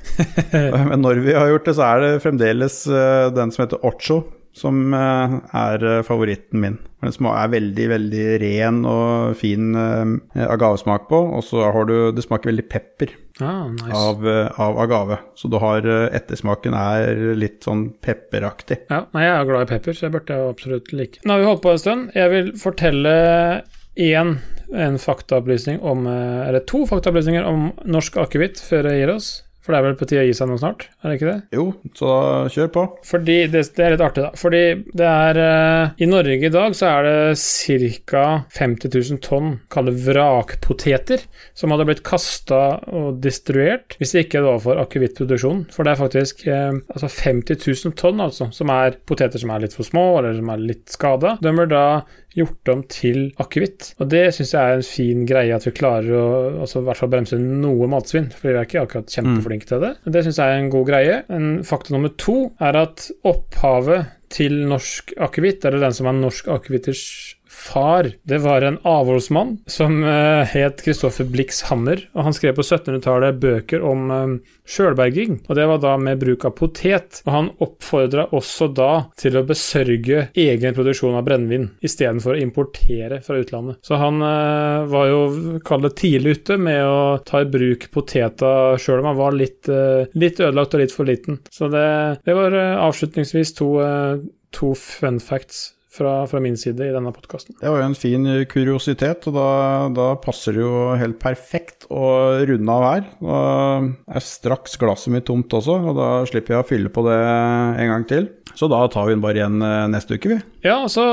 Men 0.90 1.02
når 1.02 1.24
vi 1.26 1.34
har 1.34 1.50
gjort 1.50 1.66
det, 1.66 1.74
så 1.78 1.88
er 1.88 2.04
det 2.04 2.22
fremdeles 2.22 2.78
eh, 2.86 3.26
den 3.34 3.54
som 3.54 3.64
heter 3.64 3.82
Ocho, 3.86 4.20
som 4.54 4.94
eh, 4.94 5.34
er 5.58 5.82
eh, 5.84 6.02
favoritten 6.06 6.60
min. 6.62 6.76
Den 7.02 7.12
sma- 7.12 7.34
er 7.42 7.50
veldig, 7.52 7.86
veldig 7.90 8.24
ren 8.40 8.78
og 8.88 9.34
fin 9.36 9.74
eh, 9.76 10.44
agavesmak 10.46 11.08
på, 11.10 11.18
og 11.36 11.42
så 11.44 11.66
har 11.74 11.84
du 11.90 11.94
Det 12.16 12.22
smaker 12.24 12.52
veldig 12.52 12.64
pepper 12.70 13.12
Ah, 13.42 13.66
nice. 13.66 13.90
av, 13.98 14.22
av 14.62 14.78
agave. 14.78 15.18
Så 15.34 15.50
du 15.50 15.58
har 15.58 15.82
Ettersmaken 16.14 16.72
er 16.78 17.34
litt 17.34 17.64
sånn 17.66 17.88
pepperaktig. 18.00 18.84
Ja, 18.90 19.04
nei, 19.12 19.24
jeg 19.26 19.34
er 19.40 19.48
glad 19.50 19.66
i 19.66 19.72
pepper, 19.74 19.92
så 19.98 20.06
jeg 20.06 20.14
burde 20.14 20.36
jeg 20.38 20.52
absolutt 20.54 20.92
like. 20.94 21.18
Nå 21.26 21.34
har 21.34 21.42
vi 21.42 21.48
holdt 21.50 21.62
på 21.66 21.72
en 21.74 21.82
stund. 21.82 22.10
Jeg 22.14 22.30
vil 22.30 22.52
fortelle 22.62 23.14
én 23.98 24.36
en 24.74 24.96
faktaopplysning 24.98 25.76
om 25.86 26.06
Eller 26.08 26.62
to 26.66 26.80
faktaopplysninger 26.88 27.44
om 27.46 27.68
norsk 27.84 28.16
akevitt 28.22 28.58
før 28.64 28.88
jeg 28.90 29.02
gir 29.04 29.12
oss. 29.18 29.28
For 29.64 29.72
det 29.72 29.78
er 29.78 29.86
vel 29.86 29.96
på 29.96 30.06
tide 30.08 30.20
å 30.20 30.26
gi 30.28 30.34
seg 30.36 30.50
nå 30.50 30.58
snart, 30.60 30.82
er 31.00 31.08
det 31.08 31.16
ikke 31.16 31.30
det? 31.30 31.36
Jo, 31.56 31.62
så 31.96 32.08
da 32.12 32.50
kjør 32.52 32.70
på. 32.74 32.82
Fordi 33.08 33.36
det, 33.48 33.62
det 33.72 33.84
er 33.84 33.94
litt 33.94 34.04
artig, 34.04 34.24
da. 34.26 34.32
Fordi 34.36 34.60
det 35.00 35.06
er 35.08 35.40
uh, 35.40 35.94
I 36.04 36.08
Norge 36.10 36.36
i 36.36 36.52
dag 36.52 36.76
så 36.76 36.90
er 36.90 37.08
det 37.08 37.94
ca. 38.04 38.24
50 38.52 38.92
000 38.92 39.22
tonn, 39.24 39.54
kall 39.72 39.88
vrakpoteter, 40.04 41.24
som 41.56 41.72
hadde 41.72 41.88
blitt 41.88 42.04
kasta 42.04 42.60
og 42.92 43.22
destruert 43.24 43.96
hvis 43.96 44.12
det 44.12 44.26
ikke 44.26 44.44
var 44.44 44.60
for 44.66 44.82
akevittproduksjonen. 44.84 45.64
For 45.72 45.86
det 45.86 45.94
er 45.94 46.02
faktisk 46.02 46.44
uh, 46.44 46.76
altså 46.92 47.08
50 47.08 47.64
000 47.64 47.96
tonn, 48.00 48.20
altså, 48.20 48.50
som 48.52 48.72
er 48.74 49.00
poteter 49.08 49.40
som 49.40 49.54
er 49.54 49.64
litt 49.64 49.76
for 49.76 49.88
små, 49.88 50.10
eller 50.20 50.36
som 50.36 50.52
er 50.52 50.68
litt 50.74 50.92
skada. 50.92 51.38
De 51.40 51.54
blir 51.56 51.72
da 51.72 51.86
gjort 52.34 52.72
om 52.72 52.82
til 52.90 53.20
akevitt. 53.42 53.92
Og 54.02 54.10
det 54.12 54.24
syns 54.36 54.54
jeg 54.54 54.60
er 54.60 54.78
en 54.78 54.86
fin 54.86 55.22
greie 55.28 55.54
at 55.54 55.66
vi 55.66 55.74
klarer 55.76 56.16
å 56.18 56.24
altså, 56.64 56.82
i 56.82 56.88
hvert 56.88 57.02
fall 57.02 57.12
bremse 57.12 57.38
noe 57.40 57.88
matsvinn, 57.90 58.30
for 58.34 58.50
vi 58.50 58.56
er 58.56 58.68
ikke 58.68 58.82
akkurat 58.84 59.14
kjempeflinke 59.14 59.70
til 59.70 59.84
det. 59.84 59.94
Det 60.16 60.24
syns 60.26 60.40
jeg 60.42 60.56
er 60.56 60.62
en 60.62 60.72
god 60.72 60.90
greie. 60.90 61.22
En 61.34 61.48
fakta 61.66 61.94
nummer 61.94 62.12
to 62.20 62.38
er 62.64 62.80
at 62.84 63.08
opphavet 63.28 64.12
til 64.34 64.64
norsk 64.66 65.14
akevitt, 65.22 65.64
eller 65.64 65.84
den 65.84 65.94
som 65.94 66.10
er 66.10 66.18
norsk 66.18 66.50
akevitters 66.50 67.04
far, 67.64 68.10
det 68.22 68.38
var 68.38 68.62
en 68.62 68.78
avholdsmann 68.82 69.58
som 69.66 70.04
eh, 70.04 70.44
het 70.52 70.82
Kristoffer 70.84 71.24
Blix 71.24 71.62
Hammer, 71.70 72.02
og 72.12 72.28
han 72.28 72.36
skrev 72.36 72.56
på 72.58 72.64
1700-tallet 72.64 73.38
bøker 73.40 73.84
om 73.84 74.10
eh, 74.12 74.34
sjølberging, 74.68 75.38
og 75.48 75.56
det 75.58 75.66
var 75.70 75.80
da 75.82 75.94
med 76.00 76.20
bruk 76.20 76.44
av 76.48 76.54
potet. 76.58 77.22
Og 77.24 77.32
han 77.32 77.50
oppfordra 77.64 78.26
også 78.36 78.68
da 78.76 78.90
til 79.20 79.38
å 79.40 79.44
besørge 79.48 80.28
egen 80.44 80.76
produksjon 80.76 81.16
av 81.18 81.24
brennevin, 81.26 81.70
istedenfor 81.84 82.36
å 82.36 82.42
importere 82.44 83.20
fra 83.24 83.38
utlandet. 83.40 83.80
Så 83.86 83.98
han 84.00 84.20
eh, 84.24 84.84
var 84.92 85.10
jo, 85.10 85.22
kall 85.64 85.88
tidlig 85.94 86.38
ute 86.40 86.58
med 86.60 86.80
å 86.84 86.98
ta 87.26 87.42
i 87.44 87.48
bruk 87.48 87.88
poteta 87.92 88.74
sjøl 88.80 89.02
om 89.02 89.10
han 89.10 89.18
var 89.18 89.36
litt, 89.36 89.68
litt 90.16 90.40
ødelagt 90.40 90.74
og 90.76 90.80
litt 90.80 90.94
for 90.94 91.08
liten. 91.08 91.40
Så 91.52 91.68
det, 91.72 91.86
det 92.24 92.36
var 92.36 92.56
avslutningsvis 92.56 93.52
to, 93.58 93.68
to 94.54 94.72
fun 94.78 95.20
facts 95.20 95.74
fra, 95.94 96.14
fra 96.30 96.42
min 96.42 96.56
side 96.58 96.88
i 96.88 96.94
denne 96.94 97.12
podkasten. 97.14 97.56
Det 97.60 97.70
var 97.70 97.82
jo 97.82 97.88
en 97.88 97.98
fin 97.98 98.28
kuriositet, 98.50 99.28
og 99.30 99.36
da, 99.36 99.48
da 99.94 100.08
passer 100.22 100.56
det 100.56 100.64
jo 100.64 100.94
helt 101.00 101.20
perfekt 101.22 101.88
å 101.92 102.06
runde 102.48 102.78
av 102.78 102.86
her. 102.88 103.10
Da 103.22 103.42
er 104.18 104.24
straks 104.24 104.78
glasset 104.80 105.14
mitt 105.14 105.28
tomt 105.30 105.52
også, 105.54 105.78
og 105.84 105.98
da 105.98 106.08
slipper 106.30 106.58
jeg 106.58 106.64
å 106.64 106.70
fylle 106.74 106.94
på 106.94 107.06
det 107.06 107.20
en 107.20 107.94
gang 107.94 108.08
til. 108.10 108.32
Så 108.54 108.68
da 108.70 108.78
tar 108.88 109.08
vi 109.08 109.14
den 109.16 109.22
bare 109.22 109.40
igjen 109.40 109.62
eh, 109.66 109.86
neste 109.90 110.14
uke, 110.14 110.30
vi. 110.30 110.36
Ja, 110.64 110.76
og 110.84 110.90
så 110.92 111.04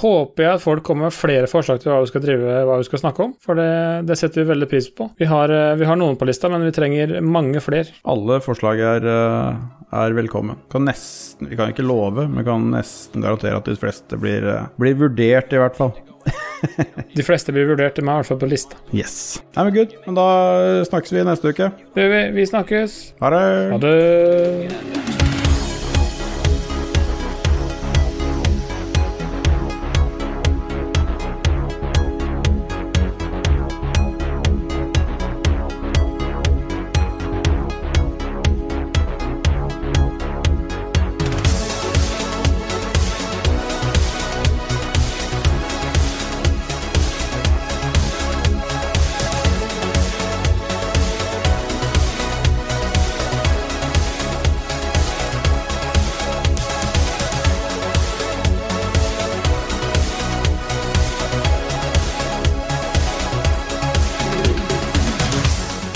håper 0.00 0.44
jeg 0.44 0.56
at 0.56 0.64
folk 0.64 0.82
kommer 0.86 1.08
med 1.08 1.14
flere 1.14 1.46
forslag 1.50 1.78
til 1.82 1.92
hva 1.92 2.00
vi 2.02 2.10
skal 2.10 2.24
drive, 2.24 2.56
hva 2.66 2.78
vi 2.80 2.86
skal 2.88 3.02
snakke 3.04 3.26
om, 3.28 3.34
for 3.42 3.58
det, 3.58 3.70
det 4.08 4.18
setter 4.18 4.42
vi 4.42 4.50
veldig 4.50 4.68
pris 4.70 4.90
på. 4.90 5.06
Vi 5.20 5.28
har, 5.30 5.54
eh, 5.54 5.76
vi 5.78 5.86
har 5.86 5.98
noen 6.00 6.18
på 6.18 6.26
lista, 6.28 6.50
men 6.50 6.66
vi 6.66 6.74
trenger 6.74 7.20
mange 7.22 7.62
flere. 7.62 7.94
Alle 8.10 8.40
forslag 8.42 8.82
er, 8.82 9.06
eh, 9.06 9.60
er 9.92 10.14
velkommen. 10.14 10.58
Kan 10.72 10.86
nesten, 10.86 11.48
vi 11.50 11.58
kan 11.58 11.72
ikke 11.72 11.86
love, 11.86 12.26
men 12.30 12.46
kan 12.46 12.68
nesten 12.74 13.24
garantere 13.24 13.58
at 13.60 13.68
de 13.68 13.76
fleste 13.80 14.18
blir, 14.20 14.46
eh, 14.46 14.68
blir 14.80 14.98
vurdert, 15.00 15.52
i 15.52 15.60
hvert 15.60 15.78
fall. 15.78 15.94
De 17.16 17.24
fleste 17.24 17.54
blir 17.56 17.64
vurdert, 17.70 17.96
de 17.96 18.02
er 18.04 18.04
i 18.04 18.16
hvert 18.20 18.28
fall 18.28 18.40
på 18.42 18.50
lista. 18.50 18.76
Yes. 18.92 19.40
Nei, 19.56 19.64
men 19.64 19.74
good. 19.78 19.94
Men 20.04 20.18
da 20.18 20.26
snakkes 20.90 21.14
vi 21.16 21.24
neste 21.24 21.54
uke. 21.54 21.70
Det 21.96 22.10
vi. 22.12 22.20
Vi 22.36 22.46
snakkes. 22.52 23.00
Ha 23.24 23.32
det. 23.32 23.42
Ha 23.72 23.80
det. 23.86 25.19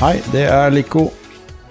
Hei, 0.05 0.19
det 0.35 0.43
er 0.53 0.69
Lico. 0.69 1.07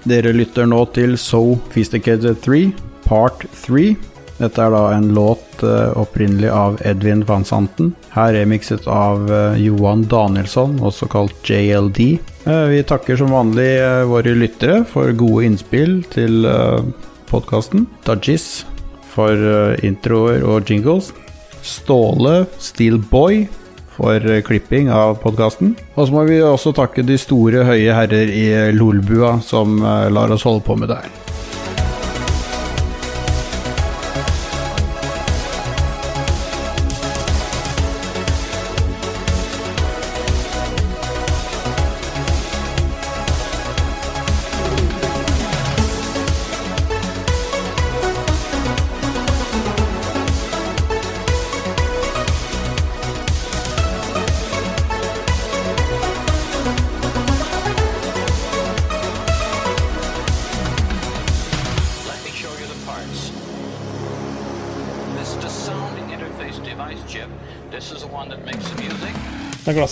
Dere 0.09 0.31
lytter 0.33 0.65
nå 0.65 0.79
til 0.95 1.11
So 1.21 1.59
Fisticated 1.69 2.39
3, 2.41 2.63
part 3.05 3.43
3. 3.61 3.91
Dette 4.39 4.63
er 4.63 4.73
da 4.73 4.79
en 4.95 5.11
låt 5.13 5.61
eh, 5.61 5.91
opprinnelig 6.01 6.49
av 6.49 6.79
Edvin 6.81 7.21
Van 7.29 7.45
Santen. 7.45 7.91
Her 8.15 8.33
remikset 8.33 8.89
av 8.89 9.29
eh, 9.29 9.61
Johan 9.61 10.07
Danielsson, 10.09 10.79
også 10.81 11.11
kalt 11.13 11.45
JLD. 11.45 12.01
Eh, 12.49 12.65
vi 12.73 12.81
takker 12.89 13.21
som 13.21 13.37
vanlig 13.37 13.69
våre 14.09 14.33
lyttere 14.33 14.81
for 14.89 15.13
gode 15.13 15.51
innspill 15.51 15.99
til 16.17 16.49
podkasten. 17.29 17.85
Dajis 18.09 18.63
for 19.13 19.77
introer 19.85 20.41
og 20.41 20.73
jingles. 20.73 21.13
Ståle 21.61 22.47
Steelboy 22.57 23.45
for 23.97 24.29
eh, 24.29 24.41
klipping 24.45 24.91
av 24.93 25.19
podkasten. 25.23 25.75
Og 25.95 26.07
så 26.07 26.15
må 26.15 26.25
vi 26.29 26.41
også 26.43 26.73
takke 26.75 27.05
de 27.05 27.17
store, 27.21 27.65
høye 27.67 27.97
herrer 27.97 28.31
i 28.33 28.47
Lolbua 28.75 29.37
som 29.45 29.79
eh, 29.81 30.09
lar 30.13 30.33
oss 30.33 30.47
holde 30.47 30.65
på 30.65 30.77
med 30.79 30.93
det 30.93 31.03
her. 31.03 31.42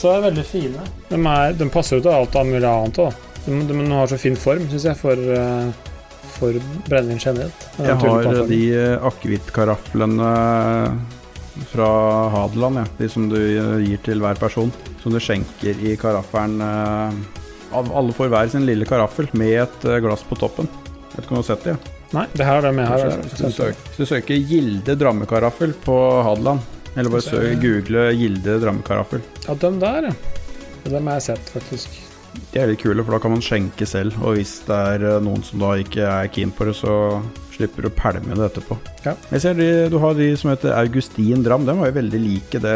Glassene 0.01 0.17
er 0.17 0.23
veldig 0.25 0.43
fine. 0.49 0.83
De, 1.11 1.17
er, 1.29 1.53
de 1.53 1.69
passer 1.69 1.99
jo 1.99 2.01
til 2.01 2.15
alt 2.15 2.37
mulig 2.47 2.65
annet 2.65 2.99
òg. 3.03 3.17
De, 3.45 3.57
de, 3.69 3.75
de 3.77 3.91
har 3.93 4.09
så 4.09 4.17
fin 4.17 4.37
form, 4.37 4.63
syns 4.71 4.85
jeg, 4.89 4.97
for, 4.97 5.13
eh, 5.13 5.69
for 6.39 6.57
brennevin 6.87 7.21
generelt. 7.21 7.67
Jeg 7.77 7.97
har 8.01 8.39
de 8.49 8.61
eh, 8.73 9.05
akevittkaraflene 9.11 10.31
fra 11.69 11.89
Hadeland, 12.33 12.81
ja. 12.81 12.85
de 12.97 13.09
som 13.13 13.29
du 13.29 13.37
eh, 13.37 13.77
gir 13.85 14.01
til 14.05 14.23
hver 14.23 14.41
person. 14.41 14.73
Som 15.03 15.13
du 15.13 15.21
skjenker 15.21 15.77
i 15.85 15.93
karaffelen. 16.01 16.57
eh, 16.65 17.77
Alle 17.77 18.17
får 18.17 18.33
hver 18.33 18.49
sin 18.53 18.65
lille 18.65 18.89
karaffel 18.89 19.29
med 19.37 19.53
et 19.67 19.89
eh, 19.89 20.01
glass 20.01 20.25
på 20.25 20.37
toppen. 20.41 20.69
Vet 21.13 21.25
ikke 21.25 21.35
om 21.35 21.41
du 21.41 21.43
har 21.43 21.49
sett 21.53 21.67
det? 21.69 21.77
Ja. 21.77 21.97
Nei, 22.11 22.25
det 22.35 22.43
her 22.43 22.57
er 22.59 22.65
det 22.67 22.75
med 22.75 22.89
her. 22.89 23.05
Hvis 23.21 23.37
du 23.39 23.51
søker, 23.53 23.77
hvis 23.87 24.01
du 24.01 24.09
søker 24.09 24.49
Gilde 24.49 24.97
drammekaraffel 24.99 25.77
på 25.85 25.97
Hadeland, 26.25 26.65
eller 26.95 27.09
bare 27.13 27.23
søk, 27.25 27.59
google 27.63 28.07
Gilde 28.19 28.59
drammekaraffel. 28.63 29.21
Ja, 29.47 29.55
de 29.55 29.71
der, 29.81 30.09
ja. 30.11 30.15
Dem 30.89 31.07
har 31.07 31.19
jeg 31.19 31.27
sett, 31.31 31.51
faktisk. 31.53 31.99
De 32.53 32.61
er 32.61 32.69
litt 32.71 32.79
kule, 32.81 33.03
for 33.03 33.13
da 33.15 33.19
kan 33.21 33.33
man 33.35 33.43
skjenke 33.43 33.85
selv. 33.87 34.15
Og 34.23 34.37
hvis 34.37 34.61
det 34.67 34.75
er 34.95 35.03
eh, 35.09 35.19
noen 35.23 35.43
som 35.45 35.61
da 35.61 35.73
ikke 35.81 36.05
er 36.07 36.29
keen 36.31 36.51
på 36.55 36.67
det, 36.67 36.73
så 36.79 36.93
slipper 37.51 37.85
du 37.85 37.89
å 37.91 37.93
pælme 37.95 38.37
det 38.39 38.47
etterpå. 38.47 38.77
Ja. 39.05 39.13
Jeg 39.33 39.43
ser 39.43 39.57
de, 39.59 39.67
Du 39.91 39.97
har 40.01 40.15
de 40.17 40.29
som 40.39 40.49
heter 40.53 40.73
Augustin 40.79 41.43
Dram. 41.45 41.67
De 41.67 41.75
var 41.77 41.91
jo 41.91 41.97
veldig 41.99 42.21
like 42.23 42.61
det, 42.63 42.75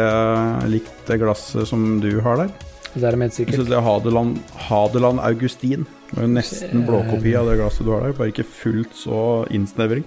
likt 0.70 1.08
det 1.08 1.18
glasset 1.24 1.68
som 1.68 1.96
du 2.04 2.10
har 2.24 2.44
der. 2.44 2.52
Det 2.96 3.04
er 3.04 3.12
helt 3.16 3.26
Jeg 3.26 3.34
sikkert. 3.36 3.66
det 3.68 3.76
er 3.76 3.84
Hadeland, 3.84 4.38
Hadeland 4.68 5.20
Augustin. 5.20 5.84
Det 6.12 6.20
er 6.20 6.28
jo 6.28 6.32
nesten 6.36 6.86
blåkopi 6.86 7.34
av 7.36 7.50
det 7.50 7.58
glasset 7.60 7.84
du 7.84 7.92
har 7.92 8.06
der, 8.06 8.16
bare 8.16 8.32
ikke 8.32 8.46
fullt 8.46 8.94
så 8.96 9.18
innsnevring. 9.52 10.04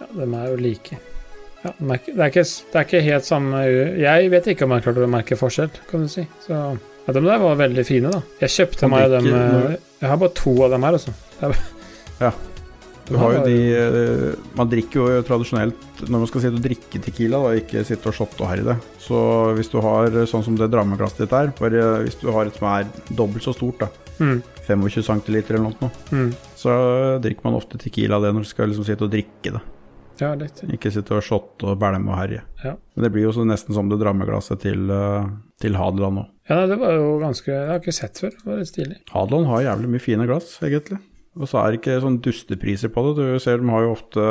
Ja, 0.00 0.08
de 0.16 0.26
er 0.26 0.48
jo 0.50 0.56
like. 0.62 0.98
Ja, 1.62 1.70
det, 1.78 1.88
er 1.88 2.00
ikke, 2.26 2.42
det 2.42 2.78
er 2.80 2.86
ikke 2.88 3.02
helt 3.06 3.26
samme 3.26 3.58
Jeg 3.62 4.30
vet 4.32 4.48
ikke 4.50 4.66
om 4.66 4.72
jeg 4.74 4.82
klarte 4.86 5.04
å 5.06 5.10
merke 5.10 5.38
forskjell, 5.38 5.70
kan 5.90 6.02
du 6.02 6.10
si. 6.10 6.24
Så 6.42 6.54
ja, 6.56 7.12
de 7.14 7.22
der 7.22 7.42
var 7.42 7.58
veldig 7.58 7.84
fine, 7.86 8.10
da. 8.14 8.22
Jeg 8.42 8.56
kjøpte 8.56 8.88
meg 8.90 9.10
dem 9.12 9.28
Jeg 9.28 10.08
har 10.08 10.18
bare 10.18 10.34
to 10.38 10.54
av 10.66 10.74
dem 10.74 10.88
her, 10.88 10.98
altså. 10.98 11.14
Ja. 12.22 12.32
Du 13.02 13.16
har 13.18 13.32
jo 13.34 13.40
de 13.44 13.56
Man 14.54 14.68
drikker 14.70 15.00
jo 15.00 15.22
tradisjonelt 15.26 16.02
Når 16.06 16.20
man 16.22 16.28
skal 16.30 16.44
sitte 16.44 16.60
og 16.60 16.62
drikke 16.64 17.00
Tequila, 17.02 17.40
da, 17.42 17.56
ikke 17.58 17.82
sitte 17.86 18.08
og 18.08 18.14
shotte 18.16 18.44
og 18.44 18.48
herje 18.52 18.68
det. 18.68 18.76
Så 19.02 19.18
hvis 19.58 19.72
du 19.72 19.80
har 19.82 20.16
sånn 20.30 20.46
som 20.46 20.56
det 20.58 20.70
drammeglasset 20.72 21.24
ditt 21.24 21.34
er, 21.36 21.50
bare 21.58 21.82
hvis 22.06 22.20
du 22.22 22.28
har 22.34 22.46
et 22.46 22.56
som 22.56 22.68
er 22.70 22.86
dobbelt 23.10 23.44
så 23.44 23.54
stort, 23.56 23.82
da, 23.82 24.14
mm, 24.22 24.38
25 24.68 25.06
cm 25.08 25.38
eller 25.42 25.64
noe, 25.66 25.90
mm. 26.14 26.30
så 26.58 26.74
drikker 27.22 27.48
man 27.48 27.58
ofte 27.58 27.80
Tequila 27.82 28.22
det 28.22 28.32
når 28.34 28.46
du 28.46 28.50
skal 28.52 28.70
liksom 28.70 28.86
sitte 28.86 29.08
og 29.08 29.12
drikke 29.12 29.56
det. 29.58 29.62
Ja, 30.22 30.32
litt. 30.38 30.62
Ikke 30.70 30.92
sitte 30.94 31.16
og 31.18 31.24
shotte 31.26 31.72
og 31.72 31.78
bælme 31.82 32.12
og 32.12 32.18
herje. 32.20 32.42
Ja. 32.62 32.76
Men 32.94 33.06
det 33.06 33.12
blir 33.14 33.26
jo 33.26 33.34
så 33.34 33.46
nesten 33.48 33.74
som 33.76 33.88
det 33.90 33.98
drammeglasset 34.02 34.62
til, 34.62 34.90
eh, 34.90 35.30
til 35.62 35.78
Hadeland 35.78 36.22
òg. 36.22 36.28
Ja, 36.50 36.64
det 36.70 36.78
var 36.80 36.94
jo 36.96 37.18
ganske 37.22 37.50
Jeg 37.50 37.68
har 37.68 37.80
ikke 37.80 37.94
sett 37.94 38.18
før. 38.22 38.30
Det 38.34 38.46
var 38.46 38.60
litt 38.60 38.70
stilig. 38.70 38.98
Hadeland 39.12 39.50
har 39.50 39.66
jævlig 39.68 39.90
mye 39.94 40.04
fine 40.04 40.26
glass, 40.30 40.58
egentlig. 40.62 41.00
Og 41.40 41.48
så 41.48 41.62
er 41.62 41.72
det 41.72 41.78
ikke 41.80 42.00
sånn 42.02 42.18
dustepriser 42.20 42.90
på 42.92 43.04
det. 43.06 43.12
Du 43.16 43.38
ser 43.40 43.62
de 43.62 43.70
har 43.72 43.86
jo 43.86 43.92
ofte 43.94 44.24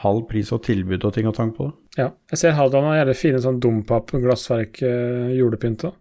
halv 0.00 0.22
pris 0.30 0.52
og 0.54 0.62
tilbud 0.64 1.04
og 1.04 1.12
ting 1.12 1.26
og 1.28 1.34
tang 1.36 1.50
på 1.52 1.68
det. 1.68 1.74
Ja. 2.00 2.08
Jeg 2.32 2.40
ser 2.40 2.54
Hadeland 2.56 2.88
har 2.88 3.02
jævlig 3.02 3.18
fine 3.20 3.42
sånn 3.44 3.60
dompap, 3.60 4.14
glassverk, 4.16 4.80
eh, 4.82 5.34
julepynt 5.36 5.84
òg. 5.90 5.98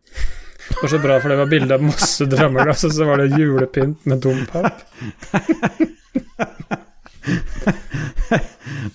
Det 0.71 0.77
var 0.77 0.91
så 0.93 0.99
bra, 1.03 1.19
for 1.19 1.33
det 1.33 1.37
var 1.41 1.49
bilde 1.51 1.75
av 1.75 1.83
masse 1.83 2.25
drammeglass, 2.31 2.85
og 2.87 2.93
så 2.95 3.07
var 3.09 3.19
det 3.19 3.35
julepynt 3.35 4.05
med 4.07 4.21
dompap. 4.23 4.85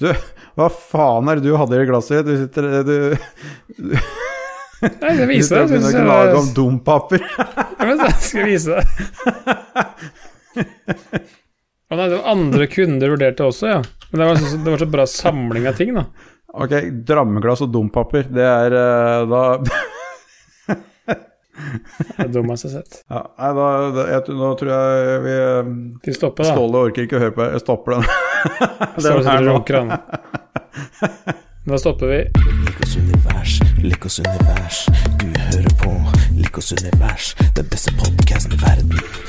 Du, 0.01 0.09
hva 0.59 0.69
faen 0.73 1.29
er 1.31 1.39
det 1.39 1.47
du 1.47 1.57
hadde 1.59 1.79
i 1.79 1.89
glasset? 1.89 2.27
Du 2.27 2.35
sitter 2.41 2.63
du, 2.87 2.97
Nei, 4.87 5.13
jeg 5.17 5.29
viser 5.31 5.63
deg. 5.63 5.71
Du 5.71 5.75
begynner 5.77 5.89
å 5.89 6.05
gnage 6.05 6.39
om 6.41 6.49
dompaper. 6.57 7.23
Ja, 7.37 7.87
men 7.87 8.03
jeg 8.03 8.17
skal 8.27 8.49
vise 8.49 8.77
deg. 8.77 8.85
Og 11.87 11.99
nei, 12.01 12.07
det 12.11 12.17
var 12.19 12.33
andre 12.33 12.67
kunder 12.71 13.13
vurderte 13.15 13.47
også, 13.47 13.69
ja. 13.71 13.83
Men 14.11 14.21
det 14.21 14.29
var, 14.29 14.41
så, 14.43 14.57
det 14.59 14.73
var 14.73 14.83
så 14.83 14.89
bra 14.91 15.07
samling 15.11 15.69
av 15.71 15.79
ting, 15.79 15.95
da. 15.97 16.07
Ok, 16.57 16.73
drammeglass 17.07 17.63
og 17.67 17.73
dompaper, 17.75 18.27
det 18.33 18.47
er 18.47 18.75
uh, 18.75 19.27
da 19.29 19.43
Det 21.57 22.27
jeg 22.35 22.45
har 22.47 22.57
sett. 22.61 22.99
Ja, 23.09 23.23
nei, 23.39 23.51
da, 23.57 23.67
da 23.97 24.07
jeg, 24.11 24.37
nå 24.37 24.53
tror 24.61 24.73
jeg 24.75 25.23
vi 25.25 25.35
eh, 25.37 25.71
Skal 26.03 26.13
vi 26.13 26.17
stoppe, 26.19 26.45
da? 26.45 26.53
Ståle 26.53 26.85
orker 26.89 27.07
ikke 27.07 27.19
å 27.19 27.23
høre 27.25 27.37
på 27.37 27.49
Jeg 27.49 27.65
stopper 27.65 27.97
den. 27.97 28.07
Det 29.01 29.11
er 29.13 29.29
her 29.31 29.49
nå. 29.49 29.57
Da 31.67 31.79
stopper 31.83 32.07
vi. 32.07 32.19
Likos 32.63 32.97
univers, 32.97 33.57
Likos 33.83 34.21
univers. 34.23 34.85
Du 35.19 35.27
hører 35.27 35.73
på 35.83 35.95
Likos 36.39 36.71
univers, 36.77 37.33
den 37.59 37.67
beste 37.73 37.91
podkasten 37.99 38.55
i 38.55 38.61
verden. 38.63 39.26